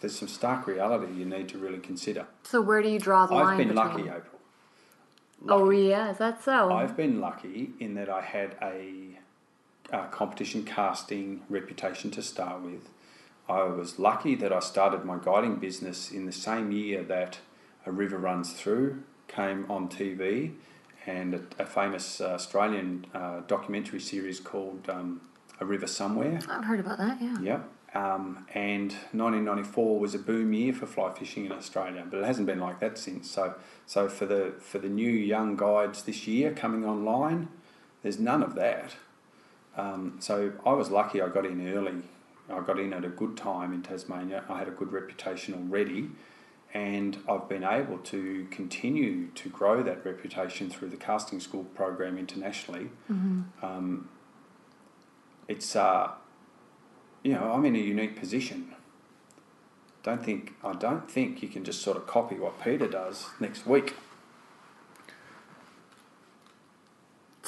there's 0.00 0.18
some 0.18 0.28
stark 0.28 0.66
reality 0.66 1.12
you 1.14 1.24
need 1.24 1.48
to 1.48 1.58
really 1.58 1.78
consider. 1.78 2.26
So 2.42 2.60
where 2.60 2.82
do 2.82 2.88
you 2.88 2.98
draw 2.98 3.26
the 3.26 3.34
line? 3.34 3.46
I've 3.46 3.58
been 3.58 3.68
between? 3.68 3.86
lucky, 3.86 4.02
April. 4.02 4.40
Oh 5.48 5.70
yeah, 5.70 6.10
is 6.10 6.18
that 6.18 6.42
so? 6.42 6.70
I've 6.72 6.96
been 6.96 7.20
lucky 7.20 7.70
in 7.80 7.94
that 7.94 8.10
I 8.10 8.20
had 8.20 8.56
a, 8.60 9.09
a 9.92 10.06
competition 10.08 10.64
casting 10.64 11.42
reputation 11.48 12.10
to 12.12 12.22
start 12.22 12.62
with. 12.62 12.88
I 13.48 13.64
was 13.64 13.98
lucky 13.98 14.34
that 14.36 14.52
I 14.52 14.60
started 14.60 15.04
my 15.04 15.18
guiding 15.20 15.56
business 15.56 16.10
in 16.10 16.26
the 16.26 16.32
same 16.32 16.70
year 16.70 17.02
that 17.04 17.38
A 17.84 17.90
River 17.90 18.18
Runs 18.18 18.52
Through 18.52 19.02
came 19.26 19.66
on 19.68 19.88
TV 19.88 20.54
and 21.06 21.34
a, 21.34 21.40
a 21.58 21.66
famous 21.66 22.20
uh, 22.20 22.34
Australian 22.34 23.06
uh, 23.14 23.40
documentary 23.46 24.00
series 24.00 24.38
called 24.38 24.88
um, 24.88 25.20
A 25.60 25.64
River 25.64 25.86
Somewhere. 25.86 26.38
I've 26.48 26.64
heard 26.64 26.80
about 26.80 26.98
that. 26.98 27.20
Yeah. 27.20 27.40
Yep. 27.40 27.68
Um, 27.92 28.46
and 28.54 28.92
1994 29.12 29.98
was 29.98 30.14
a 30.14 30.18
boom 30.18 30.52
year 30.52 30.72
for 30.72 30.86
fly 30.86 31.12
fishing 31.12 31.46
in 31.46 31.52
Australia, 31.52 32.06
but 32.08 32.20
it 32.20 32.24
hasn't 32.24 32.46
been 32.46 32.60
like 32.60 32.78
that 32.78 32.98
since. 32.98 33.28
So, 33.28 33.54
so 33.84 34.08
for 34.08 34.26
the 34.26 34.54
for 34.60 34.78
the 34.78 34.88
new 34.88 35.10
young 35.10 35.56
guides 35.56 36.04
this 36.04 36.28
year 36.28 36.52
coming 36.52 36.84
online, 36.84 37.48
there's 38.02 38.20
none 38.20 38.44
of 38.44 38.54
that. 38.54 38.94
Um, 39.80 40.16
so 40.18 40.52
I 40.66 40.72
was 40.72 40.90
lucky. 40.90 41.22
I 41.22 41.28
got 41.28 41.46
in 41.46 41.66
early. 41.74 42.02
I 42.50 42.60
got 42.60 42.78
in 42.78 42.92
at 42.92 43.04
a 43.04 43.08
good 43.08 43.36
time 43.36 43.72
in 43.72 43.82
Tasmania. 43.82 44.44
I 44.48 44.58
had 44.58 44.68
a 44.68 44.72
good 44.72 44.92
reputation 44.92 45.54
already, 45.54 46.10
and 46.74 47.18
I've 47.28 47.48
been 47.48 47.64
able 47.64 47.98
to 47.98 48.46
continue 48.50 49.28
to 49.28 49.48
grow 49.48 49.82
that 49.82 50.04
reputation 50.04 50.68
through 50.68 50.90
the 50.90 50.96
casting 50.96 51.40
school 51.40 51.64
program 51.64 52.18
internationally. 52.18 52.90
Um, 53.62 54.08
it's 55.48 55.74
uh, 55.76 56.10
you 57.22 57.32
know, 57.34 57.52
I'm 57.52 57.64
in 57.64 57.74
a 57.76 57.78
unique 57.78 58.18
position. 58.18 58.74
Don't 60.02 60.24
think 60.24 60.54
I 60.64 60.72
don't 60.72 61.10
think 61.10 61.42
you 61.42 61.48
can 61.48 61.64
just 61.64 61.80
sort 61.82 61.96
of 61.96 62.06
copy 62.06 62.34
what 62.34 62.62
Peter 62.62 62.88
does 62.88 63.26
next 63.38 63.66
week. 63.66 63.94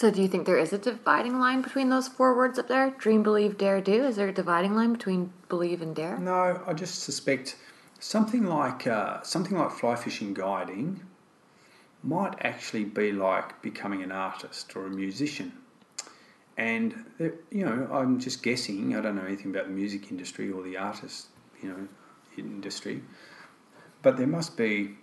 So, 0.02 0.10
do 0.10 0.20
you 0.20 0.26
think 0.26 0.46
there 0.46 0.58
is 0.58 0.72
a 0.72 0.78
dividing 0.78 1.38
line 1.38 1.62
between 1.62 1.88
those 1.88 2.08
four 2.08 2.36
words 2.36 2.58
up 2.58 2.66
there? 2.66 2.90
Dream, 2.90 3.22
believe, 3.22 3.56
dare, 3.56 3.80
do? 3.80 4.02
Is 4.02 4.16
there 4.16 4.26
a 4.26 4.34
dividing 4.34 4.74
line 4.74 4.94
between 4.94 5.32
believe 5.48 5.80
and 5.80 5.94
dare? 5.94 6.18
No, 6.18 6.60
I 6.66 6.72
just 6.72 7.04
suspect 7.04 7.54
something 8.00 8.44
like 8.46 8.84
uh, 8.88 9.22
something 9.22 9.56
like 9.56 9.70
fly 9.70 9.94
fishing 9.94 10.34
guiding 10.34 11.02
might 12.02 12.34
actually 12.40 12.82
be 12.82 13.12
like 13.12 13.62
becoming 13.62 14.02
an 14.02 14.10
artist 14.10 14.74
or 14.74 14.86
a 14.86 14.90
musician. 14.90 15.52
And 16.56 17.04
you 17.52 17.64
know, 17.64 17.88
I'm 17.92 18.18
just 18.18 18.42
guessing. 18.42 18.96
I 18.96 19.02
don't 19.02 19.14
know 19.14 19.24
anything 19.24 19.52
about 19.52 19.66
the 19.68 19.72
music 19.72 20.10
industry 20.10 20.50
or 20.50 20.64
the 20.64 20.78
artist, 20.78 21.28
you 21.62 21.68
know, 21.68 21.88
industry. 22.36 23.04
But 24.02 24.16
there 24.16 24.26
must 24.26 24.56
be 24.56 24.96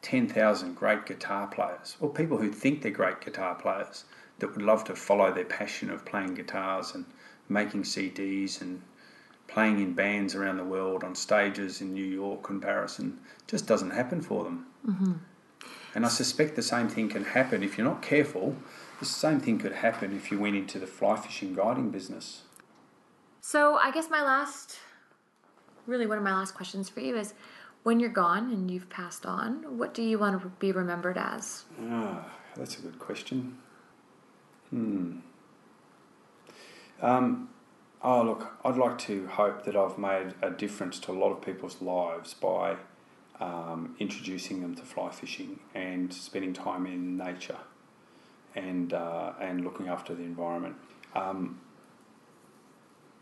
ten 0.00 0.26
thousand 0.26 0.74
great 0.74 1.04
guitar 1.04 1.48
players, 1.48 1.98
or 2.00 2.08
people 2.08 2.38
who 2.38 2.50
think 2.50 2.80
they're 2.80 2.90
great 2.90 3.20
guitar 3.20 3.54
players, 3.54 4.06
that 4.38 4.54
would 4.54 4.62
love 4.62 4.84
to 4.84 4.94
follow 4.94 5.32
their 5.32 5.44
passion 5.44 5.90
of 5.90 6.04
playing 6.04 6.34
guitars 6.34 6.94
and 6.94 7.04
making 7.48 7.82
CDs 7.82 8.60
and 8.60 8.82
playing 9.48 9.80
in 9.80 9.94
bands 9.94 10.34
around 10.34 10.58
the 10.58 10.64
world 10.64 11.02
on 11.02 11.14
stages 11.14 11.80
in 11.80 11.94
New 11.94 12.04
York 12.04 12.48
and 12.50 12.60
Paris, 12.60 12.98
and 12.98 13.18
just 13.46 13.66
doesn't 13.66 13.90
happen 13.90 14.20
for 14.20 14.44
them. 14.44 14.66
Mm-hmm. 14.86 15.12
And 15.94 16.04
I 16.04 16.08
suspect 16.08 16.54
the 16.54 16.62
same 16.62 16.88
thing 16.88 17.08
can 17.08 17.24
happen 17.24 17.62
if 17.62 17.78
you're 17.78 17.86
not 17.86 18.02
careful. 18.02 18.56
The 19.00 19.06
same 19.06 19.40
thing 19.40 19.58
could 19.58 19.72
happen 19.72 20.14
if 20.14 20.30
you 20.30 20.38
went 20.38 20.56
into 20.56 20.78
the 20.78 20.86
fly 20.86 21.16
fishing 21.16 21.54
guiding 21.54 21.90
business. 21.90 22.42
So, 23.40 23.76
I 23.76 23.90
guess 23.90 24.10
my 24.10 24.22
last, 24.22 24.78
really 25.86 26.06
one 26.06 26.18
of 26.18 26.24
my 26.24 26.32
last 26.32 26.54
questions 26.54 26.88
for 26.90 27.00
you 27.00 27.16
is 27.16 27.32
when 27.84 28.00
you're 28.00 28.10
gone 28.10 28.50
and 28.50 28.70
you've 28.70 28.90
passed 28.90 29.24
on, 29.24 29.78
what 29.78 29.94
do 29.94 30.02
you 30.02 30.18
want 30.18 30.42
to 30.42 30.48
be 30.58 30.72
remembered 30.72 31.16
as? 31.16 31.64
Ah, 31.88 32.28
that's 32.54 32.78
a 32.78 32.82
good 32.82 32.98
question. 32.98 33.56
Hmm. 34.70 35.18
Um, 37.00 37.48
oh, 38.02 38.22
look, 38.22 38.52
I'd 38.64 38.76
like 38.76 38.98
to 38.98 39.26
hope 39.28 39.64
that 39.64 39.76
I've 39.76 39.98
made 39.98 40.34
a 40.42 40.50
difference 40.50 40.98
to 41.00 41.12
a 41.12 41.14
lot 41.14 41.30
of 41.30 41.40
people's 41.40 41.80
lives 41.80 42.34
by 42.34 42.76
um, 43.40 43.94
introducing 43.98 44.60
them 44.60 44.74
to 44.74 44.82
fly 44.82 45.10
fishing 45.10 45.60
and 45.74 46.12
spending 46.12 46.52
time 46.52 46.86
in 46.86 47.16
nature 47.16 47.58
and, 48.54 48.92
uh, 48.92 49.32
and 49.40 49.64
looking 49.64 49.88
after 49.88 50.14
the 50.14 50.22
environment. 50.22 50.76
Um, 51.14 51.60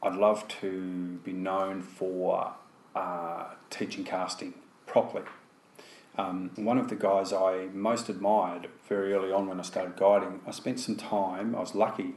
I'd 0.03 0.15
love 0.15 0.47
to 0.61 1.19
be 1.25 1.33
known 1.33 1.83
for 1.83 2.55
uh, 2.95 3.47
teaching 3.71 4.05
casting 4.05 4.55
properly. 4.87 5.25
Um, 6.19 6.51
one 6.57 6.79
of 6.79 6.89
the 6.89 6.97
guys 6.97 7.33
I 7.33 7.69
most 7.75 8.09
admired 8.09 8.69
very 8.89 9.13
early 9.13 9.33
on 9.33 9.49
when 9.49 9.61
I 9.61 9.63
started 9.63 9.97
guiding, 9.97 10.41
I 10.47 10.51
spent 10.51 10.81
some 10.81 10.97
time, 10.97 11.55
I 11.55 11.61
was 11.61 11.75
lucky, 11.75 12.15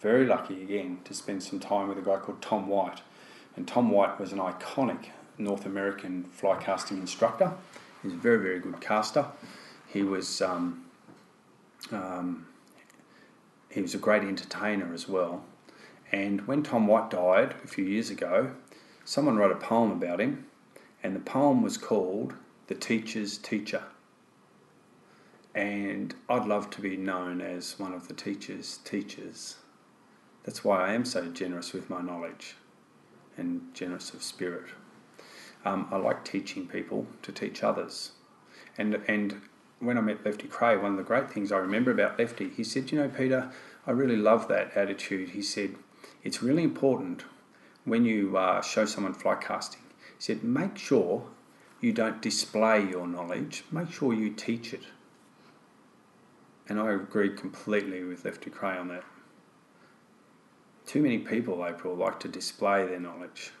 very 0.00 0.26
lucky 0.26 0.62
again, 0.62 1.00
to 1.04 1.14
spend 1.14 1.42
some 1.42 1.58
time 1.58 1.88
with 1.88 1.98
a 1.98 2.02
guy 2.02 2.16
called 2.16 2.42
Tom 2.42 2.68
White. 2.68 3.00
And 3.56 3.66
Tom 3.66 3.90
White 3.90 4.20
was 4.20 4.32
an 4.32 4.38
iconic 4.38 5.06
North 5.38 5.64
American 5.64 6.24
fly 6.24 6.56
casting 6.56 6.98
instructor. 6.98 7.52
He's 8.02 8.12
a 8.12 8.16
very, 8.16 8.38
very 8.38 8.60
good 8.60 8.80
caster. 8.80 9.26
He 9.86 10.02
was 10.02 10.42
um, 10.42 10.84
um, 11.90 12.46
he 13.70 13.80
was 13.80 13.94
a 13.94 13.98
great 13.98 14.22
entertainer 14.22 14.92
as 14.92 15.08
well. 15.08 15.44
And 16.12 16.46
when 16.46 16.62
Tom 16.62 16.86
White 16.86 17.10
died 17.10 17.54
a 17.64 17.66
few 17.66 17.84
years 17.84 18.10
ago, 18.10 18.52
someone 19.04 19.36
wrote 19.36 19.52
a 19.52 19.56
poem 19.56 19.90
about 19.90 20.20
him, 20.20 20.46
and 21.02 21.14
the 21.14 21.20
poem 21.20 21.62
was 21.62 21.76
called 21.76 22.34
"The 22.68 22.74
Teacher's 22.74 23.36
Teacher." 23.36 23.82
And 25.54 26.14
I'd 26.28 26.46
love 26.46 26.70
to 26.70 26.80
be 26.80 26.96
known 26.96 27.40
as 27.40 27.78
one 27.78 27.92
of 27.92 28.06
the 28.06 28.14
teacher's 28.14 28.78
teachers. 28.84 29.56
That's 30.44 30.64
why 30.64 30.86
I 30.86 30.92
am 30.92 31.04
so 31.04 31.26
generous 31.26 31.72
with 31.72 31.90
my 31.90 32.00
knowledge 32.00 32.54
and 33.36 33.62
generous 33.74 34.14
of 34.14 34.22
spirit. 34.22 34.66
Um, 35.64 35.88
I 35.90 35.96
like 35.96 36.24
teaching 36.24 36.66
people 36.66 37.06
to 37.22 37.32
teach 37.32 37.64
others. 37.64 38.12
And, 38.76 39.02
and 39.08 39.42
when 39.80 39.98
I 39.98 40.00
met 40.00 40.24
Lefty 40.24 40.46
Kreh, 40.46 40.80
one 40.80 40.92
of 40.92 40.96
the 40.96 41.02
great 41.02 41.30
things 41.30 41.50
I 41.50 41.58
remember 41.58 41.90
about 41.90 42.18
Lefty, 42.18 42.48
he 42.48 42.64
said, 42.64 42.92
You 42.92 42.98
know, 43.00 43.08
Peter, 43.08 43.50
I 43.86 43.90
really 43.90 44.16
love 44.16 44.48
that 44.48 44.76
attitude. 44.76 45.30
He 45.30 45.42
said, 45.42 45.74
It's 46.22 46.42
really 46.42 46.62
important 46.62 47.24
when 47.84 48.04
you 48.04 48.36
uh, 48.36 48.62
show 48.62 48.84
someone 48.84 49.14
fly 49.14 49.34
casting. 49.34 49.82
He 50.16 50.22
said, 50.22 50.44
Make 50.44 50.78
sure 50.78 51.26
you 51.80 51.92
don't 51.92 52.20
display 52.20 52.88
your 52.88 53.06
knowledge, 53.06 53.64
make 53.70 53.92
sure 53.92 54.12
you 54.12 54.30
teach 54.30 54.74
it. 54.74 54.82
And 56.68 56.78
I 56.78 56.92
agree 56.92 57.30
completely 57.30 58.04
with 58.04 58.24
Lefty 58.24 58.50
Kreh 58.50 58.78
on 58.78 58.88
that. 58.88 59.04
Too 60.86 61.02
many 61.02 61.18
people, 61.18 61.64
April, 61.66 61.94
like 61.94 62.18
to 62.20 62.28
display 62.28 62.86
their 62.86 63.00
knowledge 63.00 63.52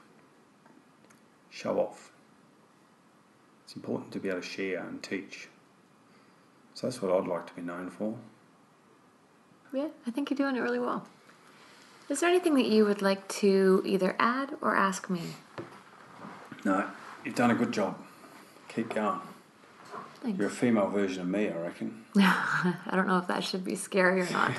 show 1.50 1.78
off. 1.78 2.12
It's 3.64 3.76
important 3.76 4.12
to 4.12 4.20
be 4.20 4.28
able 4.28 4.40
to 4.40 4.46
share 4.46 4.80
and 4.80 5.02
teach. 5.02 5.48
So 6.74 6.86
that's 6.86 7.02
what 7.02 7.12
I'd 7.12 7.26
like 7.26 7.46
to 7.46 7.54
be 7.54 7.62
known 7.62 7.90
for. 7.90 8.16
Yeah, 9.72 9.88
I 10.06 10.10
think 10.10 10.30
you're 10.30 10.36
doing 10.36 10.56
it 10.56 10.60
really 10.60 10.78
well. 10.78 11.06
Is 12.08 12.20
there 12.20 12.30
anything 12.30 12.54
that 12.54 12.66
you 12.66 12.86
would 12.86 13.02
like 13.02 13.28
to 13.28 13.82
either 13.84 14.16
add 14.18 14.56
or 14.62 14.74
ask 14.74 15.10
me? 15.10 15.20
No, 16.64 16.86
you've 17.24 17.34
done 17.34 17.50
a 17.50 17.54
good 17.54 17.72
job. 17.72 17.98
Keep 18.78 18.94
going. 18.94 19.08
Um, 19.08 19.22
Thanks. 20.22 20.38
You're 20.38 20.46
a 20.46 20.52
female 20.52 20.88
version 20.88 21.22
of 21.22 21.28
me, 21.28 21.48
I 21.48 21.56
reckon. 21.56 22.04
I 22.16 22.92
don't 22.92 23.08
know 23.08 23.18
if 23.18 23.26
that 23.26 23.42
should 23.42 23.64
be 23.64 23.74
scary 23.74 24.20
or 24.20 24.30
not. 24.30 24.52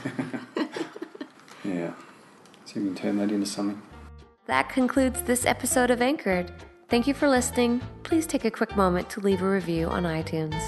yeah. 1.64 1.94
See 2.66 2.72
if 2.72 2.76
we 2.76 2.84
can 2.84 2.96
turn 2.96 3.18
that 3.20 3.32
into 3.32 3.46
something. 3.46 3.82
That 4.48 4.68
concludes 4.68 5.22
this 5.24 5.46
episode 5.46 5.90
of 5.90 6.02
Anchored. 6.02 6.52
Thank 6.90 7.08
you 7.08 7.14
for 7.14 7.30
listening. 7.30 7.82
Please 8.04 8.28
take 8.28 8.44
a 8.44 8.52
quick 8.52 8.76
moment 8.76 9.10
to 9.12 9.22
leave 9.22 9.42
a 9.42 9.50
review 9.50 9.88
on 9.88 10.04
iTunes. 10.04 10.60